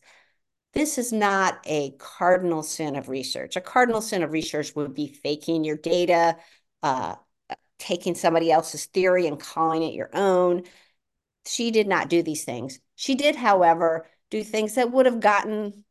This 0.72 0.98
is 0.98 1.12
not 1.12 1.60
a 1.64 1.92
cardinal 1.92 2.62
sin 2.62 2.96
of 2.96 3.08
research. 3.08 3.56
A 3.56 3.60
cardinal 3.60 4.02
sin 4.02 4.22
of 4.22 4.32
research 4.32 4.74
would 4.74 4.92
be 4.92 5.08
faking 5.08 5.64
your 5.64 5.76
data, 5.76 6.36
uh, 6.82 7.14
taking 7.78 8.14
somebody 8.14 8.50
else's 8.50 8.86
theory 8.86 9.26
and 9.26 9.38
calling 9.38 9.82
it 9.82 9.94
your 9.94 10.10
own. 10.12 10.62
She 11.46 11.70
did 11.70 11.86
not 11.86 12.08
do 12.08 12.22
these 12.22 12.44
things. 12.44 12.80
She 12.94 13.14
did, 13.14 13.36
however, 13.36 14.06
do 14.30 14.42
things 14.42 14.74
that 14.74 14.90
would 14.90 15.06
have 15.06 15.20
gotten 15.20 15.84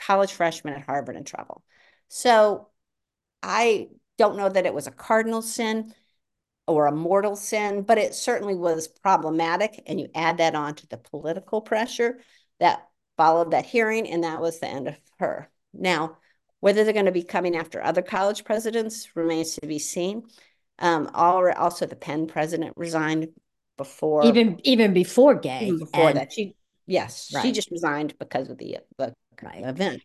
college 0.00 0.32
freshmen 0.32 0.74
at 0.74 0.84
Harvard 0.84 1.16
in 1.16 1.24
trouble. 1.24 1.62
So 2.08 2.68
I 3.42 3.88
don't 4.16 4.36
know 4.36 4.48
that 4.48 4.66
it 4.66 4.74
was 4.74 4.86
a 4.86 4.92
cardinal 4.92 5.42
sin 5.42 5.94
or 6.66 6.86
a 6.86 6.92
mortal 6.92 7.34
sin, 7.34 7.82
but 7.82 7.98
it 7.98 8.14
certainly 8.14 8.54
was 8.54 8.88
problematic. 8.88 9.82
And 9.86 10.00
you 10.00 10.08
add 10.14 10.38
that 10.38 10.54
on 10.54 10.74
to 10.76 10.86
the 10.86 10.98
political 10.98 11.60
pressure 11.60 12.20
that 12.60 12.86
followed 13.16 13.52
that 13.52 13.66
hearing, 13.66 14.08
and 14.08 14.24
that 14.24 14.40
was 14.40 14.60
the 14.60 14.68
end 14.68 14.88
of 14.88 14.96
her. 15.18 15.50
Now, 15.72 16.18
whether 16.60 16.84
they're 16.84 16.92
going 16.92 17.06
to 17.06 17.12
be 17.12 17.22
coming 17.22 17.56
after 17.56 17.82
other 17.82 18.02
college 18.02 18.44
presidents 18.44 19.16
remains 19.16 19.54
to 19.56 19.66
be 19.66 19.78
seen. 19.78 20.28
Um, 20.78 21.10
also, 21.14 21.86
the 21.86 21.96
Penn 21.96 22.26
president 22.26 22.74
resigned 22.76 23.28
before 23.76 24.24
even 24.26 24.60
even 24.64 24.92
before 24.92 25.34
Gay. 25.34 25.66
Even 25.66 25.78
before 25.78 26.08
and, 26.08 26.18
that, 26.18 26.32
she 26.32 26.54
yes, 26.86 27.30
right. 27.34 27.42
she 27.42 27.52
just 27.52 27.70
resigned 27.70 28.18
because 28.18 28.48
of 28.48 28.58
the 28.58 28.78
the 28.96 29.14
right. 29.42 29.64
event. 29.64 30.02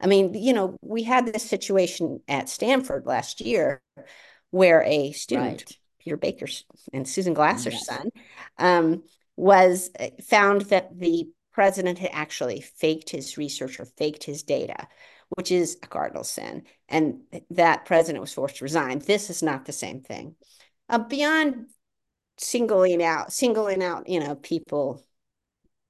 I 0.00 0.06
mean, 0.06 0.34
you 0.34 0.52
know, 0.52 0.76
we 0.80 1.02
had 1.02 1.26
this 1.26 1.48
situation 1.48 2.20
at 2.28 2.48
Stanford 2.48 3.04
last 3.06 3.40
year 3.40 3.82
where 4.50 4.82
a 4.84 5.12
student, 5.12 5.64
right. 5.66 5.78
Peter 6.00 6.16
Baker 6.16 6.46
and 6.92 7.06
Susan 7.06 7.34
Glasser's 7.34 7.74
yes. 7.74 7.86
son, 7.86 8.10
um, 8.58 9.02
was 9.36 9.90
uh, 9.98 10.08
found 10.22 10.62
that 10.62 10.98
the 10.98 11.28
president 11.52 11.98
had 11.98 12.10
actually 12.12 12.60
faked 12.60 13.10
his 13.10 13.36
research 13.36 13.80
or 13.80 13.84
faked 13.84 14.22
his 14.22 14.44
data 14.44 14.86
which 15.30 15.52
is 15.52 15.76
a 15.82 15.86
cardinal 15.86 16.24
sin, 16.24 16.62
and 16.88 17.20
that 17.50 17.84
president 17.84 18.20
was 18.20 18.32
forced 18.32 18.56
to 18.56 18.64
resign. 18.64 18.98
This 19.00 19.30
is 19.30 19.42
not 19.42 19.64
the 19.64 19.72
same 19.72 20.00
thing. 20.00 20.34
Uh, 20.88 20.98
beyond 20.98 21.66
singling 22.38 23.02
out, 23.02 23.32
singling 23.32 23.82
out, 23.82 24.08
you 24.08 24.20
know, 24.20 24.34
people, 24.34 25.04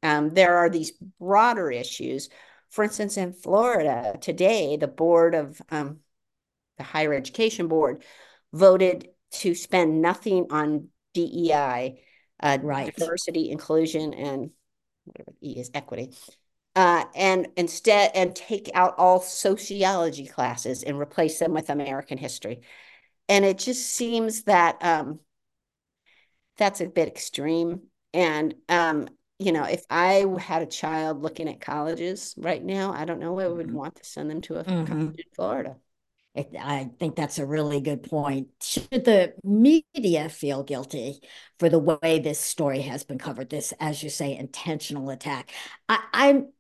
um, 0.03 0.31
there 0.31 0.57
are 0.57 0.69
these 0.69 0.93
broader 1.21 1.71
issues. 1.71 2.29
For 2.71 2.85
instance, 2.85 3.17
in 3.17 3.33
Florida 3.33 4.19
today, 4.21 4.77
the 4.77 4.89
board 4.89 5.35
of 5.35 5.61
um, 5.71 5.99
the 6.77 6.83
higher 6.85 7.15
education 7.15 7.69
board 7.69 8.05
voted 8.53 9.09
to 9.31 9.55
spend 9.55 10.03
nothing 10.03 10.47
on 10.51 10.89
DEI, 11.15 12.03
uh, 12.41 12.59
right. 12.63 12.95
diversity, 12.95 13.51
inclusion, 13.51 14.15
and 14.15 14.51
whatever 15.05 15.33
E 15.43 15.59
is 15.59 15.71
equity 15.75 16.13
uh, 16.79 17.05
and 17.17 17.49
instead 17.57 18.13
and 18.15 18.37
take 18.37 18.71
out 18.73 18.95
all 18.99 19.21
sociology 19.21 20.29
classes 20.29 20.85
and 20.85 20.97
replace 20.97 21.41
them 21.41 21.53
with 21.53 21.71
American 21.71 22.17
history. 22.17 22.61
And 23.29 23.45
it 23.45 23.59
just 23.59 23.85
seems 23.85 24.45
that 24.45 24.77
um, 24.81 25.19
that's 26.57 26.81
a 26.81 26.87
bit 26.87 27.09
extreme. 27.09 27.81
And 28.15 28.55
um, 28.69 29.09
you 29.41 29.51
know, 29.51 29.65
if 29.65 29.85
I 29.91 30.25
had 30.39 30.63
a 30.63 30.67
child 30.67 31.21
looking 31.21 31.49
at 31.49 31.61
colleges 31.61 32.37
right 32.39 32.63
now, 32.63 32.93
I 32.93 33.07
don't 33.07 33.19
know 33.19 33.41
I 33.41 33.49
would 33.49 33.67
mm-hmm. 33.67 33.77
want 33.77 33.97
to 33.97 34.05
send 34.05 34.31
them 34.31 34.41
to 34.43 34.61
a 34.61 34.65
mm-hmm. 34.65 34.85
college 34.85 35.19
in 35.19 35.33
Florida. 35.35 35.77
I 36.37 36.91
think 37.01 37.17
that's 37.17 37.41
a 37.41 37.47
really 37.47 37.81
good 37.81 38.05
point. 38.05 38.51
Should 38.63 39.05
the 39.05 39.35
media 39.43 40.29
feel 40.29 40.63
guilty 40.63 41.19
for 41.59 41.69
the 41.69 41.81
way 41.81 42.21
this 42.21 42.39
story 42.39 42.83
has 42.83 43.03
been 43.03 43.19
covered, 43.19 43.51
this, 43.51 43.75
as 43.81 44.05
you 44.05 44.11
say, 44.11 44.37
intentional 44.37 45.11
attack? 45.11 45.51
I, 45.89 45.99
I'm 46.13 46.53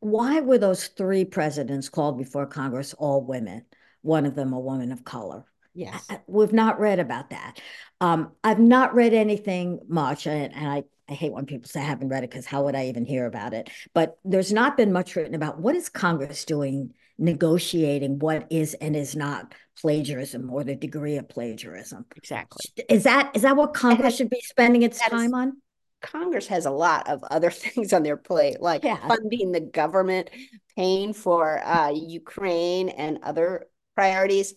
why 0.00 0.40
were 0.40 0.58
those 0.58 0.88
three 0.88 1.24
presidents 1.24 1.88
called 1.88 2.18
before 2.18 2.46
Congress 2.46 2.94
all 2.94 3.22
women? 3.22 3.64
One 4.02 4.26
of 4.26 4.34
them 4.34 4.52
a 4.52 4.60
woman 4.60 4.92
of 4.92 5.04
color. 5.04 5.44
Yes. 5.74 6.06
I, 6.08 6.20
we've 6.26 6.52
not 6.52 6.80
read 6.80 6.98
about 6.98 7.30
that. 7.30 7.60
Um, 8.00 8.32
I've 8.42 8.58
not 8.58 8.94
read 8.94 9.14
anything 9.14 9.80
much, 9.88 10.26
and, 10.26 10.54
and 10.54 10.68
I, 10.68 10.84
I 11.08 11.14
hate 11.14 11.32
when 11.32 11.46
people 11.46 11.68
say 11.68 11.80
I 11.80 11.84
haven't 11.84 12.08
read 12.08 12.24
it 12.24 12.30
because 12.30 12.46
how 12.46 12.64
would 12.64 12.74
I 12.74 12.86
even 12.86 13.04
hear 13.04 13.26
about 13.26 13.54
it? 13.54 13.70
But 13.94 14.18
there's 14.24 14.52
not 14.52 14.76
been 14.76 14.92
much 14.92 15.16
written 15.16 15.34
about 15.34 15.60
what 15.60 15.74
is 15.74 15.88
Congress 15.88 16.44
doing 16.44 16.94
negotiating 17.18 18.18
what 18.20 18.46
is 18.50 18.74
and 18.74 18.94
is 18.94 19.16
not 19.16 19.52
plagiarism 19.80 20.50
or 20.50 20.64
the 20.64 20.76
degree 20.76 21.16
of 21.16 21.28
plagiarism. 21.28 22.06
Exactly. 22.16 22.64
Is 22.88 23.04
that 23.04 23.32
is 23.34 23.42
that 23.42 23.56
what 23.56 23.74
Congress 23.74 24.16
should 24.16 24.30
be 24.30 24.40
spending 24.40 24.82
its 24.82 25.00
time 25.00 25.26
is, 25.26 25.32
on? 25.32 25.56
Congress 26.00 26.46
has 26.48 26.66
a 26.66 26.70
lot 26.70 27.08
of 27.08 27.22
other 27.24 27.50
things 27.50 27.92
on 27.92 28.02
their 28.02 28.16
plate, 28.16 28.60
like 28.60 28.84
yeah. 28.84 29.06
funding 29.06 29.52
the 29.52 29.60
government, 29.60 30.30
paying 30.76 31.12
for 31.12 31.64
uh, 31.64 31.90
Ukraine 31.90 32.88
and 32.88 33.18
other 33.22 33.66
priorities. 33.94 34.54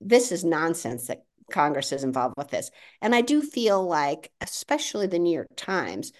this 0.00 0.30
is 0.30 0.44
nonsense 0.44 1.06
that 1.06 1.24
Congress 1.50 1.92
is 1.92 2.04
involved 2.04 2.34
with 2.36 2.48
this. 2.48 2.70
And 3.00 3.14
I 3.14 3.22
do 3.22 3.40
feel 3.40 3.82
like, 3.82 4.30
especially 4.40 5.06
the 5.06 5.18
New 5.18 5.34
York 5.34 5.48
Times, 5.56 6.12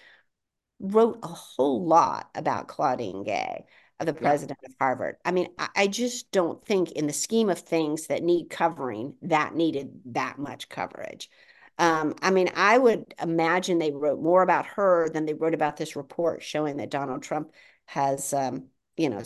wrote 0.79 1.19
a 1.23 1.27
whole 1.27 1.85
lot 1.85 2.29
about 2.35 2.67
Claudine 2.67 3.23
Gay, 3.23 3.65
the 3.99 4.13
president 4.13 4.57
yeah. 4.63 4.69
of 4.69 4.75
Harvard. 4.79 5.17
I 5.25 5.31
mean, 5.31 5.49
I, 5.57 5.69
I, 5.75 5.87
just 5.87 6.31
don't 6.31 6.65
think, 6.65 6.93
in 6.93 7.05
the 7.05 7.13
scheme 7.13 7.49
of 7.49 7.59
things 7.59 8.07
that 8.07 8.23
need 8.23 8.49
covering, 8.49 9.15
that 9.23 9.55
needed 9.55 9.91
that 10.05 10.39
much 10.39 10.69
coverage. 10.69 11.29
Um, 11.79 12.13
I 12.21 12.29
mean, 12.29 12.49
I 12.55 12.77
would 12.77 13.15
imagine 13.21 13.79
they 13.79 13.91
wrote 13.91 14.21
more 14.21 14.43
about 14.43 14.65
her 14.67 15.09
than 15.09 15.25
they 15.25 15.33
wrote 15.33 15.53
about 15.53 15.77
this 15.77 15.95
report 15.95 16.43
showing 16.43 16.77
that 16.77 16.91
Donald 16.91 17.23
Trump 17.23 17.51
has, 17.85 18.33
um, 18.33 18.65
you 18.97 19.09
know, 19.09 19.23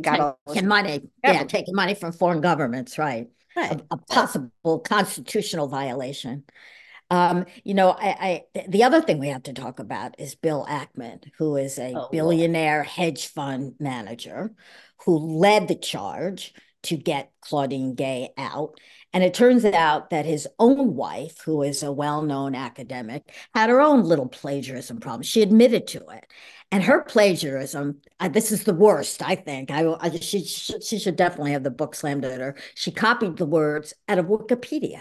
got 0.00 0.36
taking 0.48 0.68
money. 0.68 1.08
Yeah, 1.22 1.44
taking 1.44 1.74
money 1.74 1.94
from 1.94 2.12
foreign 2.12 2.40
governments, 2.40 2.98
right? 2.98 3.28
Right. 3.56 3.80
A, 3.80 3.94
a 3.94 3.96
possible 3.96 4.80
constitutional 4.80 5.68
violation. 5.68 6.44
Um, 7.08 7.46
you 7.64 7.74
know, 7.74 7.90
I, 7.90 8.44
I, 8.54 8.62
the 8.68 8.84
other 8.84 9.00
thing 9.00 9.18
we 9.18 9.28
have 9.28 9.42
to 9.44 9.52
talk 9.52 9.78
about 9.78 10.18
is 10.18 10.34
Bill 10.34 10.66
Ackman, 10.68 11.24
who 11.38 11.56
is 11.56 11.78
a 11.78 11.92
oh, 11.94 12.08
billionaire 12.10 12.84
hedge 12.84 13.28
fund 13.28 13.74
manager 13.80 14.52
who 15.04 15.16
led 15.16 15.68
the 15.68 15.74
charge 15.74 16.52
to 16.84 16.96
get 16.96 17.32
Claudine 17.40 17.94
Gay 17.94 18.30
out. 18.36 18.78
And 19.12 19.24
it 19.24 19.34
turns 19.34 19.64
out 19.64 20.10
that 20.10 20.24
his 20.24 20.46
own 20.58 20.94
wife, 20.94 21.40
who 21.40 21.62
is 21.62 21.82
a 21.82 21.90
well 21.90 22.22
known 22.22 22.54
academic, 22.54 23.32
had 23.54 23.68
her 23.68 23.80
own 23.80 24.04
little 24.04 24.28
plagiarism 24.28 25.00
problem. 25.00 25.22
She 25.22 25.42
admitted 25.42 25.86
to 25.88 26.06
it. 26.10 26.26
And 26.70 26.84
her 26.84 27.02
plagiarism, 27.02 28.00
uh, 28.20 28.28
this 28.28 28.52
is 28.52 28.64
the 28.64 28.74
worst, 28.74 29.22
I 29.22 29.34
think. 29.34 29.70
I, 29.72 29.84
I 30.00 30.10
she, 30.18 30.44
she 30.44 30.98
should 30.98 31.16
definitely 31.16 31.52
have 31.52 31.64
the 31.64 31.70
book 31.70 31.96
slammed 31.96 32.24
at 32.24 32.40
her. 32.40 32.54
She 32.76 32.92
copied 32.92 33.36
the 33.36 33.46
words 33.46 33.94
out 34.08 34.18
of 34.18 34.26
Wikipedia 34.26 35.00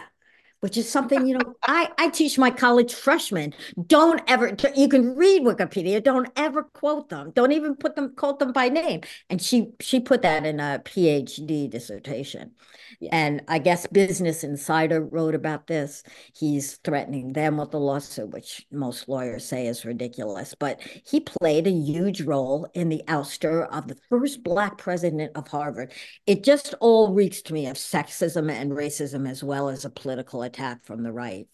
which 0.62 0.78
is 0.78 0.90
something 0.90 1.28
you 1.28 1.38
know 1.38 1.56
I, 1.68 1.90
I 1.98 2.10
teach 2.10 2.38
my 2.38 2.52
college 2.52 2.94
freshmen 2.94 3.54
don't 3.88 4.22
ever 4.28 4.56
you 4.76 4.88
can 4.90 5.16
read 5.16 5.44
wikipedia 5.44 6.04
don't 6.04 6.30
ever 6.36 6.64
quote 6.64 7.10
them 7.10 7.32
don't 7.36 7.52
even 7.52 7.76
put 7.76 7.96
them 7.96 8.14
quote 8.16 8.40
them 8.40 8.52
by 8.52 8.70
name. 8.70 9.02
And 9.30 9.42
she 9.42 9.72
she 9.80 10.00
put 10.00 10.22
that 10.24 10.46
in 10.46 10.60
a 10.60 10.82
phd 10.86 11.70
dissertation. 11.70 12.52
Yeah. 13.00 13.10
and 13.14 13.42
i 13.48 13.60
guess 13.60 13.88
business 13.88 14.44
insider 14.44 15.02
wrote 15.02 15.36
about 15.36 15.68
this. 15.68 16.04
He's 16.36 16.78
threatening 16.78 17.34
them 17.34 17.58
with 17.58 17.74
a 17.74 17.78
lawsuit 17.78 18.30
which 18.30 18.66
most 18.72 19.08
lawyers 19.08 19.46
say 19.46 19.68
is 19.68 19.86
ridiculous. 19.86 20.56
But 20.58 20.82
he 21.06 21.20
played 21.20 21.68
a 21.68 21.72
huge 21.72 22.22
role 22.22 22.68
in 22.74 22.90
the 22.90 23.04
ouster 23.08 23.68
of 23.70 23.88
the 23.88 23.98
first 24.10 24.44
black 24.44 24.78
president 24.78 25.32
of 25.36 25.48
harvard. 25.48 25.94
It 26.26 26.44
just 26.44 26.74
all 26.80 27.14
reeks 27.14 27.42
to 27.44 27.54
me 27.54 27.68
of 27.68 27.78
sexism 27.78 28.52
and 28.52 28.72
racism 28.72 29.30
as 29.30 29.44
well 29.44 29.70
as 29.70 29.86
a 29.86 29.90
political 29.90 30.44
attack 30.50 30.84
from 30.86 31.04
the 31.04 31.12
right. 31.12 31.48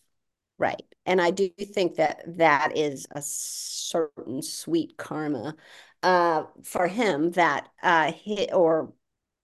Right. 0.58 0.84
And 1.06 1.22
I 1.22 1.32
do 1.32 1.50
think 1.50 1.96
that 1.96 2.38
that 2.38 2.78
is 2.78 3.08
a 3.12 3.22
certain 3.22 4.42
sweet 4.42 4.98
karma 4.98 5.56
uh, 6.02 6.44
for 6.64 6.88
him 6.88 7.32
that 7.32 7.68
uh, 7.84 8.12
he, 8.14 8.50
or 8.52 8.94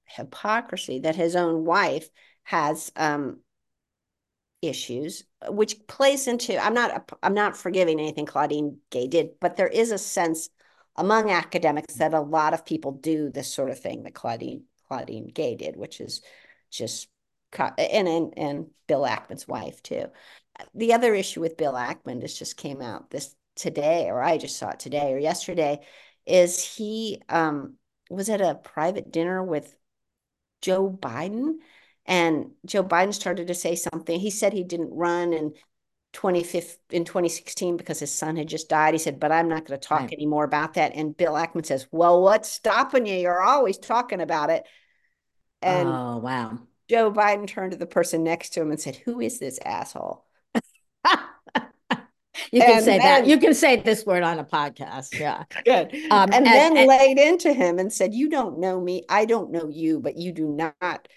hypocrisy 0.06 1.00
that 1.00 1.16
his 1.16 1.36
own 1.36 1.66
wife 1.66 2.10
has 2.44 2.92
um, 2.96 3.40
issues, 4.62 5.24
which 5.50 5.86
plays 5.88 6.28
into. 6.28 6.58
I'm 6.64 6.74
not. 6.74 7.12
I'm 7.22 7.34
not 7.34 7.58
forgiving 7.58 8.00
anything 8.00 8.26
Claudine 8.26 8.78
Gay 8.90 9.08
did, 9.08 9.40
but 9.40 9.58
there 9.58 9.68
is 9.68 9.92
a 9.92 9.98
sense 9.98 10.50
among 10.96 11.30
academics 11.30 11.96
that 11.96 12.14
a 12.14 12.22
lot 12.22 12.54
of 12.54 12.66
people 12.66 12.92
do 12.92 13.30
this 13.30 13.52
sort 13.52 13.70
of 13.70 13.80
thing 13.80 14.04
that 14.04 14.14
Claudine 14.14 14.64
Claudine 14.88 15.28
Gay 15.28 15.56
did, 15.56 15.76
which 15.76 16.00
is 16.00 16.22
just 16.70 17.08
and 17.58 18.08
and 18.08 18.34
and 18.38 18.68
Bill 18.88 19.02
Ackman's 19.02 19.48
wife 19.48 19.82
too. 19.84 20.06
The 20.76 20.94
other 20.94 21.14
issue 21.14 21.42
with 21.42 21.58
Bill 21.58 21.74
Ackman, 21.74 22.22
this 22.22 22.38
just 22.38 22.58
came 22.58 22.82
out 22.82 23.10
this 23.10 23.36
today, 23.56 24.08
or 24.10 24.22
I 24.22 24.38
just 24.38 24.58
saw 24.58 24.70
it 24.70 24.80
today 24.80 25.14
or 25.14 25.18
yesterday, 25.18 25.80
is 26.26 26.64
he 26.64 27.22
um, 27.30 27.76
was 28.10 28.30
at 28.30 28.42
a 28.42 28.56
private 28.56 29.12
dinner 29.12 29.44
with 29.44 29.76
Joe 30.62 30.90
Biden, 30.90 31.56
and 32.06 32.52
Joe 32.66 32.84
Biden 32.84 33.14
started 33.14 33.48
to 33.48 33.54
say 33.54 33.76
something. 33.76 34.20
He 34.20 34.30
said 34.30 34.54
he 34.54 34.64
didn't 34.64 34.94
run 34.94 35.34
in 35.34 35.54
25 36.14 36.78
in 36.90 37.06
2016 37.06 37.78
because 37.78 38.00
his 38.00 38.14
son 38.14 38.36
had 38.36 38.48
just 38.48 38.70
died. 38.70 38.94
He 38.94 38.98
said, 38.98 39.20
"But 39.20 39.32
I'm 39.32 39.48
not 39.48 39.66
going 39.66 39.80
to 39.80 39.88
talk 39.88 40.02
right. 40.02 40.14
anymore 40.14 40.44
about 40.44 40.76
that." 40.76 40.94
And 40.96 41.16
Bill 41.16 41.34
Ackman 41.34 41.66
says, 41.66 41.88
"Well, 41.92 42.22
what's 42.22 42.50
stopping 42.50 43.06
you? 43.06 43.16
You're 43.16 43.42
always 43.42 43.78
talking 43.78 44.22
about 44.22 44.50
it." 44.50 44.66
And 45.62 45.88
oh 45.88 46.18
wow! 46.18 46.60
Joe 46.92 47.10
Biden 47.10 47.48
turned 47.48 47.72
to 47.72 47.78
the 47.78 47.86
person 47.86 48.22
next 48.22 48.50
to 48.50 48.62
him 48.62 48.70
and 48.70 48.78
said, 48.78 48.98
Who 48.98 49.22
is 49.22 49.40
this 49.40 49.58
asshole? 49.64 50.26
you 50.54 50.62
can 52.62 52.76
and 52.76 52.84
say 52.84 52.98
then, 52.98 53.00
that. 53.00 53.28
You 53.28 53.38
can 53.38 53.54
say 53.54 53.78
this 53.78 54.06
word 54.06 54.24
on 54.24 54.40
a 54.40 54.44
podcast. 54.44 55.18
Yeah. 55.18 55.44
Good. 55.66 55.96
Um, 56.12 56.34
and, 56.34 56.34
and, 56.34 56.46
then 56.46 56.76
and, 56.76 56.88
laid 56.90 57.18
into 57.18 57.54
him 57.54 57.80
and 57.80 57.94
said, 57.94 58.14
You 58.14 58.30
don't 58.30 58.60
know 58.60 58.82
me. 58.82 59.06
I 59.08 59.24
don't 59.24 59.52
know 59.52 59.70
you, 59.70 60.02
but 60.02 60.18
you 60.18 60.34
do 60.34 60.50
not, 60.50 61.08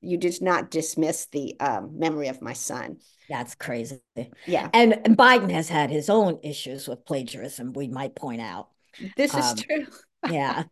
you 0.00 0.16
did 0.16 0.40
not 0.40 0.70
dismiss 0.70 1.26
the 1.26 1.54
um, 1.60 1.98
memory 1.98 2.28
of 2.28 2.40
my 2.40 2.54
son. 2.54 2.96
That's 3.28 3.54
crazy. 3.54 4.00
Yeah. 4.46 4.70
And, 4.72 4.94
and 5.04 5.18
Biden 5.18 5.50
has 5.50 5.68
had 5.68 5.90
his 5.90 6.08
own 6.08 6.38
issues 6.42 6.88
with 6.88 7.04
plagiarism, 7.04 7.74
we 7.74 7.88
might 7.88 8.14
point 8.14 8.40
out. 8.40 8.68
This 9.18 9.34
is 9.34 9.50
um, 9.50 9.56
true. 9.58 9.86
yeah. 10.30 10.62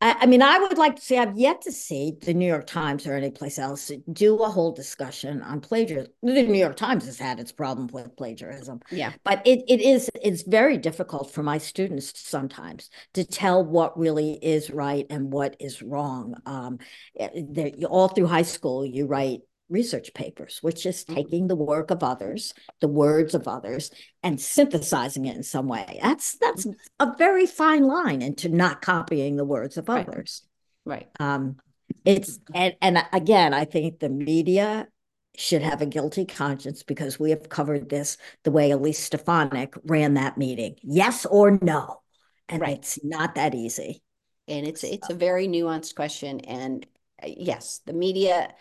I, 0.00 0.16
I, 0.20 0.26
mean, 0.26 0.42
I 0.42 0.58
would 0.58 0.78
like 0.78 0.96
to 0.96 1.02
see, 1.02 1.16
I've 1.18 1.38
yet 1.38 1.62
to 1.62 1.72
see 1.72 2.16
the 2.20 2.34
New 2.34 2.46
York 2.46 2.66
Times 2.66 3.06
or 3.06 3.14
any 3.14 3.30
place 3.30 3.58
else 3.58 3.90
do 4.12 4.36
a 4.42 4.48
whole 4.48 4.72
discussion 4.72 5.42
on 5.42 5.60
plagiarism. 5.60 6.12
The 6.22 6.42
New 6.42 6.58
York 6.58 6.76
Times 6.76 7.06
has 7.06 7.18
had 7.18 7.40
its 7.40 7.52
problem 7.52 7.88
with 7.92 8.16
plagiarism. 8.16 8.80
Yeah. 8.90 9.12
But 9.24 9.46
it, 9.46 9.64
it 9.68 9.80
is, 9.80 10.10
it's 10.22 10.42
very 10.42 10.78
difficult 10.78 11.30
for 11.30 11.42
my 11.42 11.58
students 11.58 12.12
sometimes 12.18 12.90
to 13.14 13.24
tell 13.24 13.64
what 13.64 13.98
really 13.98 14.38
is 14.42 14.70
right 14.70 15.06
and 15.10 15.32
what 15.32 15.56
is 15.60 15.82
wrong. 15.82 16.34
Um, 16.46 16.78
eh, 17.18 17.70
all 17.88 18.08
through 18.08 18.26
high 18.26 18.42
school, 18.42 18.84
you 18.84 19.06
write 19.06 19.40
research 19.68 20.14
papers, 20.14 20.58
which 20.62 20.86
is 20.86 21.04
mm-hmm. 21.04 21.14
taking 21.14 21.46
the 21.48 21.56
work 21.56 21.90
of 21.90 22.02
others, 22.02 22.54
the 22.80 22.88
words 22.88 23.34
of 23.34 23.48
others, 23.48 23.90
and 24.22 24.40
synthesizing 24.40 25.26
it 25.26 25.36
in 25.36 25.42
some 25.42 25.66
way. 25.68 25.98
That's 26.02 26.36
that's 26.38 26.66
a 27.00 27.14
very 27.16 27.46
fine 27.46 27.84
line 27.84 28.22
into 28.22 28.48
not 28.48 28.82
copying 28.82 29.36
the 29.36 29.44
words 29.44 29.76
of 29.76 29.88
right. 29.88 30.06
others. 30.08 30.42
Right. 30.84 31.08
Um, 31.18 31.56
it's 32.04 32.38
and 32.54 32.74
and 32.80 33.04
again, 33.12 33.54
I 33.54 33.64
think 33.64 33.98
the 33.98 34.08
media 34.08 34.88
should 35.36 35.62
have 35.62 35.82
a 35.82 35.86
guilty 35.86 36.24
conscience 36.24 36.82
because 36.82 37.20
we 37.20 37.30
have 37.30 37.48
covered 37.48 37.88
this 37.88 38.16
the 38.44 38.50
way 38.50 38.70
Elise 38.70 38.98
Stefanik 38.98 39.74
ran 39.84 40.14
that 40.14 40.38
meeting. 40.38 40.76
Yes 40.82 41.26
or 41.26 41.58
no. 41.60 42.00
And 42.48 42.62
right. 42.62 42.78
it's 42.78 42.98
not 43.04 43.34
that 43.34 43.54
easy. 43.54 44.02
And 44.48 44.66
it's 44.66 44.84
it's 44.84 45.10
a 45.10 45.14
very 45.14 45.48
nuanced 45.48 45.94
question. 45.94 46.40
And 46.40 46.86
uh, 47.22 47.28
yes, 47.36 47.80
the 47.84 47.92
media 47.92 48.54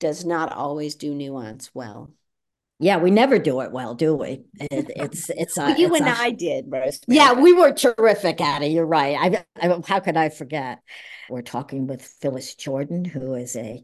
does 0.00 0.24
not 0.24 0.52
always 0.52 0.94
do 0.94 1.14
nuance 1.14 1.70
well. 1.74 2.10
Yeah, 2.80 2.98
we 2.98 3.10
never 3.10 3.40
do 3.40 3.60
it 3.62 3.72
well, 3.72 3.94
do 3.94 4.14
we? 4.14 4.44
It, 4.60 4.90
it's 4.96 5.30
it's 5.30 5.58
a, 5.58 5.74
you 5.76 5.88
it's 5.88 6.00
and 6.00 6.08
a, 6.08 6.12
I 6.12 6.30
did, 6.30 6.66
Rose. 6.68 7.00
Yeah, 7.08 7.32
we 7.32 7.52
were 7.52 7.72
terrific 7.72 8.40
at 8.40 8.62
it. 8.62 8.70
You're 8.70 8.86
right. 8.86 9.44
I, 9.60 9.68
I 9.68 9.80
how 9.86 10.00
could 10.00 10.16
I 10.16 10.28
forget? 10.28 10.80
We're 11.28 11.42
talking 11.42 11.86
with 11.86 12.02
Phyllis 12.02 12.54
Jordan, 12.54 13.04
who 13.04 13.34
is 13.34 13.56
a 13.56 13.82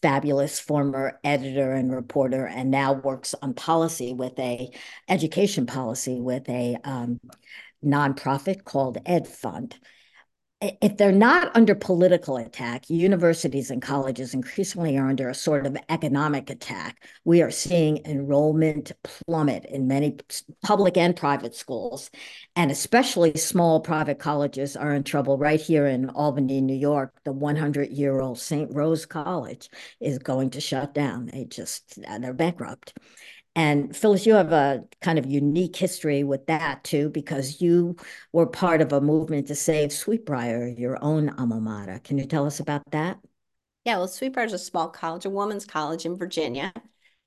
fabulous 0.00 0.58
former 0.58 1.20
editor 1.22 1.72
and 1.72 1.94
reporter, 1.94 2.46
and 2.46 2.70
now 2.70 2.94
works 2.94 3.34
on 3.42 3.52
policy 3.52 4.14
with 4.14 4.38
a 4.38 4.70
education 5.08 5.66
policy 5.66 6.18
with 6.18 6.48
a 6.48 6.78
um, 6.82 7.20
nonprofit 7.84 8.64
called 8.64 8.98
Ed 9.04 9.28
Fund 9.28 9.76
if 10.60 10.98
they're 10.98 11.10
not 11.10 11.56
under 11.56 11.74
political 11.74 12.36
attack, 12.36 12.90
universities 12.90 13.70
and 13.70 13.80
colleges 13.80 14.34
increasingly 14.34 14.98
are 14.98 15.08
under 15.08 15.30
a 15.30 15.34
sort 15.34 15.64
of 15.64 15.74
economic 15.88 16.50
attack. 16.50 17.02
We 17.24 17.40
are 17.40 17.50
seeing 17.50 18.04
enrollment 18.04 18.92
plummet 19.02 19.64
in 19.64 19.88
many 19.88 20.18
public 20.62 20.98
and 20.98 21.16
private 21.16 21.54
schools, 21.54 22.10
and 22.56 22.70
especially 22.70 23.38
small 23.38 23.80
private 23.80 24.18
colleges 24.18 24.76
are 24.76 24.92
in 24.92 25.02
trouble. 25.02 25.38
Right 25.38 25.60
here 25.60 25.86
in 25.86 26.10
Albany, 26.10 26.60
New 26.60 26.76
York, 26.76 27.14
the 27.24 27.32
100 27.32 27.88
year 27.90 28.20
old 28.20 28.38
St. 28.38 28.70
Rose 28.74 29.06
College 29.06 29.70
is 29.98 30.18
going 30.18 30.50
to 30.50 30.60
shut 30.60 30.92
down. 30.92 31.26
They 31.32 31.46
just, 31.46 31.98
they're 32.20 32.34
bankrupt. 32.34 32.92
And 33.56 33.96
Phyllis, 33.96 34.26
you 34.26 34.34
have 34.34 34.52
a 34.52 34.84
kind 35.00 35.18
of 35.18 35.26
unique 35.26 35.74
history 35.74 36.22
with 36.22 36.46
that 36.46 36.84
too, 36.84 37.10
because 37.10 37.60
you 37.60 37.96
were 38.32 38.46
part 38.46 38.80
of 38.80 38.92
a 38.92 39.00
movement 39.00 39.48
to 39.48 39.54
save 39.54 39.90
Sweetbriar, 39.90 40.78
your 40.78 41.02
own 41.02 41.30
alma 41.30 41.60
mater. 41.60 42.00
Can 42.04 42.16
you 42.16 42.26
tell 42.26 42.46
us 42.46 42.60
about 42.60 42.82
that? 42.92 43.18
Yeah, 43.84 43.96
well, 43.96 44.08
Sweetbriar 44.08 44.46
is 44.46 44.52
a 44.52 44.58
small 44.58 44.88
college, 44.88 45.24
a 45.24 45.30
woman's 45.30 45.64
college 45.64 46.06
in 46.06 46.16
Virginia. 46.16 46.72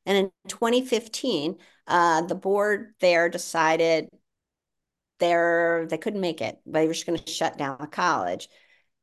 And 0.06 0.18
in 0.18 0.32
2015, 0.48 1.58
uh, 1.88 2.22
the 2.22 2.36
board 2.36 2.94
there 3.00 3.30
decided 3.30 4.10
they're, 5.20 5.88
they 5.90 5.98
couldn't 5.98 6.22
make 6.22 6.42
it. 6.42 6.60
They 6.66 6.88
were 6.88 6.94
just 6.94 7.06
going 7.06 7.20
to 7.20 7.32
shut 7.32 7.58
down 7.58 7.78
the 7.80 7.88
college. 7.88 8.50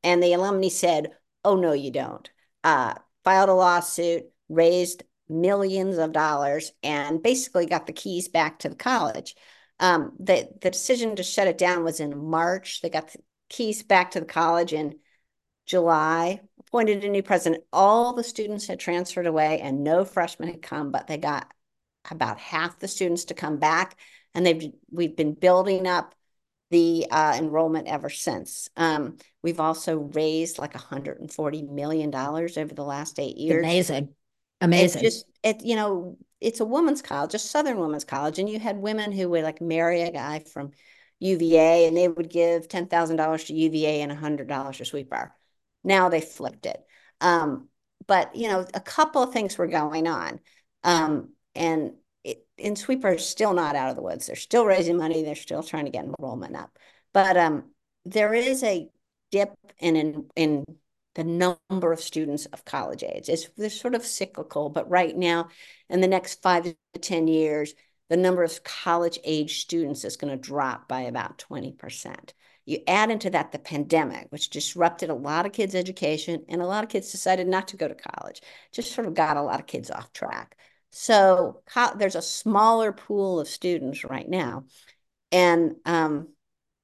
And 0.03 0.21
the 0.21 0.33
alumni 0.33 0.69
said, 0.69 1.11
oh, 1.43 1.55
no, 1.55 1.73
you 1.73 1.91
don't. 1.91 2.29
Uh, 2.63 2.95
filed 3.23 3.49
a 3.49 3.53
lawsuit 3.53 4.23
raised 4.49 5.03
millions 5.31 5.97
of 5.97 6.11
dollars 6.11 6.71
and 6.83 7.23
basically 7.23 7.65
got 7.65 7.87
the 7.87 7.93
keys 7.93 8.27
back 8.27 8.59
to 8.59 8.69
the 8.69 8.75
college. 8.75 9.35
Um, 9.79 10.13
the, 10.19 10.49
the 10.61 10.69
decision 10.71 11.15
to 11.15 11.23
shut 11.23 11.47
it 11.47 11.57
down 11.57 11.83
was 11.83 11.99
in 11.99 12.17
March. 12.17 12.81
They 12.81 12.89
got 12.89 13.11
the 13.11 13.19
keys 13.49 13.83
back 13.83 14.11
to 14.11 14.19
the 14.19 14.25
college 14.25 14.73
in 14.73 14.99
July, 15.65 16.41
appointed 16.59 17.03
a 17.03 17.09
new 17.09 17.23
president. 17.23 17.63
All 17.71 18.13
the 18.13 18.23
students 18.23 18.67
had 18.67 18.79
transferred 18.79 19.27
away 19.27 19.59
and 19.61 19.83
no 19.83 20.05
freshmen 20.05 20.49
had 20.49 20.61
come, 20.61 20.91
but 20.91 21.07
they 21.07 21.17
got 21.17 21.51
about 22.09 22.39
half 22.39 22.79
the 22.79 22.87
students 22.87 23.25
to 23.25 23.33
come 23.33 23.57
back. 23.57 23.97
And 24.33 24.45
they've 24.45 24.71
we've 24.91 25.15
been 25.15 25.33
building 25.33 25.87
up 25.87 26.15
the 26.71 27.05
uh, 27.11 27.35
enrollment 27.37 27.87
ever 27.87 28.09
since. 28.09 28.69
Um, 28.77 29.17
we've 29.43 29.59
also 29.59 29.97
raised 29.97 30.57
like 30.57 30.73
140 30.73 31.61
million 31.63 32.09
dollars 32.09 32.57
over 32.57 32.73
the 32.73 32.83
last 32.83 33.19
eight 33.19 33.37
years. 33.37 33.63
Amazing, 33.63 34.15
amazing. 34.61 35.03
It's 35.03 35.15
just 35.15 35.25
it, 35.43 35.63
you 35.63 35.75
know, 35.75 36.17
it's 36.39 36.59
a 36.59 36.65
women's 36.65 37.01
college, 37.01 37.33
a 37.33 37.39
Southern 37.39 37.79
women's 37.79 38.03
college, 38.05 38.39
and 38.39 38.49
you 38.49 38.59
had 38.59 38.77
women 38.77 39.11
who 39.11 39.29
would 39.29 39.43
like 39.43 39.61
marry 39.61 40.01
a 40.01 40.11
guy 40.11 40.39
from 40.39 40.71
UVA, 41.19 41.87
and 41.87 41.95
they 41.95 42.07
would 42.07 42.29
give 42.29 42.67
ten 42.67 42.87
thousand 42.87 43.17
dollars 43.17 43.45
to 43.45 43.53
UVA 43.53 44.01
and 44.01 44.11
hundred 44.11 44.47
dollars 44.47 44.77
to 44.77 44.83
Sweetbriar. 44.83 45.31
Now 45.83 46.09
they 46.09 46.21
flipped 46.21 46.65
it. 46.65 46.83
Um, 47.19 47.69
but 48.07 48.35
you 48.35 48.47
know, 48.47 48.65
a 48.73 48.79
couple 48.79 49.21
of 49.21 49.33
things 49.33 49.57
were 49.57 49.67
going 49.67 50.07
on, 50.07 50.39
um, 50.83 51.33
and 51.55 51.93
it, 52.23 52.45
and 52.57 52.75
Sweetbriar 52.75 53.15
is 53.15 53.27
still 53.27 53.53
not 53.53 53.75
out 53.75 53.89
of 53.89 53.95
the 53.95 54.01
woods. 54.01 54.27
They're 54.27 54.35
still 54.35 54.65
raising 54.65 54.97
money. 54.97 55.23
They're 55.23 55.35
still 55.35 55.63
trying 55.63 55.85
to 55.85 55.91
get 55.91 56.05
enrollment 56.05 56.55
up. 56.55 56.77
But 57.13 57.37
um, 57.37 57.71
there 58.05 58.33
is 58.33 58.63
a 58.63 58.89
dip 59.31 59.53
in, 59.79 59.95
in 59.95 60.29
in 60.35 60.65
the 61.15 61.23
number 61.23 61.91
of 61.91 61.99
students 61.99 62.45
of 62.47 62.65
college 62.65 63.03
age. 63.03 63.29
It's 63.29 63.47
they're 63.57 63.69
sort 63.69 63.95
of 63.95 64.05
cyclical, 64.05 64.69
but 64.69 64.89
right 64.89 65.15
now, 65.15 65.49
in 65.89 66.01
the 66.01 66.07
next 66.07 66.41
five 66.41 66.63
to 66.63 66.99
ten 66.99 67.27
years, 67.27 67.73
the 68.09 68.17
number 68.17 68.43
of 68.43 68.63
college 68.63 69.19
age 69.23 69.61
students 69.61 70.03
is 70.03 70.17
going 70.17 70.31
to 70.31 70.37
drop 70.37 70.87
by 70.87 71.01
about 71.01 71.37
twenty 71.37 71.71
percent. 71.71 72.33
You 72.65 72.79
add 72.87 73.09
into 73.09 73.29
that 73.31 73.51
the 73.51 73.59
pandemic, 73.59 74.27
which 74.29 74.51
disrupted 74.51 75.09
a 75.09 75.15
lot 75.15 75.45
of 75.45 75.51
kids' 75.51 75.75
education, 75.75 76.45
and 76.47 76.61
a 76.61 76.67
lot 76.67 76.83
of 76.83 76.89
kids 76.89 77.11
decided 77.11 77.47
not 77.47 77.69
to 77.69 77.77
go 77.77 77.87
to 77.87 77.95
college. 77.95 78.41
Just 78.71 78.93
sort 78.93 79.07
of 79.07 79.15
got 79.15 79.35
a 79.35 79.41
lot 79.41 79.59
of 79.59 79.65
kids 79.65 79.89
off 79.89 80.13
track. 80.13 80.55
So 80.91 81.63
there's 81.95 82.15
a 82.15 82.21
smaller 82.21 82.91
pool 82.91 83.39
of 83.39 83.47
students 83.47 84.03
right 84.03 84.29
now. 84.29 84.65
And 85.31 85.77
um, 85.85 86.27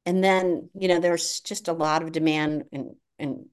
and 0.06 0.24
then, 0.24 0.70
you 0.74 0.88
know, 0.88 1.00
there's 1.00 1.42
just 1.42 1.68
a 1.68 1.74
lot 1.74 2.02
of 2.02 2.14
demand 2.14 2.64
and, 2.72 2.96
and 3.20 3.46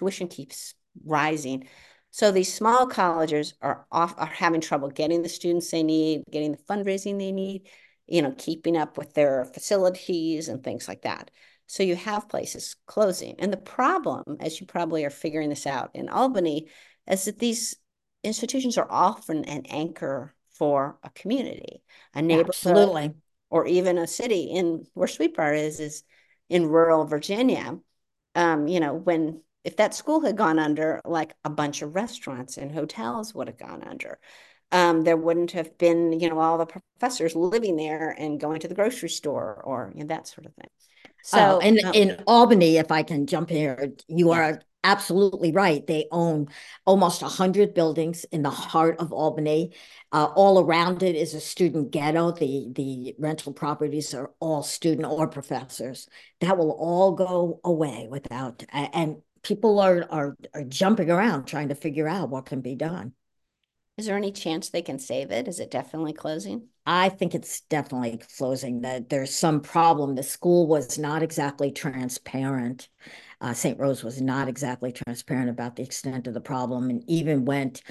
tuition 0.00 0.28
keeps 0.28 0.74
rising. 1.04 1.68
So 2.10 2.32
these 2.32 2.52
small 2.52 2.86
colleges 2.86 3.54
are 3.60 3.86
off 3.92 4.14
are 4.16 4.26
having 4.26 4.60
trouble 4.60 4.88
getting 4.88 5.22
the 5.22 5.28
students 5.28 5.70
they 5.70 5.82
need, 5.82 6.22
getting 6.30 6.52
the 6.52 6.58
fundraising 6.58 7.18
they 7.18 7.32
need, 7.32 7.68
you 8.06 8.22
know, 8.22 8.34
keeping 8.36 8.76
up 8.76 8.98
with 8.98 9.14
their 9.14 9.44
facilities 9.44 10.48
and 10.48 10.64
things 10.64 10.88
like 10.88 11.02
that. 11.02 11.30
So 11.66 11.84
you 11.84 11.94
have 11.94 12.28
places 12.28 12.74
closing. 12.86 13.36
And 13.38 13.52
the 13.52 13.56
problem, 13.56 14.38
as 14.40 14.60
you 14.60 14.66
probably 14.66 15.04
are 15.04 15.10
figuring 15.10 15.50
this 15.50 15.66
out 15.66 15.90
in 15.94 16.08
Albany, 16.08 16.68
is 17.08 17.26
that 17.26 17.38
these 17.38 17.76
institutions 18.24 18.76
are 18.76 18.90
often 18.90 19.44
an 19.44 19.66
anchor 19.68 20.34
for 20.50 20.98
a 21.04 21.10
community, 21.10 21.82
a 22.12 22.22
neighborhood, 22.22 22.48
Absolutely. 22.48 23.14
or 23.50 23.66
even 23.66 23.98
a 23.98 24.06
city. 24.06 24.44
In 24.44 24.84
where 24.94 25.06
Sweetbriar 25.06 25.56
is, 25.56 25.78
is 25.78 26.02
in 26.48 26.66
rural 26.66 27.04
Virginia. 27.04 27.78
Um, 28.34 28.66
you 28.66 28.80
know, 28.80 28.94
when 28.94 29.42
if 29.64 29.76
that 29.76 29.94
school 29.94 30.20
had 30.20 30.36
gone 30.36 30.58
under, 30.58 31.00
like 31.04 31.34
a 31.44 31.50
bunch 31.50 31.82
of 31.82 31.94
restaurants 31.94 32.56
and 32.56 32.72
hotels 32.72 33.34
would 33.34 33.48
have 33.48 33.58
gone 33.58 33.82
under. 33.82 34.18
Um, 34.72 35.02
there 35.02 35.16
wouldn't 35.16 35.50
have 35.52 35.76
been, 35.78 36.18
you 36.20 36.30
know, 36.30 36.38
all 36.38 36.56
the 36.56 36.66
professors 36.66 37.34
living 37.34 37.76
there 37.76 38.14
and 38.16 38.38
going 38.38 38.60
to 38.60 38.68
the 38.68 38.74
grocery 38.74 39.08
store 39.08 39.60
or 39.64 39.92
you 39.94 40.00
know, 40.00 40.06
that 40.06 40.28
sort 40.28 40.46
of 40.46 40.54
thing. 40.54 40.68
So, 41.22 41.38
oh, 41.38 41.58
and 41.58 41.78
um, 41.84 41.92
in 41.94 42.22
Albany, 42.26 42.76
if 42.76 42.90
I 42.90 43.02
can 43.02 43.26
jump 43.26 43.50
here, 43.50 43.92
you 44.08 44.30
yeah. 44.30 44.36
are 44.36 44.60
absolutely 44.84 45.52
right. 45.52 45.86
They 45.86 46.06
own 46.10 46.48
almost 46.86 47.20
100 47.20 47.74
buildings 47.74 48.24
in 48.24 48.42
the 48.42 48.50
heart 48.50 48.98
of 48.98 49.12
Albany. 49.12 49.72
Uh, 50.12 50.28
all 50.34 50.60
around 50.60 51.02
it 51.02 51.16
is 51.16 51.34
a 51.34 51.40
student 51.40 51.90
ghetto. 51.90 52.32
The, 52.32 52.68
the 52.74 53.14
rental 53.18 53.52
properties 53.52 54.14
are 54.14 54.30
all 54.40 54.62
student 54.62 55.08
or 55.08 55.28
professors. 55.28 56.08
That 56.40 56.56
will 56.56 56.72
all 56.72 57.12
go 57.12 57.60
away 57.64 58.08
without, 58.10 58.64
and 58.72 59.16
people 59.42 59.80
are, 59.80 60.06
are, 60.10 60.36
are 60.54 60.64
jumping 60.64 61.10
around 61.10 61.44
trying 61.44 61.68
to 61.68 61.74
figure 61.74 62.08
out 62.08 62.30
what 62.30 62.46
can 62.46 62.60
be 62.60 62.74
done. 62.74 63.12
Is 63.96 64.06
there 64.06 64.16
any 64.16 64.32
chance 64.32 64.70
they 64.70 64.82
can 64.82 64.98
save 64.98 65.30
it? 65.30 65.46
Is 65.46 65.60
it 65.60 65.70
definitely 65.70 66.14
closing? 66.14 66.68
I 66.86 67.10
think 67.10 67.34
it's 67.34 67.60
definitely 67.62 68.20
closing. 68.38 68.80
That 68.80 69.10
there's 69.10 69.34
some 69.34 69.60
problem. 69.60 70.14
The 70.14 70.22
school 70.22 70.66
was 70.66 70.98
not 70.98 71.22
exactly 71.22 71.70
transparent 71.70 72.88
uh, 73.40 73.54
St. 73.54 73.78
Rose 73.78 74.04
was 74.04 74.20
not 74.20 74.48
exactly 74.48 74.92
transparent 74.92 75.48
about 75.48 75.76
the 75.76 75.82
extent 75.82 76.26
of 76.26 76.34
the 76.34 76.40
problem 76.40 76.90
and 76.90 77.02
even 77.08 77.44
went 77.44 77.82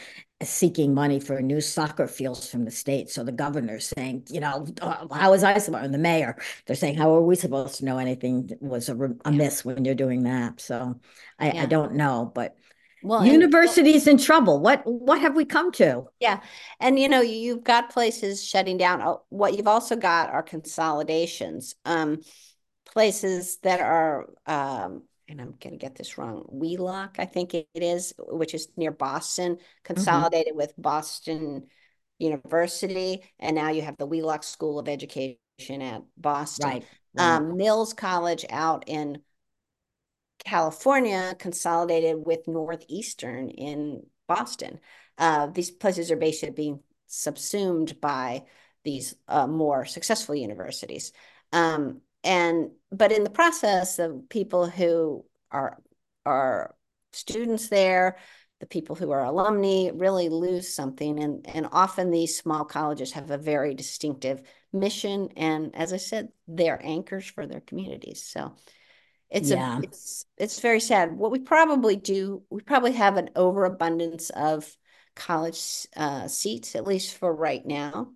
seeking 0.43 0.93
money 0.93 1.19
for 1.19 1.41
new 1.41 1.59
soccer 1.59 2.07
fields 2.07 2.49
from 2.49 2.65
the 2.65 2.71
state. 2.71 3.09
So 3.09 3.23
the 3.23 3.31
governor's 3.31 3.87
saying, 3.87 4.27
you 4.29 4.39
know, 4.39 4.67
uh, 4.81 5.07
how 5.11 5.33
is 5.33 5.43
I 5.43 5.57
supposed, 5.57 5.85
and 5.85 5.93
the 5.93 5.97
mayor, 5.97 6.37
they're 6.65 6.75
saying, 6.75 6.95
how 6.95 7.13
are 7.15 7.21
we 7.21 7.35
supposed 7.35 7.75
to 7.79 7.85
know 7.85 7.97
anything 7.97 8.51
was 8.61 8.89
amiss 9.25 9.65
when 9.65 9.85
you're 9.85 9.95
doing 9.95 10.23
that? 10.23 10.61
So 10.61 10.99
I, 11.39 11.51
yeah. 11.51 11.63
I 11.63 11.65
don't 11.65 11.95
know, 11.95 12.31
but 12.33 12.55
well, 13.01 13.25
universities 13.25 14.07
in 14.07 14.17
trouble. 14.17 14.59
What 14.59 14.81
what 14.85 15.21
have 15.21 15.33
we 15.33 15.45
come 15.45 15.71
to? 15.73 16.03
Yeah, 16.19 16.41
and 16.81 16.99
you 16.99 17.07
know 17.07 17.21
you've 17.21 17.63
got 17.63 17.91
places 17.91 18.43
shutting 18.43 18.75
down. 18.75 19.01
Oh, 19.01 19.21
what 19.29 19.55
you've 19.55 19.69
also 19.69 19.95
got 19.95 20.29
are 20.29 20.43
consolidations. 20.43 21.75
Um, 21.85 22.19
places 22.85 23.57
that 23.63 23.79
are 23.79 24.27
um, 24.45 25.03
and 25.29 25.39
I'm 25.39 25.55
going 25.59 25.71
to 25.71 25.77
get 25.77 25.95
this 25.95 26.17
wrong, 26.17 26.43
Wheelock, 26.49 27.17
I 27.19 27.25
think 27.25 27.53
it 27.53 27.67
is, 27.75 28.13
which 28.17 28.53
is 28.53 28.67
near 28.75 28.91
Boston, 28.91 29.55
mm-hmm. 29.55 29.63
consolidated 29.83 30.49
mm-hmm. 30.49 30.57
with 30.57 30.73
Boston 30.77 31.67
University. 32.17 33.23
And 33.39 33.55
now 33.55 33.69
you 33.69 33.83
have 33.83 33.97
the 33.97 34.07
Wheelock 34.07 34.43
School 34.43 34.79
of 34.79 34.89
Education 34.89 35.37
at 35.59 36.01
Boston. 36.17 36.69
Right. 36.69 36.85
right. 37.15 37.35
Um, 37.35 37.57
Mills 37.57 37.93
College 37.93 38.45
out 38.49 38.85
in 38.87 39.19
California 40.43 41.35
consolidated 41.37 42.17
with 42.25 42.47
Northeastern 42.47 43.49
in 43.49 44.03
Boston. 44.27 44.79
Uh, 45.17 45.47
these 45.47 45.69
places 45.69 46.11
are 46.11 46.17
basically 46.17 46.55
being 46.55 46.79
subsumed 47.07 47.99
by 47.99 48.45
these 48.83 49.15
uh, 49.27 49.47
more 49.47 49.85
successful 49.85 50.35
universities. 50.35 51.11
Um, 51.51 52.01
and 52.23 52.71
but 52.91 53.11
in 53.11 53.23
the 53.23 53.29
process 53.29 53.97
the 53.97 54.23
people 54.29 54.67
who 54.67 55.25
are 55.51 55.81
are 56.25 56.75
students 57.13 57.69
there 57.69 58.17
the 58.59 58.65
people 58.65 58.95
who 58.95 59.11
are 59.11 59.23
alumni 59.23 59.89
really 59.93 60.29
lose 60.29 60.73
something. 60.73 61.21
And 61.21 61.45
and 61.49 61.67
often 61.71 62.11
these 62.11 62.37
small 62.37 62.65
colleges 62.65 63.13
have 63.13 63.31
a 63.31 63.37
very 63.37 63.73
distinctive 63.73 64.41
mission 64.71 65.29
and 65.35 65.75
as 65.75 65.93
i 65.93 65.97
said 65.97 66.29
they're 66.47 66.79
anchors 66.83 67.25
for 67.25 67.47
their 67.47 67.61
communities. 67.61 68.23
So 68.23 68.55
it's 69.29 69.49
yeah. 69.49 69.77
a 69.77 69.81
it's 69.81 70.25
it's 70.37 70.59
very 70.59 70.79
sad. 70.79 71.15
What 71.15 71.31
we 71.31 71.39
probably 71.39 71.95
do 71.95 72.43
we 72.49 72.61
probably 72.61 72.93
have 72.93 73.17
an 73.17 73.29
overabundance 73.35 74.29
of 74.31 74.75
college 75.15 75.87
uh, 75.97 76.27
seats 76.27 76.75
at 76.75 76.87
least 76.87 77.17
for 77.17 77.33
right 77.33 77.65
now 77.65 78.13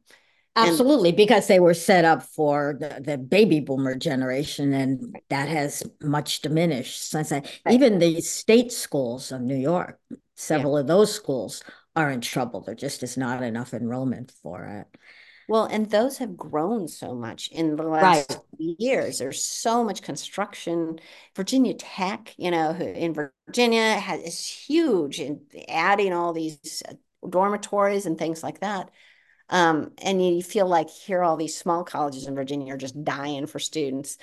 Absolutely, 0.56 1.10
and, 1.10 1.18
because 1.18 1.48
they 1.48 1.60
were 1.60 1.74
set 1.74 2.06
up 2.06 2.22
for 2.22 2.78
the, 2.80 3.02
the, 3.04 3.18
baby 3.18 3.60
boomer 3.60 3.96
generation, 3.96 4.72
and 4.72 5.16
that 5.30 5.50
has 5.50 5.84
much 6.00 6.42
diminished 6.42 7.10
since 7.10 7.32
I, 7.32 7.38
right. 7.66 7.74
even 7.74 7.98
the 7.98 8.22
state 8.22 8.72
schools 8.72 9.32
of 9.32 9.42
New 9.42 9.56
York, 9.56 10.00
several 10.36 10.76
yeah. 10.76 10.82
of 10.82 10.88
those 10.88 11.14
schools 11.14 11.64
are 11.96 12.12
in 12.12 12.22
trouble. 12.22 12.62
There 12.62 12.76
just 12.76 13.02
is 13.02 13.18
not 13.18 13.42
enough 13.42 13.74
enrollment 13.74 14.32
for 14.44 14.66
it. 14.66 15.00
Well, 15.50 15.66
and 15.66 15.90
those 15.90 16.20
have 16.20 16.38
grown 16.38 16.88
so 16.88 17.16
much 17.16 17.50
in 17.50 17.76
the 17.76 17.84
last 17.84 18.32
right. 18.32 18.76
years. 18.80 19.18
There's 19.18 19.44
so 19.44 19.84
much 19.84 20.02
construction. 20.02 21.00
Virginia 21.36 21.74
Tech, 21.74 22.34
you 22.38 22.52
know, 22.52 22.72
in 22.72 23.14
Virginia 23.14 23.96
has 23.96 24.22
is 24.22 24.48
huge 24.48 25.20
in 25.20 25.42
adding 25.68 26.14
all 26.14 26.32
these 26.32 26.82
uh, 26.88 26.94
dormitories 27.28 28.06
and 28.06 28.18
things 28.18 28.42
like 28.42 28.62
that. 28.62 28.90
Um, 29.50 29.92
and 30.02 30.26
you 30.26 30.42
feel 30.42 30.68
like 30.68 30.90
here 30.90 31.22
all 31.24 31.38
these 31.38 31.58
small 31.58 31.84
colleges 31.84 32.28
in 32.28 32.36
Virginia 32.36 32.74
are 32.74 32.78
just 32.78 33.04
dying 33.04 33.46
for 33.48 33.60
students, 33.60 34.18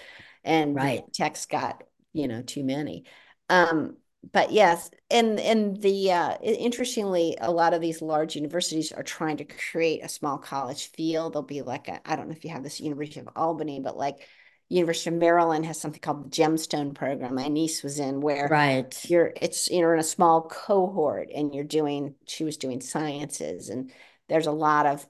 and 0.44 0.76
right. 0.76 1.04
Tech's 1.12 1.46
got 1.46 1.82
you 2.12 2.28
know 2.28 2.42
too 2.42 2.64
many. 2.64 3.04
Um, 3.48 3.96
but 4.32 4.52
yes, 4.52 4.90
and 5.10 5.38
and 5.40 5.80
the 5.80 6.12
uh, 6.12 6.36
interestingly, 6.42 7.36
a 7.40 7.50
lot 7.50 7.74
of 7.74 7.80
these 7.80 8.02
large 8.02 8.36
universities 8.36 8.92
are 8.92 9.02
trying 9.02 9.38
to 9.38 9.44
create 9.44 10.04
a 10.04 10.08
small 10.08 10.38
college 10.38 10.90
feel. 10.92 11.30
They'll 11.30 11.42
be 11.42 11.62
like 11.62 11.88
I 12.04 12.16
don't 12.16 12.28
know 12.28 12.34
if 12.34 12.44
you 12.44 12.50
have 12.50 12.62
this 12.62 12.80
University 12.80 13.20
of 13.20 13.28
Albany, 13.36 13.80
but 13.80 13.96
like 13.96 14.26
University 14.68 15.10
of 15.10 15.16
Maryland 15.16 15.66
has 15.66 15.80
something 15.80 16.00
called 16.00 16.24
the 16.24 16.28
Gemstone 16.42 16.94
program. 16.94 17.34
My 17.34 17.48
niece 17.48 17.82
was 17.82 17.98
in 17.98 18.20
where 18.20 18.50
Right. 18.50 18.94
you're 19.06 19.32
it's 19.40 19.70
you're 19.70 19.94
in 19.94 20.00
a 20.00 20.04
small 20.04 20.42
cohort 20.42 21.30
and 21.34 21.54
you're 21.54 21.64
doing 21.64 22.14
she 22.26 22.44
was 22.44 22.56
doing 22.58 22.80
sciences 22.80 23.70
and 23.70 23.90
there's 24.30 24.46
a 24.46 24.52
lot 24.52 24.86
of 24.86 25.06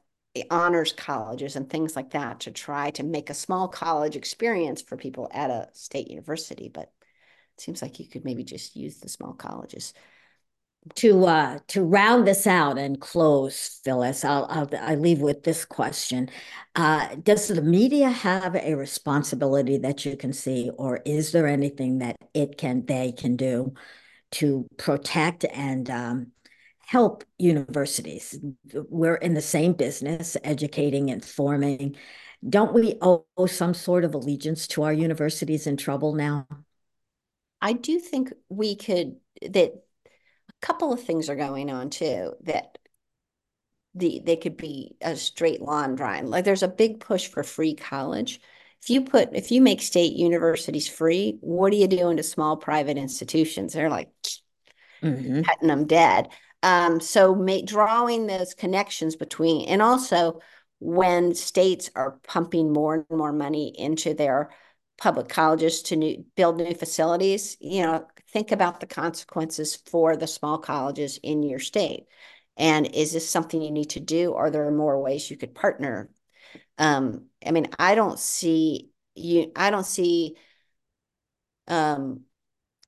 honors 0.50 0.92
colleges 0.92 1.56
and 1.56 1.68
things 1.68 1.94
like 1.94 2.10
that 2.10 2.40
to 2.40 2.50
try 2.50 2.90
to 2.90 3.02
make 3.04 3.30
a 3.30 3.34
small 3.34 3.68
college 3.68 4.16
experience 4.16 4.80
for 4.80 4.96
people 4.96 5.28
at 5.32 5.50
a 5.50 5.68
state 5.72 6.10
university 6.10 6.68
but 6.72 6.92
it 7.56 7.60
seems 7.60 7.82
like 7.82 8.00
you 8.00 8.08
could 8.08 8.24
maybe 8.24 8.42
just 8.42 8.74
use 8.74 8.98
the 8.98 9.08
small 9.08 9.32
colleges 9.32 9.92
to 10.94 11.26
uh 11.26 11.58
to 11.66 11.82
round 11.84 12.26
this 12.26 12.46
out 12.46 12.78
and 12.78 13.00
close 13.00 13.80
phyllis. 13.84 14.24
I'll 14.24 14.46
i'll 14.48 14.70
i 14.80 14.94
leave 14.94 15.20
with 15.20 15.42
this 15.42 15.64
question. 15.64 16.30
Uh 16.74 17.16
does 17.16 17.48
the 17.48 17.60
media 17.60 18.08
have 18.08 18.56
a 18.56 18.74
responsibility 18.74 19.76
that 19.78 20.06
you 20.06 20.16
can 20.16 20.32
see 20.32 20.70
or 20.78 21.00
is 21.04 21.32
there 21.32 21.46
anything 21.46 21.98
that 21.98 22.16
it 22.32 22.56
can 22.56 22.86
they 22.86 23.12
can 23.12 23.36
do 23.36 23.74
to 24.32 24.66
protect 24.76 25.44
and 25.44 25.90
um, 25.90 26.32
help 26.90 27.22
universities 27.38 28.36
we're 28.88 29.14
in 29.14 29.34
the 29.34 29.40
same 29.40 29.72
business 29.72 30.36
educating 30.42 31.08
informing 31.08 31.94
don't 32.48 32.72
we 32.72 32.96
owe 33.00 33.24
some 33.46 33.74
sort 33.74 34.04
of 34.04 34.14
allegiance 34.14 34.66
to 34.66 34.82
our 34.82 34.92
universities 34.92 35.66
in 35.66 35.76
trouble 35.76 36.14
now 36.14 36.46
i 37.60 37.72
do 37.72 38.00
think 38.00 38.32
we 38.48 38.74
could 38.74 39.16
that 39.40 39.72
a 39.72 40.66
couple 40.66 40.92
of 40.92 41.02
things 41.02 41.28
are 41.28 41.36
going 41.36 41.70
on 41.70 41.90
too 41.90 42.32
that 42.42 42.76
the 43.94 44.22
they 44.24 44.36
could 44.36 44.56
be 44.56 44.96
a 45.00 45.16
straight 45.16 45.60
line 45.60 45.94
drawing. 45.94 46.26
Like 46.26 46.44
there's 46.44 46.62
a 46.62 46.68
big 46.68 47.00
push 47.00 47.28
for 47.28 47.42
free 47.42 47.74
college. 47.74 48.40
If 48.82 48.90
you 48.90 49.02
put 49.02 49.34
if 49.34 49.50
you 49.50 49.60
make 49.60 49.82
state 49.82 50.12
universities 50.12 50.88
free, 50.88 51.38
what 51.40 51.72
are 51.72 51.76
you 51.76 51.88
doing 51.88 52.16
to 52.16 52.22
small 52.22 52.56
private 52.56 52.96
institutions? 52.96 53.72
They're 53.72 53.90
like 53.90 54.08
mm-hmm. 55.02 55.42
cutting 55.42 55.68
them 55.68 55.86
dead. 55.86 56.28
Um, 56.62 57.00
so 57.00 57.34
drawing 57.64 58.26
those 58.26 58.54
connections 58.54 59.16
between 59.16 59.68
and 59.68 59.80
also 59.80 60.40
when 60.78 61.34
states 61.34 61.90
are 61.94 62.18
pumping 62.26 62.72
more 62.72 62.94
and 63.08 63.18
more 63.18 63.32
money 63.32 63.74
into 63.78 64.14
their 64.14 64.50
public 64.98 65.28
colleges 65.28 65.82
to 65.82 65.96
new, 65.96 66.24
build 66.36 66.58
new 66.58 66.74
facilities, 66.74 67.56
you 67.60 67.82
know, 67.82 68.06
think 68.32 68.52
about 68.52 68.80
the 68.80 68.86
consequences 68.86 69.76
for 69.76 70.16
the 70.16 70.26
small 70.26 70.58
colleges 70.58 71.18
in 71.22 71.42
your 71.42 71.58
state. 71.58 72.06
And 72.56 72.86
is 72.94 73.12
this 73.12 73.28
something 73.28 73.62
you 73.62 73.70
need 73.70 73.90
to 73.90 74.00
do? 74.00 74.34
Are 74.34 74.50
there 74.50 74.70
more 74.70 75.00
ways 75.00 75.30
you 75.30 75.36
could 75.36 75.54
partner? 75.54 76.10
Um, 76.76 77.26
I 77.44 77.50
mean, 77.52 77.68
I 77.78 77.94
don't 77.94 78.18
see 78.18 78.90
you, 79.14 79.52
I 79.56 79.70
don't 79.70 79.86
see 79.86 80.36
um, 81.68 82.22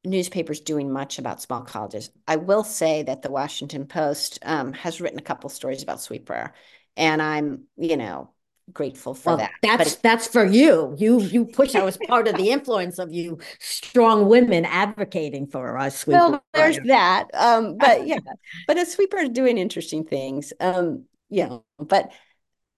newspapers 0.04 0.60
doing 0.60 0.92
much 0.92 1.18
about 1.18 1.42
small 1.42 1.62
colleges. 1.62 2.10
I 2.26 2.36
will 2.36 2.64
say 2.64 3.02
that 3.04 3.22
the 3.22 3.30
Washington 3.30 3.86
Post 3.86 4.38
um, 4.42 4.72
has 4.72 5.00
written 5.00 5.18
a 5.18 5.22
couple 5.22 5.48
stories 5.50 5.82
about 5.82 5.98
sweetbriar, 5.98 6.52
and 6.96 7.22
I'm, 7.22 7.64
you 7.76 7.96
know, 7.96 8.30
grateful 8.72 9.14
for 9.14 9.30
well, 9.30 9.36
that. 9.38 9.52
That's 9.62 9.96
that's 9.96 10.26
for 10.26 10.44
you. 10.44 10.94
You 10.98 11.20
you 11.20 11.44
push. 11.44 11.74
I 11.74 11.84
was 11.84 11.96
part 11.96 12.28
of 12.28 12.36
the 12.36 12.50
influence 12.50 12.98
of 12.98 13.12
you 13.12 13.38
strong 13.58 14.28
women 14.28 14.64
advocating 14.64 15.46
for 15.46 15.78
us. 15.78 16.04
Sweetbriar. 16.04 16.30
Well, 16.30 16.44
there's 16.54 16.78
that. 16.86 17.28
Um, 17.34 17.76
but 17.78 18.06
yeah, 18.06 18.18
but 18.66 18.78
a 18.78 18.82
Sweetbriar 18.82 19.24
is 19.24 19.30
doing 19.30 19.58
interesting 19.58 20.04
things. 20.04 20.52
Um, 20.60 21.04
you 21.28 21.46
know, 21.46 21.64
but 21.78 22.10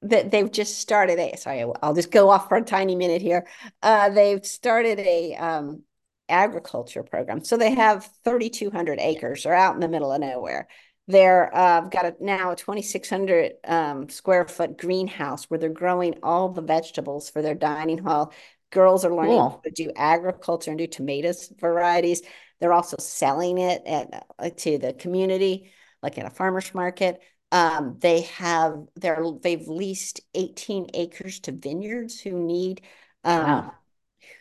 that 0.03 0.31
they've 0.31 0.53
just 0.53 0.79
started 0.79 1.19
a 1.19 1.37
sorry, 1.37 1.65
I'll 1.83 1.95
just 1.95 2.11
go 2.11 2.29
off 2.29 2.49
for 2.49 2.57
a 2.57 2.63
tiny 2.63 2.95
minute 2.95 3.23
here. 3.23 3.47
Uh, 3.83 4.11
they've 4.11 4.45
started 4.45 4.99
a 5.01 5.35
um 5.37 5.83
agriculture 6.29 7.03
program. 7.03 7.45
So 7.45 7.57
they 7.57 7.75
have 7.75 8.09
3,200 8.25 8.99
acres. 9.01 9.43
They're 9.43 9.55
out 9.55 9.75
in 9.75 9.81
the 9.81 9.89
middle 9.89 10.13
of 10.13 10.21
nowhere. 10.21 10.69
They're 11.07 11.55
uh, 11.55 11.83
got 11.83 12.07
a 12.07 12.15
now 12.21 12.53
a 12.53 12.57
2,600 12.57 13.53
um, 13.65 14.09
square 14.09 14.47
foot 14.47 14.79
greenhouse 14.79 15.45
where 15.45 15.59
they're 15.59 15.69
growing 15.69 16.15
all 16.23 16.49
the 16.49 16.63
vegetables 16.63 17.29
for 17.29 17.43
their 17.43 17.55
dining 17.55 17.99
hall. 17.99 18.33
Girls 18.71 19.05
are 19.05 19.15
learning 19.15 19.39
cool. 19.39 19.61
to 19.65 19.71
do 19.71 19.93
agriculture 19.95 20.71
and 20.71 20.79
do 20.79 20.87
tomatoes 20.87 21.53
varieties. 21.61 22.23
They're 22.59 22.73
also 22.73 22.97
selling 22.99 23.59
it 23.59 23.83
at 23.87 24.27
uh, 24.39 24.51
to 24.59 24.79
the 24.79 24.95
community, 24.95 25.71
like 26.03 26.17
at 26.17 26.27
a 26.27 26.31
farmer's 26.31 26.73
market. 26.75 27.21
Um, 27.53 27.99
they 28.01 28.23
have 28.23 28.79
they're 28.97 29.27
they've 29.43 29.69
leased 29.69 30.23
18 30.35 30.89
acres 30.95 31.41
to 31.41 31.53
vineyards 31.53 32.19
who 32.19 32.33
need 32.33 32.81
um, 33.25 33.43
wow. 33.43 33.75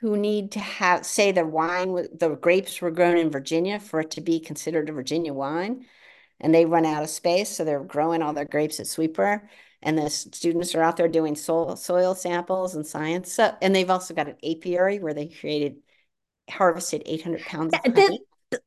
Who 0.03 0.17
need 0.17 0.51
to 0.51 0.59
have 0.59 1.05
say 1.05 1.31
the 1.31 1.45
wine 1.45 1.93
the 2.13 2.37
grapes 2.41 2.81
were 2.81 2.91
grown 2.91 3.17
in 3.17 3.31
Virginia 3.31 3.79
for 3.79 4.01
it 4.01 4.11
to 4.11 4.19
be 4.19 4.37
considered 4.37 4.89
a 4.89 4.91
Virginia 4.93 5.33
wine 5.33 5.85
and 6.41 6.53
they 6.53 6.65
run 6.65 6.85
out 6.85 7.03
of 7.03 7.09
space. 7.09 7.49
So 7.49 7.63
they're 7.63 7.79
growing 7.79 8.21
all 8.21 8.33
their 8.33 8.43
grapes 8.43 8.81
at 8.81 8.85
Sweetbriar. 8.87 9.47
And 9.81 9.97
the 9.97 10.09
students 10.09 10.75
are 10.75 10.81
out 10.83 10.97
there 10.97 11.07
doing 11.07 11.35
soil, 11.35 11.77
soil 11.77 12.15
samples 12.15 12.75
and 12.75 12.85
science. 12.85 13.31
So, 13.31 13.55
and 13.61 13.73
they've 13.73 13.89
also 13.89 14.13
got 14.13 14.27
an 14.27 14.35
apiary 14.43 14.99
where 14.99 15.13
they 15.13 15.27
created, 15.27 15.77
harvested 16.49 17.03
800 17.05 17.45
pounds 17.45 17.73
of 17.73 17.81
honey. 17.85 18.19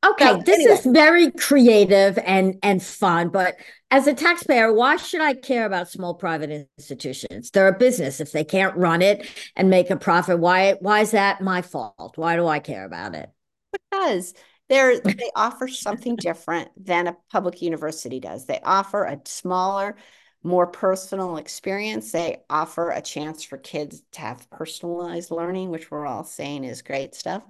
Okay, 0.05 0.25
so, 0.25 0.43
this 0.45 0.67
anyway. 0.67 0.73
is 0.73 0.85
very 0.87 1.31
creative 1.33 2.19
and 2.19 2.57
and 2.63 2.83
fun, 2.83 3.29
but 3.29 3.57
as 3.91 4.07
a 4.07 4.15
taxpayer, 4.15 4.73
why 4.73 4.97
should 4.97 5.21
I 5.21 5.35
care 5.35 5.65
about 5.65 5.91
small 5.91 6.15
private 6.15 6.69
institutions? 6.79 7.51
They're 7.51 7.69
a 7.69 7.79
business. 7.79 8.21
If 8.21 8.33
they 8.33 8.45
can't 8.45 8.77
run 8.77 9.03
it 9.03 9.29
and 9.55 9.71
make 9.71 9.91
a 9.91 9.97
profit, 9.97 10.39
why 10.39 10.75
why 10.81 11.01
is 11.01 11.13
that 11.13 11.41
my 11.41 11.63
fault? 11.63 12.17
Why 12.17 12.37
do 12.37 12.47
I 12.47 12.59
care 12.59 12.85
about 12.85 13.15
it? 13.15 13.31
Because 13.73 14.35
they're 14.69 14.99
they 15.01 15.31
offer 15.37 15.69
something 15.69 16.17
different 16.17 16.71
than 16.77 17.07
a 17.07 17.17
public 17.31 17.63
university 17.63 18.21
does. 18.21 18.47
They 18.47 18.61
offer 18.65 19.05
a 19.05 19.21
smaller, 19.25 19.97
more 20.43 20.67
personal 20.67 21.37
experience. 21.37 22.13
They 22.13 22.39
offer 22.51 22.91
a 22.91 23.01
chance 23.01 23.45
for 23.45 23.59
kids 23.59 24.03
to 24.13 24.21
have 24.21 24.51
personalized 24.51 25.31
learning, 25.31 25.71
which 25.71 25.91
we're 25.91 26.07
all 26.07 26.25
saying 26.25 26.65
is 26.65 26.83
great 26.83 27.15
stuff. 27.15 27.45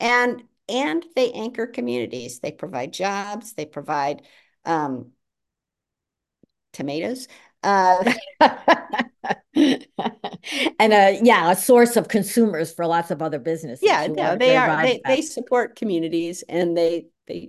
And 0.00 0.42
and 0.68 1.04
they 1.14 1.32
anchor 1.32 1.66
communities. 1.66 2.40
They 2.40 2.52
provide 2.52 2.92
jobs. 2.92 3.54
They 3.54 3.66
provide 3.66 4.22
um, 4.64 5.12
tomatoes. 6.72 7.28
Uh, 7.62 8.12
and 9.56 10.92
uh 10.92 11.12
yeah 11.22 11.50
a 11.50 11.56
source 11.56 11.96
of 11.96 12.06
consumers 12.06 12.72
for 12.72 12.86
lots 12.86 13.10
of 13.10 13.22
other 13.22 13.38
businesses 13.38 13.82
yeah 13.82 14.06
no, 14.06 14.36
they 14.36 14.56
are 14.56 14.82
they, 14.82 15.00
they 15.04 15.22
support 15.22 15.74
communities 15.74 16.44
and 16.48 16.76
they 16.76 17.06
they 17.26 17.48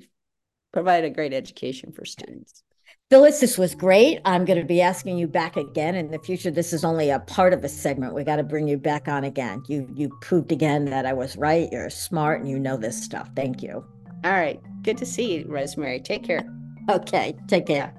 provide 0.72 1.04
a 1.04 1.10
great 1.10 1.34
education 1.34 1.92
for 1.92 2.06
students 2.06 2.64
Phyllis, 3.10 3.40
this 3.40 3.58
was 3.58 3.74
great. 3.74 4.20
I'm 4.26 4.44
going 4.44 4.60
to 4.60 4.66
be 4.66 4.82
asking 4.82 5.18
you 5.18 5.28
back 5.28 5.56
again 5.56 5.96
in 5.96 6.12
the 6.12 6.20
future. 6.20 6.52
This 6.52 6.74
is 6.74 6.84
only 6.84 7.10
a 7.10 7.20
part 7.22 7.54
of 7.54 7.64
a 7.64 7.70
segment. 7.70 8.14
We 8.14 8.26
got 8.26 8.36
to 8.36 8.44
bring 8.44 8.68
you 8.68 8.78
back 8.78 9.08
on 9.08 9.24
again. 9.24 9.64
You 9.70 9.88
you 9.96 10.10
proved 10.20 10.52
again 10.52 10.84
that 10.86 11.06
I 11.06 11.14
was 11.14 11.38
right. 11.38 11.70
You're 11.72 11.90
smart 11.90 12.42
and 12.42 12.50
you 12.50 12.60
know 12.60 12.76
this 12.76 13.02
stuff. 13.02 13.30
Thank 13.34 13.64
you. 13.64 13.86
All 14.26 14.34
right. 14.34 14.60
Good 14.82 14.98
to 14.98 15.06
see 15.06 15.38
you, 15.38 15.46
Rosemary. 15.48 16.02
Take 16.02 16.26
care. 16.26 16.44
Okay. 16.90 17.34
Take 17.48 17.68
care. 17.68 17.94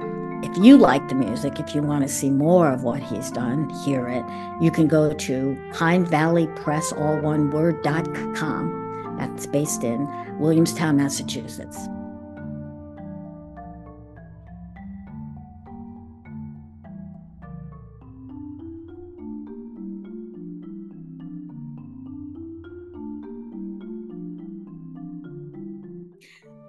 If 0.45 0.57
you 0.63 0.77
like 0.77 1.09
the 1.09 1.17
music, 1.17 1.59
if 1.59 1.75
you 1.75 1.83
want 1.83 2.03
to 2.03 2.09
see 2.09 2.31
more 2.31 2.71
of 2.71 2.85
what 2.85 3.03
he's 3.03 3.33
done, 3.33 3.69
hear 3.85 4.07
it, 4.07 4.25
you 4.63 4.71
can 4.71 4.87
go 4.87 5.13
to 5.13 5.59
Pine 5.73 6.07
Valley 6.07 6.47
Press, 6.55 6.93
all 6.93 7.19
one 7.19 7.51
word.com. 7.51 9.17
That's 9.19 9.47
based 9.47 9.83
in 9.83 10.09
Williamstown, 10.39 10.99
Massachusetts. 10.99 11.89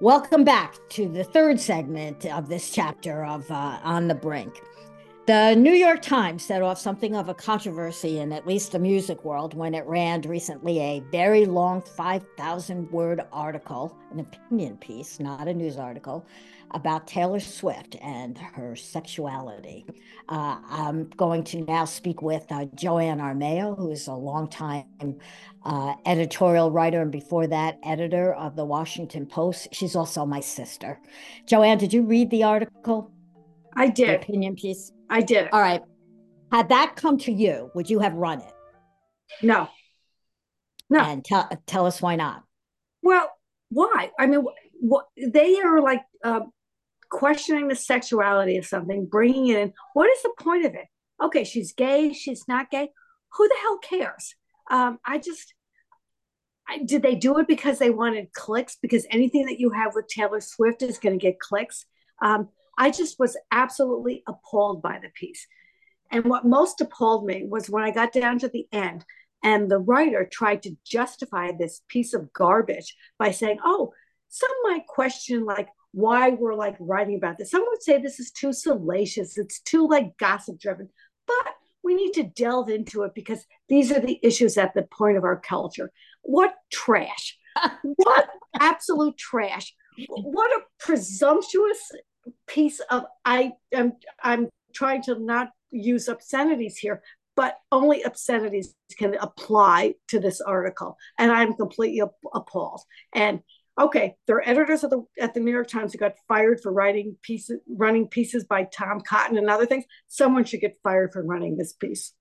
Welcome 0.01 0.43
back 0.43 0.75
to 0.89 1.07
the 1.07 1.23
third 1.23 1.57
segment 1.57 2.25
of 2.25 2.49
this 2.49 2.69
chapter 2.69 3.23
of 3.23 3.49
uh, 3.49 3.79
On 3.81 4.09
the 4.09 4.13
Brink. 4.13 4.61
The 5.25 5.55
New 5.55 5.73
York 5.73 6.03
Times 6.03 6.45
set 6.45 6.61
off 6.61 6.77
something 6.77 7.15
of 7.15 7.29
a 7.29 7.33
controversy 7.33 8.19
in 8.19 8.31
at 8.31 8.45
least 8.45 8.73
the 8.73 8.77
music 8.77 9.25
world 9.25 9.55
when 9.55 9.73
it 9.73 9.83
ran 9.87 10.21
recently 10.21 10.79
a 10.79 10.99
very 11.11 11.47
long 11.47 11.81
5,000 11.81 12.91
word 12.91 13.25
article, 13.31 13.97
an 14.11 14.19
opinion 14.19 14.77
piece, 14.77 15.19
not 15.19 15.47
a 15.47 15.53
news 15.55 15.77
article, 15.77 16.27
about 16.71 17.07
Taylor 17.07 17.39
Swift 17.39 17.95
and 18.03 18.37
her 18.37 18.75
sexuality. 18.75 19.87
Uh, 20.29 20.59
I'm 20.69 21.09
going 21.17 21.43
to 21.45 21.61
now 21.61 21.85
speak 21.85 22.21
with 22.21 22.45
uh, 22.51 22.65
Joanne 22.75 23.17
Armao, 23.17 23.75
who 23.79 23.89
is 23.89 24.05
a 24.05 24.13
longtime 24.13 24.85
uh, 25.63 25.95
editorial 26.05 26.69
writer 26.69 27.01
and 27.01 27.11
before 27.11 27.47
that, 27.47 27.79
editor 27.81 28.35
of 28.35 28.55
the 28.55 28.65
Washington 28.65 29.25
Post. 29.25 29.69
She's 29.71 29.95
also 29.95 30.23
my 30.23 30.39
sister. 30.39 30.99
Joanne, 31.47 31.79
did 31.79 31.93
you 31.93 32.03
read 32.03 32.29
the 32.29 32.43
article? 32.43 33.11
I 33.75 33.87
did. 33.87 34.09
The 34.09 34.15
opinion 34.17 34.55
piece? 34.55 34.91
I 35.09 35.21
did. 35.21 35.49
All 35.51 35.61
right. 35.61 35.81
Had 36.51 36.69
that 36.69 36.95
come 36.95 37.17
to 37.19 37.31
you, 37.31 37.71
would 37.75 37.89
you 37.89 37.99
have 37.99 38.13
run 38.13 38.39
it? 38.39 38.53
No. 39.41 39.67
No. 40.89 40.99
And 40.99 41.23
tell 41.23 41.49
tell 41.65 41.85
us 41.85 42.01
why 42.01 42.15
not. 42.15 42.43
Well, 43.01 43.31
why? 43.69 44.11
I 44.19 44.27
mean, 44.27 44.45
what 44.79 45.05
they 45.17 45.59
are 45.59 45.81
like 45.81 46.01
uh, 46.23 46.41
questioning 47.09 47.67
the 47.67 47.75
sexuality 47.75 48.57
of 48.57 48.65
something, 48.65 49.05
bringing 49.05 49.47
it 49.47 49.57
in. 49.57 49.73
What 49.93 50.09
is 50.09 50.21
the 50.21 50.33
point 50.39 50.65
of 50.65 50.73
it? 50.73 50.85
Okay, 51.23 51.43
she's 51.43 51.73
gay, 51.73 52.13
she's 52.13 52.47
not 52.47 52.69
gay. 52.69 52.89
Who 53.33 53.47
the 53.47 53.55
hell 53.61 53.77
cares? 53.77 54.35
Um, 54.69 54.99
I 55.05 55.17
just, 55.19 55.53
I, 56.67 56.79
did 56.79 57.03
they 57.03 57.15
do 57.15 57.37
it 57.39 57.47
because 57.47 57.79
they 57.79 57.89
wanted 57.89 58.33
clicks? 58.33 58.77
Because 58.81 59.05
anything 59.09 59.45
that 59.45 59.59
you 59.59 59.69
have 59.71 59.93
with 59.95 60.07
Taylor 60.07 60.41
Swift 60.41 60.81
is 60.81 60.97
going 60.97 61.17
to 61.17 61.23
get 61.23 61.39
clicks. 61.39 61.85
Um, 62.21 62.49
I 62.77 62.91
just 62.91 63.19
was 63.19 63.37
absolutely 63.51 64.23
appalled 64.27 64.81
by 64.81 64.99
the 65.01 65.09
piece. 65.13 65.47
And 66.11 66.25
what 66.25 66.45
most 66.45 66.81
appalled 66.81 67.25
me 67.25 67.45
was 67.47 67.69
when 67.69 67.83
I 67.83 67.91
got 67.91 68.13
down 68.13 68.39
to 68.39 68.47
the 68.47 68.67
end 68.71 69.05
and 69.43 69.69
the 69.69 69.79
writer 69.79 70.27
tried 70.29 70.63
to 70.63 70.75
justify 70.85 71.51
this 71.51 71.81
piece 71.87 72.13
of 72.13 72.33
garbage 72.33 72.95
by 73.17 73.31
saying, 73.31 73.59
oh, 73.63 73.93
some 74.29 74.49
might 74.63 74.87
question, 74.87 75.45
like, 75.45 75.67
why 75.91 76.29
we're 76.29 76.55
like 76.55 76.75
writing 76.79 77.15
about 77.15 77.37
this. 77.37 77.51
Some 77.51 77.63
would 77.69 77.81
say 77.81 77.97
this 78.01 78.19
is 78.19 78.31
too 78.31 78.51
salacious, 78.51 79.37
it's 79.37 79.61
too 79.61 79.87
like 79.87 80.17
gossip 80.17 80.59
driven, 80.59 80.89
but 81.25 81.53
we 81.83 81.95
need 81.95 82.11
to 82.13 82.23
delve 82.23 82.69
into 82.69 83.03
it 83.03 83.13
because 83.15 83.45
these 83.69 83.91
are 83.91 83.99
the 83.99 84.19
issues 84.21 84.57
at 84.57 84.73
the 84.73 84.83
point 84.83 85.15
of 85.15 85.23
our 85.23 85.39
culture. 85.39 85.91
What 86.23 86.53
trash! 86.71 87.37
what 87.83 88.27
absolute 88.59 89.17
trash! 89.17 89.73
What 90.09 90.51
a 90.51 90.63
presumptuous 90.79 91.79
piece 92.47 92.79
of 92.89 93.05
I 93.23 93.53
am 93.73 93.93
I'm 94.21 94.49
trying 94.73 95.03
to 95.03 95.19
not 95.19 95.49
use 95.71 96.07
obscenities 96.07 96.77
here, 96.77 97.01
but 97.35 97.57
only 97.71 98.05
obscenities 98.05 98.75
can 98.97 99.15
apply 99.15 99.95
to 100.09 100.19
this 100.19 100.41
article, 100.41 100.97
and 101.17 101.31
I'm 101.31 101.53
completely 101.53 102.01
appalled. 102.33 102.81
And 103.13 103.41
okay, 103.79 104.15
there 104.27 104.37
are 104.37 104.47
editors 104.47 104.83
at 104.83 104.89
the 104.89 105.03
at 105.19 105.33
the 105.33 105.39
New 105.39 105.51
York 105.51 105.67
Times 105.67 105.93
who 105.93 105.99
got 105.99 106.13
fired 106.27 106.61
for 106.61 106.71
writing 106.71 107.17
pieces, 107.21 107.59
running 107.67 108.07
pieces 108.07 108.45
by 108.45 108.65
Tom 108.65 109.01
Cotton 109.01 109.37
and 109.37 109.49
other 109.49 109.65
things. 109.65 109.85
Someone 110.07 110.45
should 110.45 110.61
get 110.61 110.77
fired 110.83 111.11
for 111.11 111.23
running 111.23 111.57
this 111.57 111.73
piece. 111.73 112.13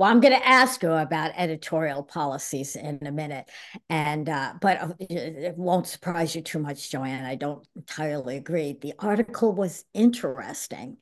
Well, 0.00 0.08
I'm 0.08 0.20
going 0.20 0.32
to 0.32 0.48
ask 0.48 0.82
you 0.82 0.92
about 0.92 1.32
editorial 1.36 2.02
policies 2.02 2.74
in 2.74 3.00
a 3.06 3.12
minute, 3.12 3.50
and 3.90 4.30
uh, 4.30 4.54
but 4.58 4.80
uh, 4.80 4.88
it 4.98 5.58
won't 5.58 5.86
surprise 5.86 6.34
you 6.34 6.40
too 6.40 6.58
much, 6.58 6.90
Joanne. 6.90 7.26
I 7.26 7.34
don't 7.34 7.68
entirely 7.76 8.38
agree. 8.38 8.78
The 8.80 8.94
article 8.98 9.52
was 9.52 9.84
interesting. 9.92 10.96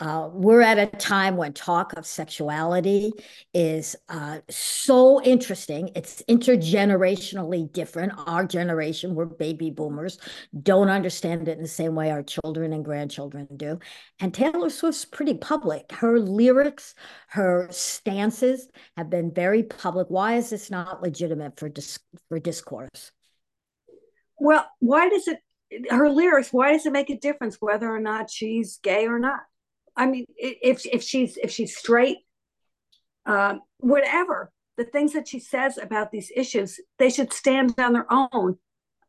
Uh, 0.00 0.28
we're 0.32 0.60
at 0.60 0.78
a 0.78 0.86
time 0.86 1.36
when 1.36 1.52
talk 1.52 1.92
of 1.96 2.06
sexuality 2.06 3.12
is 3.52 3.96
uh, 4.08 4.38
so 4.48 5.20
interesting. 5.22 5.90
It's 5.96 6.22
intergenerationally 6.28 7.72
different. 7.72 8.12
Our 8.26 8.46
generation, 8.46 9.14
we're 9.14 9.24
baby 9.24 9.70
boomers, 9.70 10.18
don't 10.62 10.88
understand 10.88 11.48
it 11.48 11.56
in 11.56 11.62
the 11.62 11.68
same 11.68 11.96
way 11.96 12.10
our 12.10 12.22
children 12.22 12.72
and 12.72 12.84
grandchildren 12.84 13.48
do. 13.56 13.80
And 14.20 14.32
Taylor 14.32 14.70
Swift's 14.70 15.04
pretty 15.04 15.34
public. 15.34 15.90
Her 15.90 16.20
lyrics, 16.20 16.94
her 17.28 17.66
stances 17.70 18.68
have 18.96 19.10
been 19.10 19.32
very 19.34 19.64
public. 19.64 20.06
Why 20.08 20.36
is 20.36 20.50
this 20.50 20.70
not 20.70 21.02
legitimate 21.02 21.58
for 21.58 21.68
dis- 21.68 21.98
for 22.28 22.38
discourse? 22.38 23.10
Well, 24.38 24.64
why 24.78 25.08
does 25.08 25.26
it? 25.26 25.40
Her 25.90 26.08
lyrics. 26.08 26.52
Why 26.52 26.72
does 26.72 26.86
it 26.86 26.92
make 26.92 27.10
a 27.10 27.18
difference 27.18 27.56
whether 27.60 27.88
or 27.88 28.00
not 28.00 28.30
she's 28.30 28.78
gay 28.82 29.06
or 29.06 29.18
not? 29.18 29.40
I 29.98 30.06
mean, 30.06 30.24
if 30.36 30.86
if 30.86 31.02
she's 31.02 31.36
if 31.36 31.50
she's 31.50 31.76
straight, 31.76 32.18
um, 33.26 33.60
whatever 33.78 34.52
the 34.76 34.84
things 34.84 35.12
that 35.12 35.26
she 35.26 35.40
says 35.40 35.76
about 35.76 36.12
these 36.12 36.30
issues, 36.34 36.78
they 36.98 37.10
should 37.10 37.32
stand 37.32 37.74
on 37.78 37.92
their 37.92 38.06
own. 38.10 38.56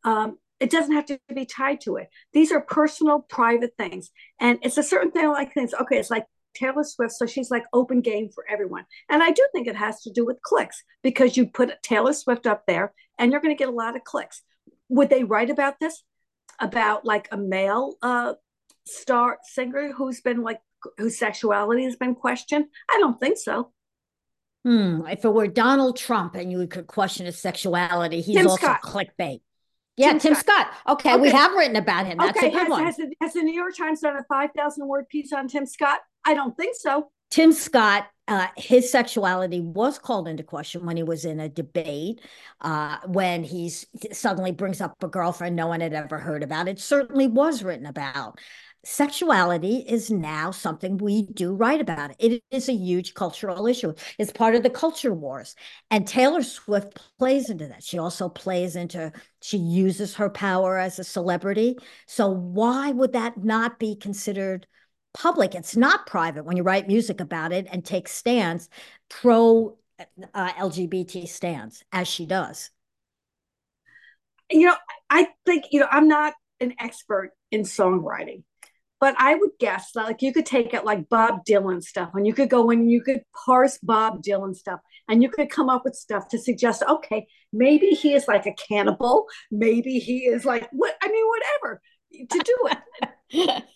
Um, 0.03 0.39
it 0.59 0.71
doesn't 0.71 0.95
have 0.95 1.05
to 1.05 1.19
be 1.33 1.45
tied 1.45 1.79
to 1.81 1.97
it. 1.97 2.09
These 2.33 2.51
are 2.51 2.59
personal, 2.59 3.19
private 3.19 3.73
things, 3.77 4.09
and 4.39 4.57
it's 4.63 4.77
a 4.77 4.83
certain 4.83 5.11
thing 5.11 5.29
like 5.29 5.53
things. 5.53 5.73
Okay, 5.79 5.97
it's 5.97 6.09
like 6.09 6.25
Taylor 6.55 6.83
Swift, 6.83 7.13
so 7.13 7.27
she's 7.27 7.51
like 7.51 7.65
open 7.71 8.01
game 8.01 8.29
for 8.33 8.43
everyone. 8.49 8.85
And 9.09 9.21
I 9.21 9.29
do 9.29 9.47
think 9.53 9.67
it 9.67 9.75
has 9.75 10.01
to 10.01 10.11
do 10.11 10.25
with 10.25 10.41
clicks 10.41 10.83
because 11.03 11.37
you 11.37 11.45
put 11.45 11.81
Taylor 11.83 12.13
Swift 12.13 12.47
up 12.47 12.63
there, 12.67 12.93
and 13.19 13.31
you're 13.31 13.41
going 13.41 13.55
to 13.55 13.59
get 13.59 13.69
a 13.69 13.75
lot 13.75 13.95
of 13.95 14.03
clicks. 14.03 14.41
Would 14.89 15.11
they 15.11 15.23
write 15.23 15.51
about 15.51 15.79
this? 15.79 16.03
About 16.59 17.05
like 17.05 17.29
a 17.31 17.37
male 17.37 17.93
uh, 18.01 18.33
star 18.85 19.37
singer 19.43 19.93
who's 19.95 20.19
been 20.19 20.41
like 20.41 20.59
whose 20.97 21.17
sexuality 21.17 21.83
has 21.83 21.95
been 21.95 22.15
questioned? 22.15 22.65
I 22.89 22.97
don't 22.99 23.19
think 23.19 23.37
so. 23.37 23.71
Hmm. 24.65 25.01
If 25.09 25.23
it 25.23 25.33
were 25.33 25.47
Donald 25.47 25.97
Trump 25.97 26.35
and 26.35 26.51
you 26.51 26.67
could 26.67 26.87
question 26.87 27.25
his 27.25 27.39
sexuality, 27.39 28.21
he's 28.21 28.35
Tim 28.35 28.47
also 28.47 28.61
Scott. 28.61 28.81
clickbait. 28.81 29.41
Yeah, 29.95 30.11
Tim, 30.11 30.19
Tim 30.19 30.35
Scott. 30.35 30.67
Scott. 30.71 30.99
Okay, 30.99 31.13
okay, 31.13 31.21
we 31.21 31.29
have 31.29 31.53
written 31.53 31.75
about 31.75 32.05
him. 32.05 32.17
That's 32.17 32.37
okay. 32.37 32.47
a 32.47 32.51
good 32.51 32.59
has, 32.59 32.69
one. 32.69 32.85
Has 32.85 32.95
the, 32.97 33.13
has 33.21 33.33
the 33.33 33.41
New 33.41 33.53
York 33.53 33.75
Times 33.77 34.01
done 34.01 34.15
a 34.15 34.23
5,000 34.23 34.87
word 34.87 35.07
piece 35.09 35.33
on 35.33 35.47
Tim 35.47 35.65
Scott? 35.65 35.99
I 36.25 36.33
don't 36.33 36.55
think 36.55 36.75
so. 36.75 37.11
Tim 37.29 37.51
Scott, 37.51 38.07
uh, 38.27 38.47
his 38.57 38.91
sexuality 38.91 39.61
was 39.61 39.99
called 39.99 40.27
into 40.27 40.43
question 40.43 40.85
when 40.85 40.97
he 40.97 41.03
was 41.03 41.25
in 41.25 41.39
a 41.39 41.47
debate, 41.47 42.21
uh, 42.61 42.97
when 43.05 43.43
he 43.43 43.69
suddenly 43.69 44.51
brings 44.51 44.81
up 44.81 44.95
a 45.03 45.07
girlfriend 45.07 45.55
no 45.55 45.67
one 45.67 45.81
had 45.81 45.93
ever 45.93 46.17
heard 46.17 46.43
about. 46.43 46.67
It 46.67 46.79
certainly 46.79 47.27
was 47.27 47.63
written 47.63 47.85
about 47.85 48.39
sexuality 48.85 49.83
is 49.87 50.09
now 50.09 50.51
something 50.51 50.97
we 50.97 51.23
do 51.23 51.53
write 51.53 51.81
about. 51.81 52.11
It 52.19 52.41
is 52.51 52.69
a 52.69 52.73
huge 52.73 53.13
cultural 53.13 53.67
issue. 53.67 53.93
It's 54.17 54.31
part 54.31 54.55
of 54.55 54.63
the 54.63 54.69
culture 54.69 55.13
wars. 55.13 55.55
And 55.91 56.07
Taylor 56.07 56.43
Swift 56.43 56.99
plays 57.17 57.49
into 57.49 57.67
that. 57.67 57.83
She 57.83 57.97
also 57.97 58.29
plays 58.29 58.75
into, 58.75 59.11
she 59.41 59.57
uses 59.57 60.15
her 60.15 60.29
power 60.29 60.77
as 60.77 60.97
a 60.99 61.03
celebrity. 61.03 61.77
So 62.07 62.29
why 62.29 62.91
would 62.91 63.13
that 63.13 63.43
not 63.43 63.79
be 63.79 63.95
considered 63.95 64.65
public? 65.13 65.55
It's 65.55 65.75
not 65.75 66.07
private 66.07 66.45
when 66.45 66.57
you 66.57 66.63
write 66.63 66.87
music 66.87 67.19
about 67.19 67.51
it 67.51 67.67
and 67.71 67.83
take 67.83 68.07
stands, 68.07 68.69
pro 69.09 69.77
uh, 70.33 70.53
LGBT 70.53 71.27
stands, 71.27 71.83
as 71.91 72.07
she 72.07 72.25
does. 72.25 72.69
You 74.49 74.67
know, 74.67 74.75
I 75.09 75.27
think, 75.45 75.65
you 75.71 75.81
know, 75.81 75.87
I'm 75.91 76.07
not 76.07 76.33
an 76.59 76.73
expert 76.79 77.31
in 77.51 77.61
songwriting 77.61 78.43
but 78.99 79.15
I 79.17 79.35
would 79.35 79.51
guess 79.59 79.91
that 79.93 80.05
like 80.05 80.21
you 80.21 80.33
could 80.33 80.45
take 80.45 80.73
it 80.73 80.85
like 80.85 81.09
Bob 81.09 81.45
Dylan 81.45 81.81
stuff 81.81 82.11
and 82.13 82.27
you 82.27 82.33
could 82.33 82.49
go 82.49 82.69
and 82.69 82.91
you 82.91 83.01
could 83.01 83.23
parse 83.45 83.77
Bob 83.81 84.21
Dylan 84.21 84.55
stuff 84.55 84.79
and 85.07 85.23
you 85.23 85.29
could 85.29 85.49
come 85.49 85.69
up 85.69 85.85
with 85.85 85.95
stuff 85.95 86.27
to 86.29 86.37
suggest, 86.39 86.83
okay, 86.87 87.27
maybe 87.53 87.89
he 87.89 88.13
is 88.13 88.27
like 88.27 88.45
a 88.45 88.53
cannibal. 88.53 89.25
Maybe 89.51 89.99
he 89.99 90.25
is 90.25 90.45
like 90.45 90.69
what 90.71 90.95
I 91.01 91.07
mean, 91.07 91.25
whatever 91.27 91.81
to 92.31 92.39
do 92.39 92.57
it. 93.33 93.63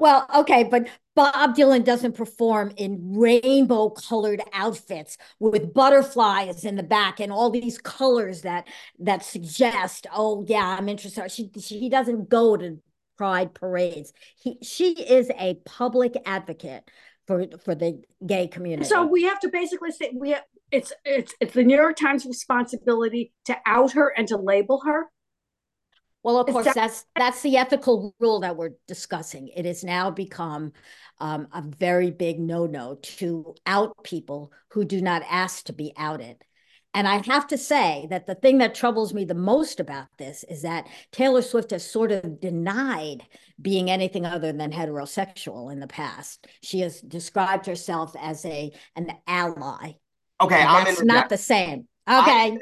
Well, 0.00 0.26
okay, 0.34 0.64
but 0.64 0.88
Bob 1.14 1.54
Dylan 1.54 1.84
doesn't 1.84 2.16
perform 2.16 2.72
in 2.76 3.16
rainbow 3.16 3.90
colored 3.90 4.42
outfits 4.52 5.16
with 5.38 5.72
butterflies 5.72 6.64
in 6.64 6.74
the 6.74 6.82
back 6.82 7.20
and 7.20 7.30
all 7.30 7.50
these 7.50 7.78
colors 7.78 8.42
that 8.42 8.66
that 8.98 9.24
suggest, 9.24 10.08
oh 10.12 10.44
yeah, 10.48 10.76
I'm 10.76 10.88
interested. 10.88 11.30
She, 11.30 11.50
she 11.60 11.78
he 11.78 11.88
doesn't 11.88 12.28
go 12.28 12.56
to 12.56 12.78
pride 13.16 13.54
parades. 13.54 14.12
He 14.36 14.58
she 14.62 14.92
is 14.92 15.30
a 15.38 15.54
public 15.64 16.14
advocate 16.26 16.90
for 17.26 17.46
for 17.64 17.74
the 17.74 18.02
gay 18.24 18.46
community. 18.48 18.88
So 18.88 19.06
we 19.06 19.24
have 19.24 19.40
to 19.40 19.48
basically 19.48 19.90
say 19.90 20.12
we 20.14 20.30
have, 20.30 20.42
it's 20.70 20.92
it's 21.04 21.34
it's 21.40 21.54
the 21.54 21.64
New 21.64 21.76
York 21.76 21.96
Times 21.96 22.26
responsibility 22.26 23.32
to 23.46 23.56
out 23.66 23.92
her 23.92 24.12
and 24.16 24.28
to 24.28 24.36
label 24.36 24.80
her. 24.84 25.06
Well, 26.22 26.38
of 26.38 26.46
course, 26.46 26.64
that, 26.64 26.74
that's 26.74 27.04
that's 27.14 27.42
the 27.42 27.58
ethical 27.58 28.14
rule 28.18 28.40
that 28.40 28.56
we're 28.56 28.72
discussing. 28.88 29.48
It 29.48 29.66
has 29.66 29.84
now 29.84 30.10
become 30.10 30.72
um, 31.18 31.48
a 31.52 31.62
very 31.62 32.10
big 32.10 32.40
no-no 32.40 32.96
to 33.02 33.54
out 33.66 34.02
people 34.04 34.50
who 34.70 34.84
do 34.84 35.02
not 35.02 35.22
ask 35.28 35.66
to 35.66 35.74
be 35.74 35.92
outed. 35.96 36.42
And 36.94 37.08
I 37.08 37.20
have 37.26 37.48
to 37.48 37.58
say 37.58 38.06
that 38.10 38.26
the 38.26 38.36
thing 38.36 38.58
that 38.58 38.74
troubles 38.74 39.12
me 39.12 39.24
the 39.24 39.34
most 39.34 39.80
about 39.80 40.06
this 40.16 40.44
is 40.44 40.62
that 40.62 40.86
Taylor 41.10 41.42
Swift 41.42 41.72
has 41.72 41.88
sort 41.88 42.12
of 42.12 42.40
denied 42.40 43.26
being 43.60 43.90
anything 43.90 44.24
other 44.24 44.52
than 44.52 44.72
heterosexual 44.72 45.72
in 45.72 45.80
the 45.80 45.88
past. 45.88 46.46
She 46.62 46.80
has 46.80 47.00
described 47.00 47.66
herself 47.66 48.14
as 48.18 48.44
a 48.44 48.72
an 48.94 49.12
ally. 49.26 49.94
Okay, 50.40 50.62
I'm 50.62 50.84
that's 50.84 51.02
not 51.02 51.28
the 51.28 51.36
same. 51.36 51.88
Okay. 52.08 52.56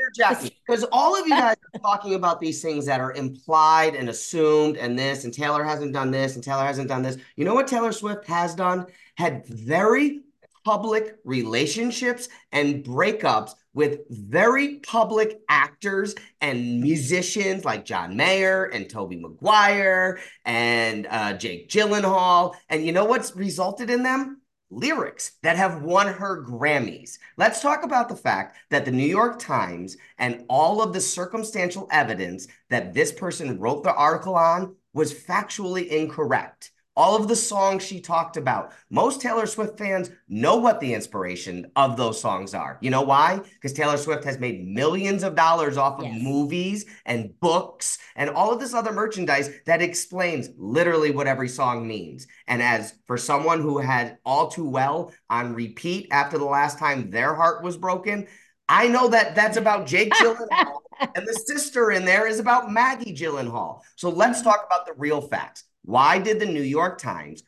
Because 0.66 0.84
all 0.92 1.18
of 1.18 1.26
you 1.26 1.34
guys 1.34 1.56
are 1.74 1.80
talking 1.80 2.14
about 2.14 2.40
these 2.40 2.62
things 2.62 2.86
that 2.86 3.00
are 3.00 3.12
implied 3.12 3.96
and 3.96 4.08
assumed, 4.08 4.76
and 4.76 4.98
this, 4.98 5.24
and 5.24 5.34
Taylor 5.34 5.64
hasn't 5.64 5.92
done 5.92 6.10
this, 6.10 6.36
and 6.36 6.44
Taylor 6.44 6.64
hasn't 6.64 6.88
done 6.88 7.02
this. 7.02 7.16
You 7.36 7.44
know 7.44 7.54
what 7.54 7.66
Taylor 7.66 7.92
Swift 7.92 8.26
has 8.26 8.54
done? 8.54 8.86
Had 9.16 9.46
very 9.46 10.20
public 10.64 11.16
relationships 11.24 12.28
and 12.52 12.84
breakups 12.84 13.54
with 13.74 14.00
very 14.10 14.76
public 14.80 15.40
actors 15.48 16.14
and 16.40 16.80
musicians 16.80 17.64
like 17.64 17.84
John 17.84 18.16
Mayer 18.16 18.64
and 18.66 18.88
Tobey 18.88 19.16
Maguire 19.16 20.20
and 20.44 21.06
uh, 21.10 21.32
Jake 21.34 21.68
Gyllenhaal. 21.68 22.54
And 22.68 22.84
you 22.84 22.92
know 22.92 23.04
what's 23.04 23.34
resulted 23.34 23.90
in 23.90 24.02
them? 24.02 24.42
lyrics 24.72 25.32
that 25.42 25.56
have 25.56 25.82
won 25.82 26.08
her 26.08 26.42
Grammys. 26.42 27.18
Let's 27.36 27.60
talk 27.60 27.84
about 27.84 28.08
the 28.08 28.16
fact 28.16 28.56
that 28.70 28.84
the 28.84 28.90
New 28.90 29.06
York 29.06 29.38
Times 29.38 29.96
and 30.18 30.44
all 30.48 30.82
of 30.82 30.92
the 30.92 31.00
circumstantial 31.00 31.86
evidence 31.92 32.48
that 32.70 32.94
this 32.94 33.12
person 33.12 33.60
wrote 33.60 33.84
the 33.84 33.94
article 33.94 34.34
on 34.34 34.74
was 34.94 35.12
factually 35.12 35.86
incorrect 35.88 36.70
all 36.96 37.16
of 37.16 37.28
the 37.28 37.36
songs 37.36 37.82
she 37.82 38.00
talked 38.00 38.36
about. 38.36 38.72
Most 38.90 39.20
Taylor 39.20 39.46
Swift 39.46 39.78
fans 39.78 40.10
know 40.28 40.56
what 40.56 40.80
the 40.80 40.94
inspiration 40.94 41.70
of 41.76 41.96
those 41.96 42.20
songs 42.20 42.54
are. 42.54 42.78
You 42.80 42.90
know 42.90 43.02
why? 43.02 43.40
Because 43.54 43.72
Taylor 43.72 43.96
Swift 43.96 44.24
has 44.24 44.38
made 44.38 44.66
millions 44.66 45.22
of 45.22 45.34
dollars 45.34 45.76
off 45.76 46.00
of 46.00 46.06
yes. 46.06 46.22
movies 46.22 46.86
and 47.06 47.38
books 47.40 47.98
and 48.16 48.30
all 48.30 48.52
of 48.52 48.60
this 48.60 48.74
other 48.74 48.92
merchandise 48.92 49.50
that 49.66 49.82
explains 49.82 50.50
literally 50.56 51.10
what 51.10 51.26
every 51.26 51.48
song 51.48 51.86
means. 51.86 52.26
And 52.46 52.62
as 52.62 52.94
for 53.06 53.16
someone 53.16 53.60
who 53.60 53.78
had 53.78 54.18
all 54.24 54.48
too 54.48 54.68
well 54.68 55.12
on 55.30 55.54
repeat 55.54 56.08
after 56.10 56.36
the 56.36 56.44
last 56.44 56.78
time 56.78 57.10
their 57.10 57.34
heart 57.34 57.62
was 57.62 57.76
broken, 57.76 58.26
I 58.68 58.88
know 58.88 59.08
that 59.08 59.34
that's 59.34 59.56
about 59.56 59.86
Jake 59.86 60.12
Gyllenhaal, 60.14 60.78
and 61.14 61.26
the 61.26 61.34
sister 61.46 61.90
in 61.90 62.04
there 62.04 62.26
is 62.26 62.38
about 62.38 62.70
Maggie 62.70 63.14
Gyllenhaal. 63.14 63.80
So 63.96 64.08
let's 64.10 64.42
talk 64.42 64.64
about 64.66 64.86
the 64.86 64.94
real 64.96 65.20
facts. 65.20 65.64
Why 65.84 66.18
did 66.18 66.40
the 66.40 66.46
New 66.46 66.62
York 66.62 66.98
Times 66.98 67.42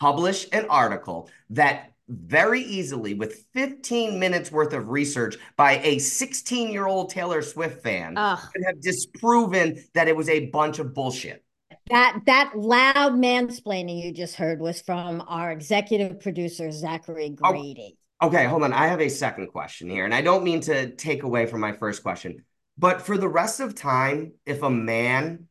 publish 0.00 0.46
an 0.52 0.66
article 0.68 1.30
that 1.50 1.92
very 2.10 2.62
easily, 2.62 3.14
with 3.14 3.46
15 3.54 4.18
minutes 4.18 4.50
worth 4.50 4.72
of 4.72 4.88
research 4.88 5.36
by 5.56 5.78
a 5.84 5.98
16 5.98 6.72
year 6.72 6.86
old 6.86 7.10
Taylor 7.10 7.40
Swift 7.40 7.82
fan, 7.82 8.14
Ugh. 8.16 8.38
could 8.52 8.64
have 8.66 8.80
disproven 8.80 9.82
that 9.94 10.08
it 10.08 10.16
was 10.16 10.28
a 10.28 10.46
bunch 10.46 10.80
of 10.80 10.92
bullshit? 10.92 11.44
That 11.88 12.20
that 12.26 12.52
loud 12.56 13.14
mansplaining 13.14 14.04
you 14.04 14.12
just 14.12 14.36
heard 14.36 14.60
was 14.60 14.80
from 14.80 15.22
our 15.28 15.52
executive 15.52 16.20
producer 16.20 16.70
Zachary 16.72 17.36
oh, 17.42 17.52
Grady. 17.52 17.96
Oh, 18.20 18.28
okay, 18.28 18.44
hold 18.44 18.64
on. 18.64 18.72
I 18.72 18.88
have 18.88 19.00
a 19.00 19.08
second 19.08 19.48
question 19.48 19.88
here, 19.88 20.04
and 20.04 20.14
I 20.14 20.20
don't 20.20 20.44
mean 20.44 20.60
to 20.62 20.90
take 20.90 21.22
away 21.22 21.46
from 21.46 21.60
my 21.60 21.72
first 21.72 22.02
question, 22.02 22.44
but 22.76 23.02
for 23.02 23.16
the 23.18 23.28
rest 23.28 23.60
of 23.60 23.74
time, 23.74 24.32
if 24.46 24.62
a 24.62 24.70
man 24.70 25.48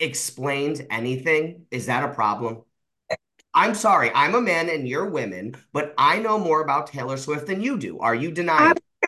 explains 0.00 0.80
anything, 0.90 1.66
is 1.70 1.86
that 1.86 2.02
a 2.04 2.12
problem? 2.12 2.62
I'm 3.52 3.74
sorry, 3.74 4.12
I'm 4.14 4.34
a 4.34 4.40
man 4.40 4.68
and 4.68 4.88
you're 4.88 5.08
women, 5.08 5.56
but 5.72 5.92
I 5.98 6.20
know 6.20 6.38
more 6.38 6.62
about 6.62 6.86
Taylor 6.86 7.16
Swift 7.16 7.48
than 7.48 7.60
you 7.60 7.78
do. 7.78 7.98
Are 7.98 8.14
you 8.14 8.30
denying? 8.30 8.74
I, 9.02 9.06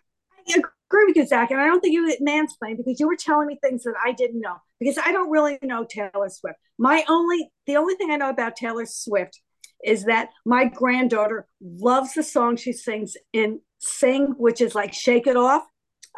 I 0.49 0.55
agree 0.57 1.05
with 1.07 1.16
you, 1.16 1.26
Zach, 1.26 1.53
and 1.53 1.61
I 1.61 1.66
don't 1.66 1.80
think 1.80 1.95
you 1.95 2.12
mansplained 2.20 2.78
because 2.78 2.99
you 2.99 3.07
were 3.07 3.16
telling 3.16 3.47
me 3.47 3.59
things 3.62 3.84
that 3.84 3.95
I 4.05 4.12
didn't 4.12 4.40
know 4.40 4.57
because 4.80 4.99
I 4.99 5.12
don't 5.12 5.30
really 5.30 5.59
know 5.62 5.84
Taylor 5.88 6.28
Swift. 6.28 6.59
My 6.76 7.05
only, 7.09 7.53
the 7.66 7.76
only 7.76 7.95
thing 7.95 8.11
I 8.11 8.16
know 8.16 8.30
about 8.30 8.57
Taylor 8.57 8.84
Swift 8.84 9.40
is 9.84 10.05
that 10.05 10.30
my 10.45 10.64
granddaughter 10.64 11.47
loves 11.61 12.14
the 12.14 12.22
song 12.22 12.57
she 12.57 12.72
sings 12.72 13.16
in 13.32 13.61
Sing, 13.78 14.34
which 14.38 14.61
is 14.61 14.74
like 14.74 14.93
Shake 14.93 15.26
It 15.26 15.36
Off. 15.36 15.62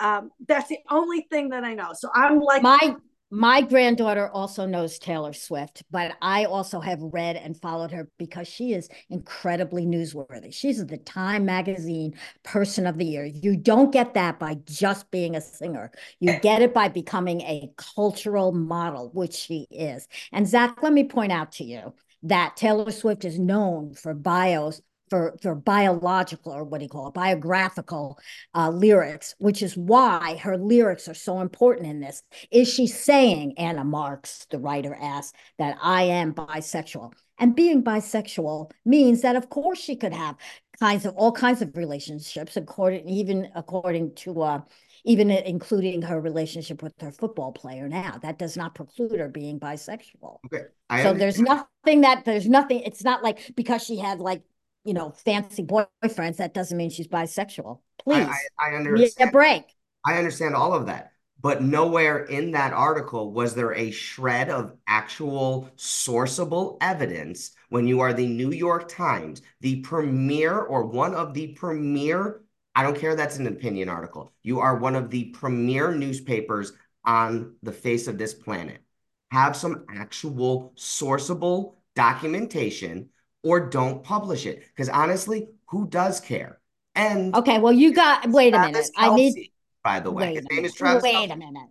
Um, 0.01 0.31
that's 0.49 0.68
the 0.68 0.79
only 0.91 1.27
thing 1.31 1.51
that 1.51 1.64
I 1.64 1.75
know. 1.75 1.93
So 1.95 2.09
I'm 2.14 2.41
like 2.41 2.62
my 2.62 2.97
my 3.35 3.62
granddaughter 3.62 4.28
also 4.28 4.64
knows 4.64 4.97
Taylor 4.97 5.32
Swift, 5.32 5.82
but 5.91 6.12
I 6.22 6.45
also 6.45 6.78
have 6.78 7.01
read 7.03 7.35
and 7.35 7.61
followed 7.61 7.91
her 7.91 8.09
because 8.16 8.47
she 8.47 8.72
is 8.72 8.89
incredibly 9.11 9.85
newsworthy. 9.85 10.55
She's 10.55 10.87
the 10.87 10.99
Time 10.99 11.45
Magazine 11.45 12.14
Person 12.45 12.87
of 12.87 12.97
the 12.97 13.05
Year. 13.05 13.24
You 13.24 13.57
don't 13.57 13.91
get 13.91 14.14
that 14.14 14.39
by 14.39 14.59
just 14.66 15.11
being 15.11 15.35
a 15.35 15.41
singer, 15.41 15.91
you 16.20 16.39
get 16.43 16.62
it 16.62 16.72
by 16.72 16.87
becoming 16.87 17.41
a 17.41 17.72
cultural 17.76 18.53
model, 18.53 19.11
which 19.12 19.35
she 19.35 19.66
is. 19.68 20.07
And 20.30 20.47
Zach, 20.47 20.80
let 20.80 20.93
me 20.93 21.03
point 21.03 21.32
out 21.32 21.51
to 21.53 21.64
you 21.64 21.93
that 22.22 22.57
Taylor 22.57 22.93
Swift 22.93 23.24
is 23.24 23.39
known 23.39 23.95
for 23.95 24.14
bios 24.14 24.80
for, 25.11 25.37
for 25.43 25.55
biological 25.55 26.53
or 26.53 26.65
what 26.65 26.79
do 26.79 26.85
you 26.85 26.89
call 26.89 27.09
it, 27.09 27.15
biographical 27.15 28.19
uh, 28.55 28.71
lyrics, 28.71 29.35
which 29.39 29.63
is 29.63 29.77
why 29.77 30.37
her 30.43 30.57
lyrics 30.57 31.09
are 31.09 31.15
so 31.15 31.41
important 31.41 31.87
in 31.87 32.01
this. 32.01 32.23
Is 32.51 32.73
she 32.73 32.87
saying, 32.87 33.55
Anna 33.59 33.85
Marks, 33.85 34.47
the 34.51 34.59
writer 34.59 34.97
asked, 35.01 35.35
that 35.59 35.77
I 35.83 36.05
am 36.05 36.35
bisexual? 36.35 37.13
And 37.39 37.57
being 37.57 37.83
bisexual 37.83 38.71
means 38.85 39.23
that, 39.23 39.37
of 39.37 39.51
course, 39.51 39.79
she 39.79 39.97
could 39.97 40.13
have 40.13 40.37
kinds 40.79 41.05
of 41.05 41.15
all 41.17 41.33
kinds 41.33 41.63
of 41.63 41.77
relationships, 41.77 42.57
according 42.57 43.09
even 43.09 43.51
according 43.55 44.15
to 44.15 44.43
uh, 44.43 44.61
even 45.05 45.31
including 45.31 46.01
her 46.03 46.21
relationship 46.21 46.83
with 46.83 46.93
her 47.01 47.11
football 47.11 47.53
player 47.53 47.89
now. 47.89 48.19
That 48.23 48.39
does 48.39 48.57
not 48.57 48.75
preclude 48.75 49.19
her 49.19 49.29
being 49.29 49.59
bisexual. 49.59 50.39
Okay. 50.47 50.65
So 50.91 51.11
understand. 51.11 51.21
there's 51.21 51.41
nothing 51.41 52.01
that 52.03 52.25
there's 52.25 52.49
nothing. 52.49 52.81
It's 52.81 53.03
not 53.03 53.23
like 53.23 53.53
because 53.57 53.83
she 53.83 53.99
had 53.99 54.21
like 54.21 54.43
you 54.85 54.95
know, 54.95 55.11
fancy 55.11 55.62
boyfriends, 55.64 56.37
that 56.37 56.55
doesn't 56.55 56.76
mean 56.76 56.91
she's 56.91 57.09
bisexual. 57.09 57.80
Please, 58.03 58.28
I, 58.61 58.70
I, 58.70 58.74
understand. 58.74 59.30
a 59.30 59.32
break. 59.32 59.64
I 60.07 60.18
understand 60.18 60.55
all 60.55 60.74
of 60.74 60.87
that, 60.87 61.12
but 61.41 61.62
nowhere 61.62 62.24
in 62.24 62.51
that 62.53 62.74
article 62.74 63.32
was 63.32 63.55
there 63.55 63.74
a 63.74 63.91
shred 63.91 64.51
of 64.51 64.76
actual 64.87 65.70
sourceable 65.76 66.76
evidence 66.82 67.53
when 67.70 67.87
you 67.87 68.01
are 68.01 68.12
the 68.12 68.26
New 68.26 68.53
York 68.53 68.89
Times, 68.89 69.41
the 69.61 69.80
premier 69.80 70.61
or 70.61 70.85
one 70.85 71.14
of 71.14 71.32
the 71.32 71.49
premier. 71.49 72.43
I 72.74 72.82
don't 72.82 72.99
care 72.99 73.16
that's 73.16 73.39
an 73.39 73.47
opinion 73.47 73.89
article. 73.89 74.32
You 74.43 74.61
are 74.61 74.76
one 74.76 74.97
of 74.97 75.09
the 75.09 75.24
premier 75.26 75.95
newspapers 75.95 76.72
on 77.05 77.55
the 77.62 77.72
face 77.72 78.07
of 78.07 78.18
this 78.18 78.35
planet. 78.35 78.82
Have 79.30 79.57
some 79.57 79.87
actual 79.89 80.72
sourceable 80.76 81.74
documentation 81.95 83.09
or 83.45 83.69
don't 83.69 84.03
publish 84.03 84.47
it. 84.47 84.65
Because 84.69 84.89
honestly, 84.89 85.49
who 85.67 85.87
does 85.87 86.21
care? 86.21 86.59
And 86.95 87.35
okay, 87.35 87.59
well, 87.59 87.73
you 87.73 87.93
got 87.93 88.29
wait 88.31 88.55
a 88.55 88.61
minute. 88.61 88.87
Kelce, 88.97 89.13
I 89.13 89.15
need 89.15 89.51
by 89.83 90.01
the 90.01 90.11
way, 90.11 90.35
his 90.35 90.47
name 90.51 90.65
is 90.65 90.75
Travis. 90.75 91.03
Wait 91.03 91.31
a 91.31 91.37
minute. 91.37 91.69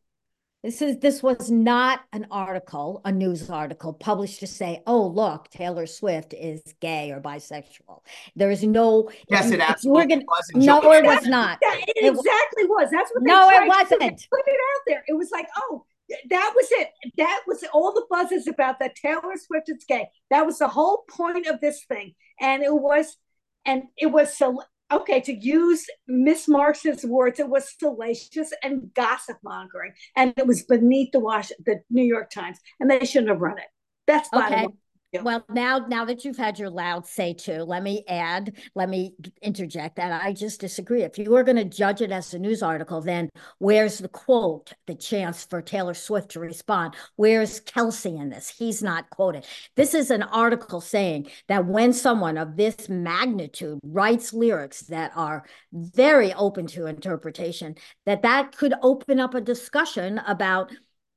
This 0.63 0.81
is 0.81 0.99
this 0.99 1.21
was 1.21 1.51
not 1.51 2.05
an 2.13 2.25
article, 2.31 3.01
a 3.03 3.11
news 3.11 3.49
article 3.49 3.91
published 3.91 4.39
to 4.39 4.47
say, 4.47 4.81
"Oh, 4.87 5.07
look, 5.07 5.49
Taylor 5.49 5.85
Swift 5.85 6.33
is 6.33 6.61
gay 6.79 7.11
or 7.11 7.19
bisexual." 7.19 7.99
There 8.37 8.49
is 8.49 8.63
no. 8.63 9.09
Yes, 9.29 9.51
it 9.51 9.59
absolutely 9.59 10.07
gonna, 10.07 10.25
was. 10.25 10.51
No, 10.55 10.93
it 10.93 11.03
was 11.03 11.25
not. 11.25 11.57
it, 11.61 11.93
it 11.97 12.07
exactly 12.07 12.65
was. 12.65 12.89
That's 12.91 13.11
what. 13.11 13.23
no, 13.23 13.49
it 13.49 13.67
wasn't. 13.67 13.99
Put 13.99 14.47
it 14.47 14.55
out 14.55 14.81
there. 14.87 15.03
It 15.05 15.17
was 15.17 15.31
like, 15.31 15.47
oh, 15.57 15.83
that 16.29 16.53
was 16.55 16.67
it. 16.71 16.89
That 17.17 17.41
was 17.47 17.63
all 17.73 17.93
the 17.93 18.05
buzzes 18.09 18.47
about 18.47 18.79
that 18.79 18.95
Taylor 18.95 19.35
Swift 19.35 19.69
is 19.69 19.85
gay. 19.87 20.07
That 20.29 20.45
was 20.45 20.59
the 20.59 20.67
whole 20.67 21.03
point 21.09 21.47
of 21.47 21.61
this 21.61 21.83
thing. 21.85 22.13
And 22.39 22.63
it 22.63 22.73
was, 22.73 23.17
and 23.65 23.83
it 23.97 24.07
was 24.07 24.35
so 24.35 24.61
okay 24.91 25.21
to 25.21 25.33
use 25.33 25.85
Miss 26.07 26.47
Marks's 26.47 27.05
words. 27.05 27.39
It 27.39 27.49
was 27.49 27.73
salacious 27.79 28.53
and 28.63 28.93
gossip 28.93 29.37
mongering, 29.43 29.93
and 30.15 30.33
it 30.37 30.45
was 30.45 30.63
beneath 30.63 31.11
the 31.11 31.19
wash 31.19 31.51
the 31.65 31.81
New 31.89 32.03
York 32.03 32.29
Times, 32.29 32.59
and 32.79 32.89
they 32.89 33.05
shouldn't 33.05 33.29
have 33.29 33.41
run 33.41 33.57
it. 33.57 33.65
That's 34.05 34.29
okay. 34.33 34.67
You. 35.13 35.23
Well, 35.23 35.45
now, 35.49 35.85
now 35.87 36.05
that 36.05 36.25
you've 36.25 36.37
had 36.37 36.57
your 36.57 36.71
loud 36.71 37.05
say 37.05 37.33
to, 37.35 37.63
let 37.63 37.83
me 37.83 38.03
add, 38.07 38.57
let 38.73 38.89
me 38.89 39.13
interject 39.41 39.97
that 39.97 40.23
I 40.23 40.33
just 40.33 40.59
disagree. 40.59 41.03
If 41.03 41.19
you 41.19 41.29
were 41.29 41.43
going 41.43 41.57
to 41.57 41.65
judge 41.65 42.01
it 42.01 42.11
as 42.11 42.33
a 42.33 42.39
news 42.39 42.63
article, 42.63 42.99
then 42.99 43.29
where's 43.59 43.99
the 43.99 44.07
quote, 44.07 44.73
the 44.87 44.95
chance 44.95 45.45
for 45.45 45.61
Taylor 45.61 45.93
Swift 45.93 46.31
to 46.31 46.39
respond? 46.39 46.95
Where's 47.15 47.61
Kelce 47.61 48.19
in 48.19 48.29
this? 48.29 48.49
He's 48.49 48.81
not 48.81 49.09
quoted. 49.11 49.45
This 49.75 49.93
is 49.93 50.09
an 50.09 50.23
article 50.23 50.81
saying 50.81 51.27
that 51.47 51.67
when 51.67 51.93
someone 51.93 52.37
of 52.37 52.57
this 52.57 52.89
magnitude 52.89 53.79
writes 53.83 54.33
lyrics 54.33 54.81
that 54.81 55.11
are 55.15 55.45
very 55.71 56.33
open 56.33 56.65
to 56.67 56.87
interpretation, 56.87 57.75
that 58.05 58.23
that 58.23 58.57
could 58.57 58.73
open 58.81 59.19
up 59.19 59.35
a 59.35 59.41
discussion 59.41 60.19
about 60.25 60.71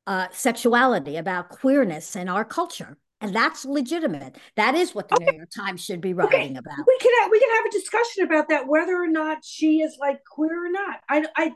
uh, 0.06 0.26
sexuality, 0.32 1.16
about 1.16 1.48
queerness 1.48 2.14
in 2.14 2.28
our 2.28 2.44
culture. 2.44 2.98
And 3.20 3.34
that's 3.34 3.64
legitimate. 3.64 4.36
That 4.56 4.74
is 4.74 4.94
what 4.94 5.08
the 5.08 5.16
okay. 5.16 5.24
New 5.24 5.36
York 5.38 5.48
Times 5.54 5.82
should 5.82 6.02
be 6.02 6.12
writing 6.12 6.50
okay. 6.50 6.58
about. 6.58 6.86
We 6.86 6.98
can 7.00 7.10
have, 7.22 7.30
we 7.30 7.40
can 7.40 7.48
have 7.56 7.64
a 7.66 7.70
discussion 7.70 8.24
about 8.24 8.48
that, 8.50 8.68
whether 8.68 8.94
or 8.94 9.08
not 9.08 9.38
she 9.42 9.80
is 9.80 9.96
like 9.98 10.20
queer 10.30 10.66
or 10.66 10.70
not. 10.70 11.00
I, 11.08 11.24
I, 11.34 11.54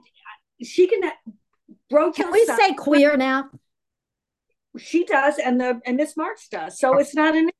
she 0.63 0.87
can 0.87 1.11
broach. 1.91 2.17
Can 2.17 2.33
we 2.33 2.47
say 2.47 2.73
queer 2.75 3.17
now? 3.17 3.51
She 4.79 5.05
does, 5.05 5.39
and 5.39 5.61
the 5.61 5.81
and 5.85 5.97
Miss 5.97 6.17
Marks 6.17 6.49
does. 6.49 6.79
So 6.79 6.97
it's 6.99 7.15
not 7.15 7.37
an. 7.37 7.51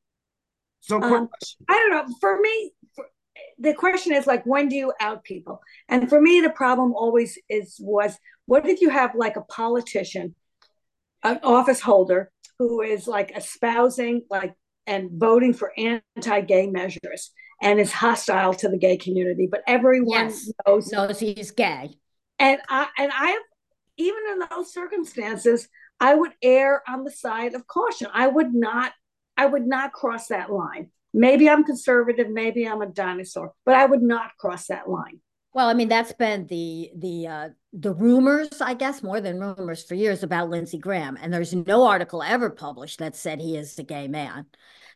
So 0.80 1.03
um, 1.03 1.28
I 1.68 1.74
don't 1.74 1.90
know. 1.90 2.14
For 2.20 2.40
me, 2.40 2.72
for, 2.94 3.07
the 3.59 3.74
question 3.74 4.14
is 4.14 4.26
like, 4.26 4.46
when 4.46 4.68
do 4.68 4.76
you 4.76 4.92
out 5.01 5.24
people? 5.24 5.61
And 5.88 6.09
for 6.09 6.20
me, 6.20 6.40
the 6.40 6.51
problem 6.51 6.94
always 6.94 7.38
is 7.48 7.76
was 7.80 8.16
what 8.46 8.66
if 8.66 8.80
you 8.80 8.90
have 8.90 9.14
like 9.14 9.36
a 9.36 9.42
politician, 9.42 10.34
an 11.22 11.40
office 11.42 11.80
holder 11.80 12.30
who 12.61 12.82
is 12.82 13.08
like 13.08 13.32
espousing 13.34 14.20
like 14.28 14.52
and 14.86 15.11
voting 15.12 15.54
for 15.54 15.72
anti-gay 15.78 16.66
measures 16.66 17.32
and 17.62 17.80
is 17.80 17.90
hostile 17.90 18.52
to 18.52 18.68
the 18.68 18.76
gay 18.76 18.98
community, 18.98 19.48
but 19.50 19.62
everyone 19.66 20.26
yes. 20.26 20.52
knows 20.66 20.92
knows 20.92 21.18
he's 21.18 21.52
gay. 21.52 21.90
And 22.38 22.61
I 22.68 22.86
and 22.98 23.11
I 23.11 23.30
have 23.30 23.42
even 23.96 24.20
in 24.32 24.40
those 24.50 24.74
circumstances, 24.74 25.68
I 26.00 26.14
would 26.14 26.32
err 26.42 26.82
on 26.86 27.04
the 27.04 27.11
side 27.11 27.54
of 27.54 27.66
caution. 27.66 28.08
I 28.12 28.28
would 28.28 28.52
not 28.52 28.92
I 29.38 29.46
would 29.46 29.66
not 29.66 29.92
cross 29.94 30.28
that 30.28 30.52
line. 30.52 30.90
Maybe 31.14 31.48
I'm 31.48 31.64
conservative, 31.64 32.28
maybe 32.28 32.68
I'm 32.68 32.82
a 32.82 32.86
dinosaur, 32.86 33.54
but 33.64 33.74
I 33.74 33.86
would 33.86 34.02
not 34.02 34.36
cross 34.38 34.66
that 34.66 34.86
line. 34.86 35.20
Well, 35.53 35.68
I 35.68 35.74
mean, 35.74 35.88
that's 35.88 36.12
been 36.12 36.46
the 36.46 36.90
the 36.94 37.26
uh, 37.26 37.48
the 37.72 37.92
rumors, 37.92 38.61
I 38.61 38.74
guess, 38.74 39.03
more 39.03 39.20
than 39.20 39.40
rumors 39.40 39.82
for 39.82 39.94
years 39.94 40.22
about 40.22 40.48
Lindsey 40.48 40.78
Graham, 40.78 41.18
and 41.20 41.32
there's 41.32 41.55
no 41.55 41.84
article 41.84 42.22
ever 42.22 42.51
published 42.51 43.01
that 43.01 43.16
said 43.16 43.40
he 43.40 43.57
is 43.57 43.78
a 43.78 43.82
gay 43.82 44.07
man. 44.07 44.46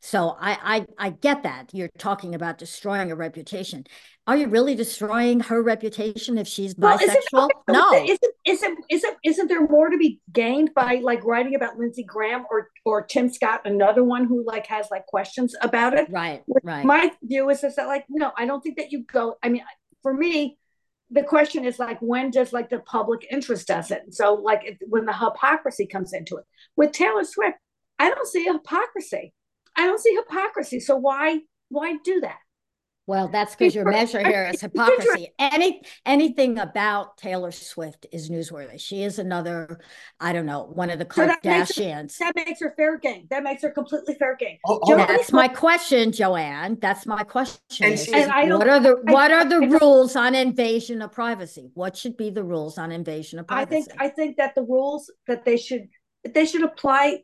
So 0.00 0.36
I, 0.38 0.86
I 0.98 1.06
I 1.06 1.10
get 1.10 1.44
that 1.44 1.70
you're 1.72 1.88
talking 1.96 2.34
about 2.34 2.58
destroying 2.58 3.10
a 3.10 3.16
reputation. 3.16 3.84
Are 4.26 4.36
you 4.36 4.48
really 4.48 4.74
destroying 4.74 5.40
her 5.40 5.62
reputation 5.62 6.36
if 6.36 6.46
she's 6.46 6.74
well, 6.76 6.98
bisexual? 6.98 7.48
no. 7.68 8.04
Isn't, 8.04 8.20
isn't 8.44 8.78
isn't 8.90 9.16
isn't 9.24 9.48
there 9.48 9.66
more 9.66 9.88
to 9.88 9.96
be 9.96 10.20
gained 10.30 10.74
by 10.74 11.00
like 11.02 11.24
writing 11.24 11.54
about 11.54 11.78
Lindsey 11.78 12.04
Graham 12.04 12.44
or 12.50 12.70
or 12.84 13.02
Tim 13.02 13.30
Scott, 13.30 13.62
another 13.64 14.04
one 14.04 14.26
who 14.26 14.44
like 14.44 14.66
has 14.66 14.88
like 14.90 15.06
questions 15.06 15.56
about 15.62 15.94
it? 15.94 16.08
Right. 16.10 16.42
Right. 16.62 16.84
My 16.84 17.10
view 17.22 17.48
is 17.48 17.64
is 17.64 17.76
that 17.76 17.86
like 17.86 18.04
no, 18.10 18.30
I 18.36 18.44
don't 18.44 18.60
think 18.60 18.76
that 18.76 18.92
you 18.92 19.04
go. 19.04 19.36
I 19.42 19.48
mean, 19.48 19.62
for 20.04 20.12
me, 20.12 20.58
the 21.10 21.22
question 21.22 21.64
is 21.64 21.78
like 21.78 21.98
when 22.00 22.30
does 22.30 22.52
like 22.52 22.68
the 22.68 22.80
public 22.80 23.26
interest 23.30 23.66
does 23.66 23.90
it? 23.90 24.02
So 24.14 24.34
like 24.34 24.60
if, 24.64 24.76
when 24.86 25.06
the 25.06 25.14
hypocrisy 25.14 25.86
comes 25.86 26.12
into 26.12 26.36
it. 26.36 26.44
With 26.76 26.92
Taylor 26.92 27.24
Swift, 27.24 27.56
I 27.98 28.10
don't 28.10 28.28
see 28.28 28.44
hypocrisy. 28.44 29.32
I 29.76 29.86
don't 29.86 30.00
see 30.00 30.14
hypocrisy. 30.14 30.78
So 30.78 30.96
why 30.96 31.40
why 31.70 31.96
do 32.04 32.20
that? 32.20 32.38
Well, 33.06 33.28
that's 33.28 33.54
because 33.54 33.74
your 33.74 33.84
measure 33.84 34.26
here 34.26 34.50
is 34.54 34.62
hypocrisy. 34.62 35.28
Any 35.38 35.82
anything 36.06 36.58
about 36.58 37.18
Taylor 37.18 37.52
Swift 37.52 38.06
is 38.12 38.30
newsworthy. 38.30 38.80
She 38.80 39.02
is 39.02 39.18
another, 39.18 39.80
I 40.20 40.32
don't 40.32 40.46
know, 40.46 40.64
one 40.72 40.88
of 40.88 40.98
the 40.98 41.04
Kardashians. 41.04 42.12
So 42.12 42.24
that, 42.24 42.34
makes 42.34 42.34
her, 42.34 42.34
that 42.34 42.46
makes 42.46 42.60
her 42.60 42.74
fair 42.76 42.98
game. 42.98 43.26
That 43.28 43.42
makes 43.42 43.62
her 43.62 43.70
completely 43.70 44.14
fair 44.14 44.36
game. 44.36 44.56
Oh, 44.66 44.80
oh, 44.82 44.96
that's 44.96 45.32
my 45.32 45.48
question, 45.48 46.12
Joanne. 46.12 46.78
That's 46.80 47.04
my 47.04 47.24
question. 47.24 47.60
And, 47.82 48.08
and 48.14 48.54
what 48.54 48.68
are 48.68 48.80
the 48.80 48.96
what 49.04 49.30
are 49.30 49.44
the 49.44 49.78
rules 49.80 50.16
on 50.16 50.34
invasion 50.34 51.02
of 51.02 51.12
privacy? 51.12 51.70
What 51.74 51.96
should 51.96 52.16
be 52.16 52.30
the 52.30 52.42
rules 52.42 52.78
on 52.78 52.90
invasion 52.90 53.38
of 53.38 53.46
privacy? 53.46 53.76
I 53.76 53.82
think 53.82 54.02
I 54.02 54.08
think 54.08 54.36
that 54.38 54.54
the 54.54 54.62
rules 54.62 55.10
that 55.26 55.44
they 55.44 55.58
should 55.58 55.88
they 56.24 56.46
should 56.46 56.64
apply, 56.64 57.22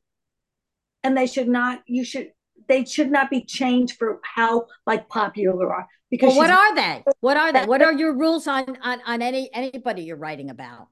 and 1.03 1.17
they 1.17 1.27
should 1.27 1.49
not. 1.49 1.81
You 1.87 2.05
should 2.05 2.33
they 2.71 2.85
should 2.85 3.11
not 3.11 3.29
be 3.29 3.45
changed 3.45 3.97
for 3.99 4.21
how 4.23 4.67
like 4.87 5.09
popular 5.09 5.75
are. 5.75 5.87
Because 6.11 6.29
well, 6.29 6.39
what 6.39 6.51
are 6.51 6.75
they? 6.75 7.05
What 7.21 7.37
are 7.37 7.53
they? 7.53 7.65
What 7.67 7.83
are 7.83 7.93
your 7.93 8.17
rules 8.17 8.47
on 8.47 8.79
on 8.83 9.01
on 9.05 9.21
any 9.23 9.51
anybody 9.53 10.03
you're 10.03 10.17
writing 10.17 10.49
about? 10.51 10.89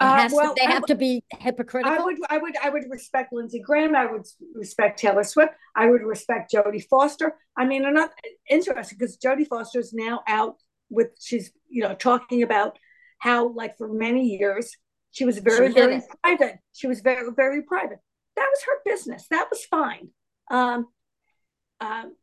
Uh, 0.00 0.28
well, 0.32 0.54
to, 0.54 0.60
they 0.60 0.66
I 0.66 0.72
have 0.72 0.86
to 0.86 0.96
be 0.96 1.22
hypocritical. 1.38 1.92
I 1.92 2.02
would, 2.02 2.16
I 2.28 2.38
would, 2.38 2.56
I 2.64 2.68
would 2.68 2.82
respect 2.90 3.32
Lindsey 3.32 3.60
Graham. 3.60 3.94
I 3.94 4.06
would 4.06 4.26
respect 4.54 4.98
Taylor 4.98 5.22
Swift. 5.22 5.52
I 5.76 5.88
would 5.88 6.02
respect 6.02 6.52
Jodie 6.52 6.84
Foster. 6.90 7.36
I 7.56 7.64
mean, 7.64 7.84
I'm 7.84 7.94
not 7.94 8.10
interested 8.50 8.98
because 8.98 9.16
Jodie 9.16 9.46
Foster 9.46 9.78
is 9.78 9.92
now 9.92 10.20
out 10.26 10.56
with. 10.90 11.10
She's, 11.20 11.52
you 11.68 11.82
know, 11.84 11.94
talking 11.94 12.42
about 12.42 12.76
how, 13.18 13.48
like, 13.52 13.78
for 13.78 13.88
many 13.88 14.24
years, 14.36 14.76
she 15.12 15.24
was 15.24 15.38
very, 15.38 15.68
she 15.68 15.74
very 15.74 16.02
private. 16.22 16.58
She 16.72 16.86
was 16.86 17.00
very, 17.00 17.30
very 17.34 17.62
private. 17.62 18.00
That 18.36 18.48
was 18.50 18.62
her 18.66 18.78
business. 18.84 19.26
That 19.30 19.46
was 19.50 19.64
fine. 19.64 20.08
Um, 20.50 20.88
um, 21.80 22.14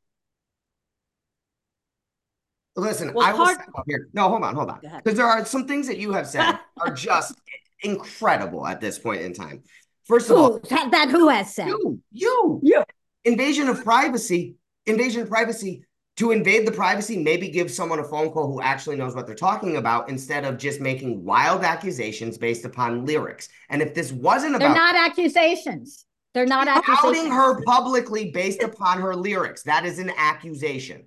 Listen, 2.75 3.13
well, 3.13 3.27
I 3.27 3.33
will 3.33 3.83
here. 3.85 4.07
No, 4.13 4.29
hold 4.29 4.43
on, 4.43 4.55
hold 4.55 4.69
on. 4.69 4.79
Because 4.81 5.17
there 5.17 5.25
are 5.25 5.43
some 5.45 5.67
things 5.67 5.87
that 5.87 5.97
you 5.97 6.13
have 6.13 6.25
said 6.25 6.57
are 6.81 6.93
just 6.93 7.35
incredible 7.83 8.65
at 8.65 8.79
this 8.79 8.97
point 8.97 9.21
in 9.21 9.33
time. 9.33 9.63
First 10.05 10.29
of 10.29 10.37
who, 10.37 10.43
all, 10.43 10.59
that 10.69 11.09
who 11.09 11.29
has 11.29 11.53
said 11.53 11.67
you, 11.67 11.99
you, 12.11 12.59
you. 12.63 12.83
Invasion 13.25 13.67
of 13.67 13.83
privacy, 13.83 14.55
invasion 14.85 15.21
of 15.21 15.29
privacy. 15.29 15.85
To 16.17 16.31
invade 16.31 16.67
the 16.67 16.71
privacy, 16.71 17.17
maybe 17.17 17.49
give 17.49 17.71
someone 17.71 17.97
a 17.97 18.03
phone 18.03 18.29
call 18.31 18.45
who 18.45 18.61
actually 18.61 18.97
knows 18.97 19.15
what 19.15 19.25
they're 19.25 19.33
talking 19.33 19.77
about 19.77 20.09
instead 20.09 20.43
of 20.43 20.57
just 20.57 20.79
making 20.79 21.23
wild 21.23 21.63
accusations 21.63 22.37
based 22.37 22.65
upon 22.65 23.05
lyrics. 23.05 23.47
And 23.69 23.81
if 23.81 23.93
this 23.93 24.11
wasn't 24.11 24.55
about, 24.55 24.67
they're 24.67 24.75
not 24.75 24.95
accusations. 24.95 26.05
They're 26.33 26.45
not 26.45 26.67
outing 26.67 27.29
her 27.29 27.61
publicly 27.63 28.31
based 28.31 28.63
upon 28.63 29.01
her 29.01 29.15
lyrics. 29.15 29.63
That 29.63 29.85
is 29.85 29.99
an 29.99 30.11
accusation. 30.17 31.05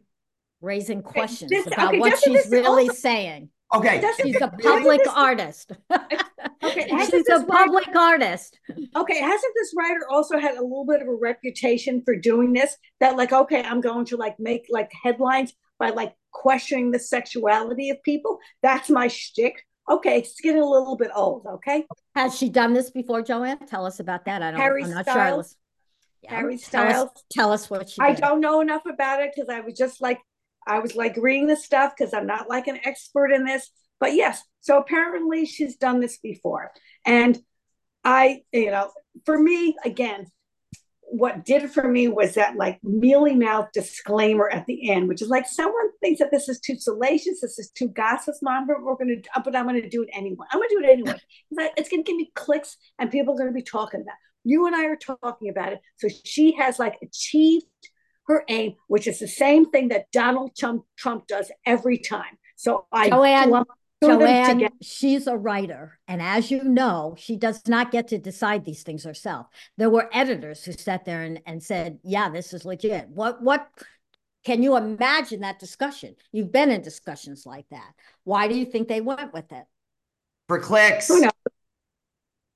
Raising 0.61 1.03
questions 1.03 1.51
this, 1.51 1.67
about 1.67 1.89
okay, 1.89 1.99
what 1.99 2.19
she's 2.23 2.49
really 2.51 2.89
also, 2.89 2.95
saying. 2.95 3.51
Okay. 3.75 4.03
She's 4.23 4.41
a 4.41 4.49
public 4.49 5.03
this, 5.05 5.13
artist. 5.15 5.73
okay. 6.63 6.89
She's 7.11 7.29
a 7.29 7.45
public 7.45 7.87
writer, 7.89 7.99
artist. 7.99 8.59
Okay. 8.97 9.19
Hasn't 9.19 9.55
this 9.55 9.75
writer 9.77 10.01
also 10.11 10.39
had 10.39 10.57
a 10.57 10.63
little 10.63 10.87
bit 10.87 11.03
of 11.03 11.09
a 11.09 11.15
reputation 11.15 12.03
for 12.05 12.17
doing 12.17 12.53
this? 12.53 12.77
That 13.01 13.17
like, 13.17 13.33
okay, 13.33 13.63
I'm 13.63 13.81
going 13.81 14.05
to 14.07 14.17
like 14.17 14.39
make 14.39 14.67
like 14.71 14.91
headlines 15.03 15.53
by 15.79 15.91
like 15.91 16.15
questioning 16.33 16.93
the 16.93 16.99
sexuality 16.99 17.91
of 17.91 18.03
people. 18.03 18.39
That's 18.63 18.91
my 18.91 19.09
shtick 19.09 19.65
okay, 19.89 20.19
it's 20.19 20.41
getting 20.41 20.63
a 20.63 20.69
little 20.69 20.97
bit 20.97 21.11
old. 21.15 21.47
Okay. 21.47 21.87
Has 22.15 22.37
she 22.37 22.49
done 22.49 22.73
this 22.73 22.91
before, 22.91 23.23
Joanne? 23.23 23.67
Tell 23.67 23.87
us 23.87 24.01
about 24.01 24.25
that. 24.27 24.43
I 24.43 24.51
don't. 24.51 24.61
Harry 24.61 24.85
I'm 24.85 24.91
not 24.91 25.05
Styles. 25.05 25.51
Sure 25.51 25.59
yeah. 26.25 26.37
Harry 26.37 26.57
Styles. 26.59 26.93
Tell 26.93 27.03
us, 27.05 27.25
tell 27.31 27.53
us 27.53 27.71
what 27.71 27.91
she. 27.91 28.01
I 28.01 28.13
don't 28.13 28.41
know 28.41 28.61
enough 28.61 28.87
about 28.87 29.21
it 29.23 29.33
because 29.35 29.49
I 29.49 29.61
was 29.61 29.75
just 29.75 30.01
like, 30.01 30.19
I 30.67 30.79
was 30.79 30.97
like 30.97 31.17
reading 31.17 31.47
the 31.47 31.57
stuff 31.57 31.93
because 31.97 32.15
I'm 32.15 32.27
not 32.27 32.49
like 32.49 32.67
an 32.67 32.81
expert 32.85 33.31
in 33.31 33.45
this. 33.45 33.71
But 34.01 34.15
yes, 34.15 34.43
so 34.61 34.79
apparently 34.79 35.47
she's 35.47 35.77
done 35.77 36.01
this 36.01 36.19
before, 36.19 36.73
and 37.07 37.39
I, 38.03 38.43
you 38.53 38.71
know, 38.71 38.91
for 39.25 39.39
me 39.39 39.77
again, 39.85 40.27
what 41.17 41.45
did 41.45 41.63
it 41.63 41.71
for 41.71 41.87
me 41.87 42.09
was 42.09 42.35
that 42.35 42.57
like 42.57 42.83
mealy 42.83 43.37
mouth 43.37 43.69
disclaimer 43.73 44.51
at 44.51 44.67
the 44.67 44.91
end, 44.91 45.07
which 45.07 45.23
is 45.23 45.29
like 45.29 45.47
someone 45.47 45.89
thinks 46.01 46.19
that 46.19 46.33
this 46.33 46.49
is 46.49 46.59
too 46.59 46.77
salacious, 46.77 47.41
this 47.41 47.57
is 47.57 47.71
too 47.71 47.87
gossip 47.89 48.35
mom, 48.43 48.67
but 48.67 48.83
we're 48.83 48.97
gonna 48.97 49.15
uh, 49.35 49.41
but 49.45 49.55
I'm 49.55 49.67
gonna 49.67 49.89
do 49.89 50.03
it 50.03 50.09
anyway. 50.13 50.45
I'm 50.51 50.59
gonna 50.59 50.69
do 50.71 50.81
it 50.81 50.91
anyway. 50.91 51.21
it's 51.77 51.89
gonna 51.89 52.03
give 52.03 52.17
me 52.17 52.33
clicks 52.35 52.77
and 52.99 53.13
people 53.13 53.35
are 53.35 53.39
gonna 53.39 53.53
be 53.53 53.63
talking 53.63 54.01
about. 54.01 54.15
It. 54.15 54.51
You 54.51 54.67
and 54.67 54.75
I 54.75 54.87
are 54.87 54.97
talking 54.97 55.49
about 55.49 55.73
it. 55.73 55.81
So 55.99 56.09
she 56.25 56.57
has 56.57 56.81
like 56.81 56.97
achieved 57.01 57.67
her 58.27 58.45
aim, 58.49 58.75
which 58.89 59.07
is 59.07 59.21
the 59.21 59.29
same 59.29 59.71
thing 59.71 59.89
that 59.89 60.11
Donald 60.11 60.57
Trump 60.57 60.83
Trump 60.99 61.29
does 61.29 61.49
every 61.65 61.99
time. 61.99 62.39
So 62.57 62.87
I 62.91 63.07
oh, 63.07 63.11
Joanne, 63.11 63.65
Joanne, 64.07 64.69
she's 64.83 65.27
a 65.27 65.37
writer. 65.37 65.99
And 66.09 66.23
as 66.23 66.51
you 66.51 66.63
know, 66.65 67.15
she 67.19 67.37
does 67.37 67.67
not 67.67 67.91
get 67.91 68.09
to 68.09 68.19
decide 68.19 68.65
these 68.65 68.83
things 68.83 69.05
herself. 69.05 69.47
There 69.77 69.91
were 69.91 70.09
editors 70.13 70.65
who 70.65 70.73
sat 70.73 71.05
there 71.05 71.23
and, 71.23 71.41
and 71.47 71.63
said, 71.63 71.99
yeah, 72.03 72.29
this 72.31 72.53
is 72.53 72.65
legit. 72.65 73.09
What, 73.09 73.43
what, 73.43 73.69
can 74.45 74.63
you 74.63 74.77
imagine 74.77 75.41
that 75.41 75.59
discussion? 75.59 76.15
You've 76.33 76.53
been 76.53 76.71
in 76.71 76.83
discussions 76.83 77.47
like 77.47 77.67
that. 77.71 77.93
Why 78.25 78.49
do 78.49 78.55
you 78.55 78.67
think 78.67 78.89
they 78.89 79.01
went 79.01 79.33
with 79.33 79.51
it? 79.53 79.65
For 80.49 80.61
clicks. 80.61 81.11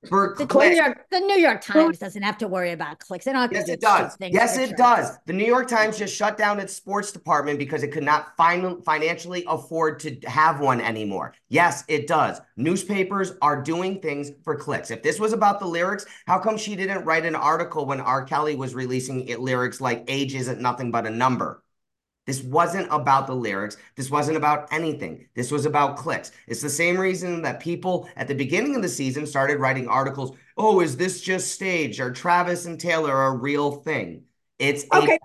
For 0.07 0.33
The 0.37 0.43
New 0.43 0.47
clicks. 0.47 0.77
York, 0.77 1.05
the 1.11 1.19
New 1.19 1.37
York 1.37 1.61
Times 1.61 1.99
doesn't 1.99 2.21
have 2.21 2.37
to 2.37 2.47
worry 2.47 2.71
about 2.71 2.99
clicks. 2.99 3.25
They 3.25 3.33
don't 3.33 3.41
have 3.41 3.51
Yes, 3.51 3.65
do 3.65 3.73
it 3.73 3.81
does. 3.81 4.15
Yes, 4.19 4.57
it 4.57 4.77
does. 4.77 5.17
The 5.25 5.33
New 5.33 5.45
York 5.45 5.67
Times 5.67 5.97
just 5.97 6.15
shut 6.15 6.37
down 6.37 6.59
its 6.59 6.73
sports 6.73 7.11
department 7.11 7.59
because 7.59 7.83
it 7.83 7.91
could 7.91 8.03
not 8.03 8.37
fin- 8.37 8.81
financially 8.83 9.43
afford 9.47 9.99
to 10.01 10.17
have 10.25 10.61
one 10.61 10.79
anymore. 10.79 11.33
Yes, 11.49 11.83
it 11.89 12.07
does. 12.07 12.39
Newspapers 12.55 13.33
are 13.41 13.61
doing 13.61 13.99
things 13.99 14.31
for 14.43 14.55
clicks. 14.55 14.89
If 14.89 15.03
this 15.03 15.19
was 15.19 15.33
about 15.33 15.59
the 15.59 15.67
lyrics, 15.67 16.05
how 16.27 16.39
come 16.39 16.57
she 16.57 16.75
didn't 16.75 17.03
write 17.03 17.25
an 17.25 17.35
article 17.35 17.85
when 17.85 17.99
R. 17.99 18.23
Kelly 18.23 18.55
was 18.55 18.73
releasing 18.75 19.27
it 19.27 19.41
lyrics 19.41 19.81
like 19.81 20.05
age 20.07 20.33
isn't 20.35 20.61
nothing 20.61 20.91
but 20.91 21.07
a 21.07 21.09
number? 21.09 21.61
This 22.29 22.43
wasn't 22.43 22.87
about 22.91 23.25
the 23.25 23.33
lyrics. 23.33 23.75
This 23.95 24.11
wasn't 24.11 24.37
about 24.37 24.71
anything. 24.71 25.25
This 25.33 25.49
was 25.49 25.65
about 25.65 25.97
clicks. 25.97 26.31
It's 26.45 26.61
the 26.61 26.69
same 26.69 26.95
reason 26.95 27.41
that 27.41 27.59
people 27.59 28.07
at 28.15 28.27
the 28.27 28.35
beginning 28.35 28.75
of 28.75 28.83
the 28.83 28.87
season 28.87 29.25
started 29.25 29.57
writing 29.59 29.87
articles. 29.87 30.37
Oh, 30.55 30.79
is 30.79 30.95
this 30.95 31.21
just 31.21 31.51
staged? 31.51 31.99
Are 31.99 32.11
Travis 32.11 32.67
and 32.67 32.79
Taylor 32.79 33.23
a 33.23 33.31
real 33.31 33.71
thing? 33.71 34.25
It's 34.59 34.85
Okay. 34.93 35.17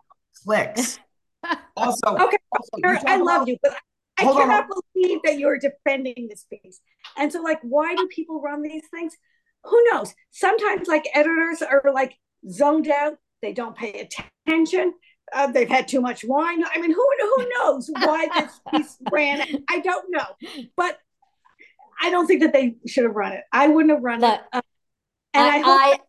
clicks. 0.45 0.99
Also, 1.77 2.07
Okay, 2.07 2.39
also, 2.53 3.05
I 3.07 3.19
love 3.19 3.43
about- 3.43 3.49
you, 3.49 3.59
but 3.63 3.77
I 4.19 4.23
Hold 4.25 4.37
on, 4.39 4.43
cannot 4.49 4.69
believe 4.95 5.19
that 5.25 5.37
you're 5.39 5.59
defending 5.59 6.29
this 6.31 6.45
piece. 6.45 6.81
And 7.19 7.31
so, 7.31 7.43
like, 7.43 7.59
why 7.61 7.95
do 7.95 8.07
people 8.07 8.41
run 8.41 8.63
these 8.63 8.85
things? 8.91 9.15
Who 9.65 9.79
knows? 9.93 10.15
Sometimes, 10.31 10.89
like, 10.89 11.07
editors 11.13 11.61
are 11.61 11.83
like 11.93 12.15
zoned 12.49 12.89
out. 12.89 13.19
They 13.43 13.53
don't 13.53 13.77
pay 13.77 14.09
attention. 14.47 14.95
Uh, 15.35 15.49
they've 15.49 15.69
had 15.69 15.89
too 15.89 16.01
much 16.01 16.25
wine. 16.25 16.63
I 16.65 16.81
mean, 16.81 16.93
who 16.93 17.07
who 17.37 17.49
knows 17.59 17.91
why 17.93 18.29
this 18.35 18.61
piece 18.71 18.97
ran? 19.11 19.65
I 19.69 19.81
don't 19.81 20.07
know, 20.11 20.27
but 20.77 20.99
I 22.01 22.11
don't 22.11 22.27
think 22.27 22.41
that 22.43 22.53
they 22.53 22.77
should 22.87 23.05
have 23.05 23.15
run 23.17 23.33
it. 23.33 23.43
I 23.53 23.69
wouldn't 23.69 23.93
have 23.93 24.03
run 24.03 24.21
Look, 24.21 24.35
it. 24.41 24.47
Uh, 24.53 24.63
and 25.35 25.45
I, 25.45 25.57
I, 25.57 25.61
hope, 25.61 25.67
I 25.67 25.89
hope- 25.91 26.01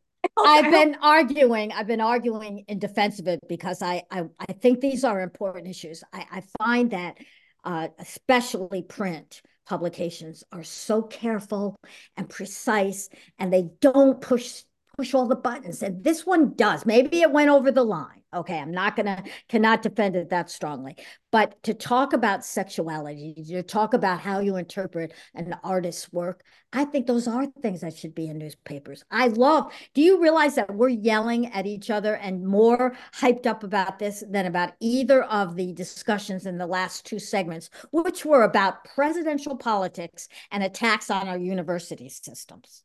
I 0.47 0.57
I've 0.57 0.65
hope- 0.65 0.73
been 0.73 0.95
arguing, 1.01 1.71
I've 1.71 1.87
been 1.87 2.01
arguing 2.01 2.65
in 2.67 2.79
defense 2.79 3.19
of 3.19 3.27
it 3.27 3.39
because 3.47 3.81
I, 3.81 4.03
I, 4.11 4.25
I 4.39 4.53
think 4.53 4.79
these 4.81 5.03
are 5.03 5.21
important 5.21 5.67
issues. 5.67 6.03
I, 6.13 6.25
I 6.31 6.43
find 6.63 6.91
that 6.91 7.17
uh, 7.63 7.87
especially 7.99 8.83
print 8.83 9.41
publications 9.67 10.43
are 10.51 10.63
so 10.63 11.01
careful 11.01 11.75
and 12.17 12.29
precise 12.29 13.09
and 13.39 13.51
they 13.51 13.69
don't 13.81 14.21
push 14.21 14.61
push 14.97 15.13
all 15.15 15.25
the 15.27 15.35
buttons 15.35 15.81
and 15.81 16.03
this 16.03 16.25
one 16.25 16.53
does 16.53 16.85
maybe 16.85 17.21
it 17.21 17.31
went 17.31 17.49
over 17.49 17.71
the 17.71 17.83
line 17.83 18.14
okay 18.33 18.59
i'm 18.59 18.71
not 18.71 18.95
gonna 18.95 19.23
cannot 19.49 19.81
defend 19.81 20.15
it 20.15 20.29
that 20.29 20.49
strongly. 20.49 20.95
But 21.31 21.61
to 21.63 21.73
talk 21.73 22.13
about 22.13 22.45
sexuality 22.45 23.35
to 23.49 23.61
talk 23.61 23.93
about 23.93 24.21
how 24.21 24.39
you 24.39 24.55
interpret 24.55 25.13
an 25.33 25.55
artist's 25.63 26.11
work 26.13 26.43
i 26.71 26.85
think 26.85 27.07
those 27.07 27.27
are 27.27 27.45
things 27.61 27.81
that 27.81 27.97
should 27.97 28.15
be 28.15 28.27
in 28.27 28.37
newspapers. 28.37 29.03
I 29.11 29.27
love 29.27 29.71
do 29.93 30.01
you 30.01 30.21
realize 30.21 30.55
that 30.55 30.73
we're 30.73 30.89
yelling 30.89 31.47
at 31.47 31.65
each 31.65 31.89
other 31.89 32.15
and 32.15 32.45
more 32.45 32.95
hyped 33.13 33.45
up 33.45 33.63
about 33.63 33.99
this 33.99 34.23
than 34.29 34.45
about 34.45 34.73
either 34.79 35.23
of 35.23 35.55
the 35.55 35.73
discussions 35.73 36.45
in 36.45 36.57
the 36.57 36.67
last 36.67 37.05
two 37.05 37.19
segments 37.19 37.69
which 37.91 38.25
were 38.25 38.43
about 38.43 38.85
presidential 38.85 39.57
politics 39.57 40.27
and 40.51 40.63
attacks 40.63 41.09
on 41.09 41.27
our 41.27 41.37
university 41.37 42.09
systems 42.09 42.83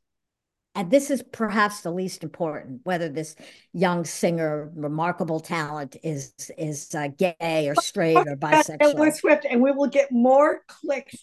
and 0.74 0.90
this 0.90 1.10
is 1.10 1.22
perhaps 1.32 1.80
the 1.80 1.90
least 1.90 2.22
important 2.22 2.80
whether 2.84 3.08
this 3.08 3.34
young 3.72 4.04
singer 4.04 4.70
remarkable 4.74 5.40
talent 5.40 5.96
is 6.02 6.32
is 6.56 6.94
uh, 6.94 7.08
gay 7.18 7.68
or 7.68 7.74
straight 7.76 8.16
or 8.16 8.32
about 8.32 8.64
Taylor 8.66 8.78
bisexual. 8.78 9.14
Swift, 9.14 9.46
and 9.48 9.60
we 9.60 9.72
will 9.72 9.88
get 9.88 10.12
more 10.12 10.60
clicks 10.68 11.16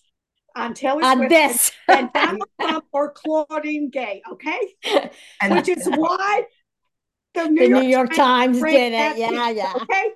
on 0.55 0.73
Taylor 0.73 1.03
on 1.03 1.17
Swift 1.17 1.29
this. 1.29 1.71
than 1.87 2.09
Donald 2.13 2.49
Trump 2.59 2.85
or 2.91 3.11
Claudine 3.11 3.89
Gay. 3.89 4.21
Okay, 4.33 4.59
and 5.41 5.55
which 5.55 5.69
is 5.69 5.87
why 5.87 6.43
the 7.33 7.47
New, 7.47 7.61
the 7.61 7.67
York, 7.69 7.83
new 7.83 7.89
york 7.89 8.13
times 8.13 8.59
ran 8.59 8.91
did 8.91 8.93
it. 8.93 9.17
yeah 9.19 9.49
yeah. 9.49 9.73
Okay, 9.81 10.11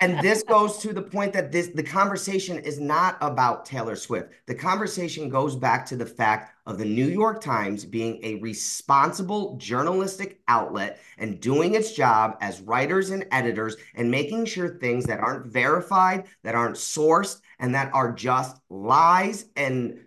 And 0.00 0.18
this 0.20 0.42
goes 0.42 0.78
to 0.78 0.94
the 0.94 1.02
point 1.02 1.34
that 1.34 1.52
this 1.52 1.68
the 1.68 1.82
conversation 1.82 2.58
is 2.58 2.80
not 2.80 3.18
about 3.20 3.66
Taylor 3.66 3.96
Swift. 3.96 4.32
The 4.46 4.54
conversation 4.54 5.28
goes 5.28 5.54
back 5.54 5.84
to 5.86 5.96
the 5.96 6.06
fact 6.06 6.54
of 6.66 6.78
the 6.78 6.86
New 6.86 7.06
York 7.06 7.42
Times 7.42 7.84
being 7.84 8.18
a 8.24 8.36
responsible 8.36 9.56
journalistic 9.58 10.40
outlet 10.48 11.00
and 11.18 11.38
doing 11.38 11.74
its 11.74 11.92
job 11.92 12.38
as 12.40 12.62
writers 12.62 13.10
and 13.10 13.26
editors 13.30 13.76
and 13.94 14.10
making 14.10 14.46
sure 14.46 14.78
things 14.78 15.04
that 15.04 15.20
aren't 15.20 15.46
verified, 15.46 16.24
that 16.44 16.54
aren't 16.54 16.76
sourced, 16.76 17.40
and 17.58 17.74
that 17.74 17.92
are 17.92 18.10
just 18.12 18.56
lies 18.70 19.46
and 19.54 20.00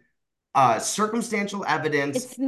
uh, 0.55 0.79
circumstantial 0.79 1.65
evidence. 1.67 2.25
it's 2.25 2.39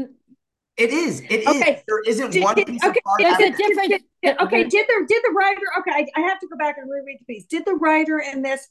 it 0.78 0.90
is. 0.92 1.22
It 1.22 1.42
is. 1.42 1.48
Okay. 1.48 1.84
There 1.88 2.02
isn't 2.02 2.32
Did- 2.32 2.44
one 2.44 2.56
piece 2.56 2.84
okay, 2.84 3.00
of 3.06 3.18
there's 3.20 3.32
a 3.32 3.36
evidence. 3.36 3.58
difference 3.58 3.88
Did- 3.90 4.02
did- 4.24 4.42
okay. 4.42 4.64
Did 4.64 4.88
the 4.88 5.06
did 5.08 5.24
the 5.24 5.32
writer? 5.32 5.62
Okay, 5.80 5.92
I, 5.92 6.06
I 6.16 6.22
have 6.22 6.40
to 6.40 6.48
go 6.48 6.58
back 6.58 6.78
and 6.78 6.90
reread 6.90 7.20
the 7.26 7.34
piece. 7.34 7.46
Did 7.46 7.64
the 7.66 7.76
writer 7.76 8.20
in 8.20 8.42
this 8.42 8.68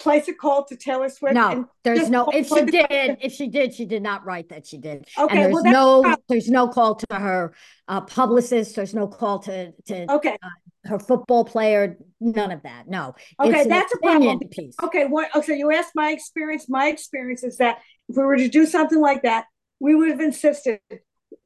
place 0.00 0.26
a 0.26 0.34
call 0.34 0.64
to 0.64 0.76
Taylor 0.76 1.08
Swift? 1.08 1.34
No, 1.34 1.68
there's 1.84 2.10
no. 2.10 2.26
If 2.30 2.48
she 2.48 2.64
did, 2.64 2.86
question? 2.88 3.16
if 3.20 3.32
she 3.32 3.48
did, 3.48 3.74
she 3.74 3.84
did 3.84 4.02
not 4.02 4.24
write 4.24 4.48
that 4.48 4.66
she 4.66 4.78
did. 4.78 5.06
Okay, 5.18 5.44
and 5.44 5.52
well, 5.52 5.62
there's 5.62 5.74
that's 5.74 6.08
no, 6.08 6.16
there's 6.28 6.48
no 6.50 6.68
call 6.68 6.96
to 6.96 7.14
her 7.14 7.54
uh, 7.86 8.00
publicist. 8.00 8.74
There's 8.74 8.94
no 8.94 9.06
call 9.06 9.38
to 9.40 9.72
to 9.86 10.12
Okay, 10.14 10.36
her 10.84 10.98
football 10.98 11.44
player. 11.44 11.96
None 12.20 12.50
of 12.50 12.62
that. 12.62 12.88
No. 12.88 13.14
okay, 13.40 13.60
it's 13.60 13.68
that's 13.68 13.94
a 13.94 13.98
problem. 13.98 14.40
piece. 14.50 14.74
Okay, 14.82 15.04
what? 15.06 15.34
Okay, 15.36 15.58
you 15.58 15.70
asked 15.72 15.92
my 15.94 16.10
experience. 16.10 16.68
My 16.68 16.88
experience 16.88 17.44
is 17.44 17.58
that 17.58 17.78
if 18.08 18.16
we 18.16 18.24
were 18.24 18.36
to 18.36 18.48
do 18.48 18.66
something 18.66 19.00
like 19.00 19.22
that, 19.22 19.44
we 19.78 19.94
would 19.94 20.08
have 20.10 20.20
insisted. 20.20 20.80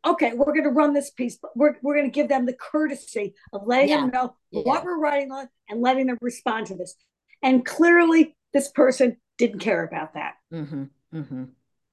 Okay, 0.07 0.33
we're 0.35 0.53
going 0.53 0.65
to 0.65 0.71
run 0.71 0.95
this 0.95 1.11
piece, 1.11 1.39
but 1.41 1.51
we're 1.57 1.77
we're 1.83 1.95
going 1.95 2.07
to 2.11 2.15
give 2.15 2.29
them 2.29 2.47
the 2.47 2.53
courtesy 2.55 3.35
of 3.53 3.67
letting 3.67 3.89
Yeah, 3.89 4.01
them 4.03 4.11
know 4.11 4.37
yeah. 4.51 4.63
what 4.63 4.85
we're 4.85 4.99
writing 4.99 5.33
on 5.33 5.49
and 5.69 5.81
letting 5.81 6.07
them 6.07 6.19
respond 6.21 6.67
to 6.69 6.77
this. 6.77 6.95
And 7.43 7.65
clearly, 7.65 8.37
this 8.53 8.71
person 8.71 9.17
didn't 9.39 9.61
care 9.61 9.85
about 9.85 10.15
that. 10.15 10.35
Mm-hmm, 10.53 10.85
mm-hmm. 11.15 11.45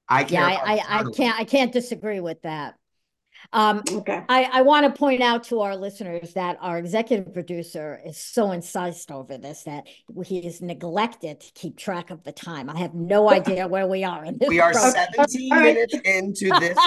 I 0.08 0.24
care 0.24 0.40
Yeah, 0.40 0.54
about 0.54 0.68
I, 0.68 0.72
I, 0.76 1.00
I 1.00 1.04
can't, 1.10 1.40
I 1.40 1.44
can't 1.44 1.72
disagree 1.72 2.20
with 2.20 2.42
that. 2.42 2.74
Um, 3.52 3.82
Okay. 3.88 4.22
I, 4.28 4.44
I 4.52 4.62
want 4.62 4.84
to 4.92 4.98
point 4.98 5.22
out 5.22 5.44
to 5.44 5.60
our 5.60 5.76
listeners 5.76 6.32
that 6.34 6.58
our 6.60 6.78
executive 6.78 7.32
producer 7.32 8.00
is 8.04 8.16
so 8.18 8.52
incensed 8.52 9.10
over 9.10 9.38
this 9.38 9.62
that 9.64 9.86
he 10.24 10.38
is 10.38 10.60
neglected 10.60 11.40
to 11.40 11.52
keep 11.52 11.76
track 11.76 12.10
of 12.10 12.22
the 12.24 12.32
time. 12.32 12.68
I 12.68 12.78
have 12.78 12.94
no 12.94 13.30
idea 13.38 13.66
where 13.68 13.86
we 13.86 14.04
are 14.04 14.24
in 14.24 14.38
this. 14.38 14.48
We 14.48 14.60
are 14.60 14.72
program. 14.72 15.06
17 15.14 15.62
minutes 15.62 15.96
into 16.04 16.58
this 16.58 16.78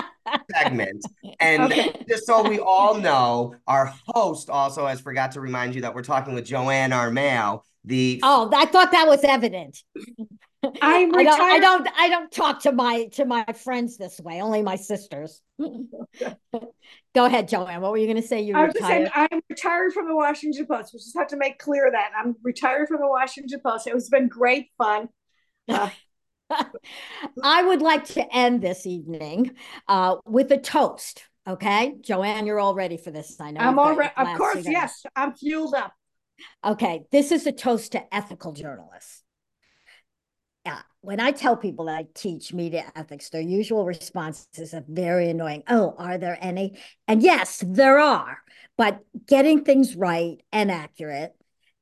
segment. 0.55 1.05
And 1.39 1.64
Okay. 1.64 1.93
just 2.07 2.26
so 2.26 2.47
we 2.47 2.60
all 2.60 2.95
know, 2.95 3.55
our 3.68 3.93
host 4.07 4.49
also 4.49 4.86
has 4.86 4.99
forgot 4.99 5.32
to 5.34 5.41
remind 5.41 5.76
you 5.76 5.82
that 5.82 5.93
we're 5.95 6.03
talking 6.03 6.34
with 6.34 6.45
Joanne 6.45 6.91
Armao, 6.91 7.62
the 7.86 8.20
Oh, 8.24 8.49
I 8.53 8.66
thought 8.66 8.91
that 8.91 9.07
was 9.07 9.24
evident. 9.24 9.82
I'm 10.64 11.16
I 11.16 11.24
don't, 11.24 11.41
I 11.41 11.60
don't, 11.60 11.89
I 11.97 12.10
don't 12.10 12.32
talk 12.32 12.62
to 12.64 12.72
my 12.72 13.05
to 13.14 13.26
my 13.26 13.45
friends 13.64 13.97
this 13.97 14.20
way. 14.20 14.41
Only 14.41 14.62
my 14.62 14.76
sisters. 14.76 15.41
Go 15.60 17.26
ahead, 17.26 17.47
Joanne. 17.47 17.82
What 17.82 17.91
were 17.91 17.97
you 17.97 18.07
going 18.07 18.22
to 18.22 18.28
say? 18.28 18.41
You 18.41 18.55
I 18.55 18.66
was 18.66 18.74
just 18.74 18.86
saying, 18.86 19.03
retired. 19.03 19.30
I'm 19.32 19.41
retired 19.49 19.93
from 19.93 20.07
the 20.07 20.16
Washington 20.16 20.66
Post. 20.66 20.93
We 20.93 20.99
just 20.99 21.18
have 21.18 21.28
to 21.28 21.38
make 21.38 21.60
clear 21.60 21.89
that 21.91 22.12
I'm 22.18 22.36
retired 22.43 22.89
from 22.89 23.00
the 23.00 23.08
Washington 23.08 23.62
Post. 23.66 23.88
It 23.88 23.93
has 23.93 24.09
been 24.09 24.28
great 24.28 24.67
fun. 24.78 25.09
Uh, 26.51 26.63
I 27.43 27.62
would 27.62 27.84
like 27.84 28.05
to 28.05 28.36
end 28.36 28.59
this 28.59 28.88
evening 28.88 29.51
uh, 29.88 30.16
with 30.25 30.51
a 30.51 30.58
toast. 30.58 31.24
Okay, 31.47 31.93
Joanne, 32.01 32.47
you're 32.47 32.59
all 32.59 32.74
ready 32.74 32.97
for 32.97 33.12
this. 33.12 33.39
I 33.39 33.51
know. 33.51 33.59
I'm 33.62 33.78
all 33.78 33.96
right. 33.96 34.12
Of 34.17 34.36
course, 34.36 34.55
together. 34.55 34.71
yes. 34.71 35.04
I'm 35.16 35.36
fueled 35.36 35.75
up. 35.75 35.93
Okay, 36.66 37.04
this 37.12 37.32
is 37.32 37.46
a 37.46 37.51
toast 37.51 37.92
to 37.92 38.12
ethical 38.12 38.54
journalists. 38.54 39.24
Yeah, 40.66 40.82
when 41.02 41.20
I 41.20 41.32
tell 41.32 41.56
people 41.56 41.86
that 41.86 41.98
I 41.98 42.08
teach 42.14 42.54
media 42.54 42.92
ethics, 42.96 43.30
their 43.30 43.42
usual 43.42 43.86
response 43.86 44.48
is 44.56 44.74
a 44.74 44.84
very 44.88 45.30
annoying. 45.30 45.64
Oh, 45.68 45.96
are 45.98 46.18
there 46.18 46.38
any? 46.42 46.78
And 47.08 47.24
yes, 47.24 47.64
there 47.66 47.98
are. 47.98 48.40
But 48.78 49.00
getting 49.26 49.64
things 49.64 49.96
right 49.96 50.42
and 50.52 50.70
accurate, 50.70 51.34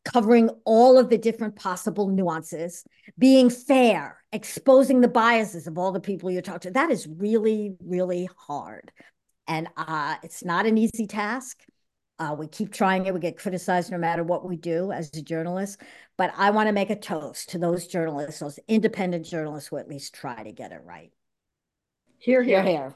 covering 0.05 0.49
all 0.63 0.97
of 0.97 1.09
the 1.09 1.17
different 1.17 1.55
possible 1.55 2.07
nuances, 2.07 2.83
being 3.17 3.49
fair, 3.49 4.21
exposing 4.31 5.01
the 5.01 5.07
biases 5.07 5.67
of 5.67 5.77
all 5.77 5.91
the 5.91 5.99
people 5.99 6.29
you 6.29 6.41
talk 6.41 6.61
to, 6.61 6.71
that 6.71 6.91
is 6.91 7.07
really, 7.07 7.75
really 7.83 8.29
hard. 8.37 8.91
And 9.47 9.67
uh, 9.75 10.15
it's 10.23 10.45
not 10.45 10.65
an 10.65 10.77
easy 10.77 11.07
task. 11.07 11.63
Uh, 12.19 12.35
we 12.37 12.47
keep 12.47 12.73
trying 12.73 13.05
it. 13.05 13.13
We 13.13 13.19
get 13.19 13.37
criticized 13.37 13.91
no 13.91 13.97
matter 13.97 14.23
what 14.23 14.47
we 14.47 14.55
do 14.55 14.91
as 14.91 15.15
a 15.15 15.21
journalist. 15.21 15.81
But 16.17 16.33
I 16.35 16.49
want 16.49 16.67
to 16.67 16.73
make 16.73 16.89
a 16.89 16.95
toast 16.95 17.49
to 17.49 17.59
those 17.59 17.85
journalists, 17.87 18.39
those 18.39 18.59
independent 18.67 19.25
journalists 19.25 19.69
who 19.69 19.77
at 19.77 19.87
least 19.87 20.15
try 20.15 20.41
to 20.41 20.51
get 20.51 20.71
it 20.71 20.81
right. 20.83 21.11
Here, 22.17 22.41
here. 22.41 22.63
here. 22.63 22.95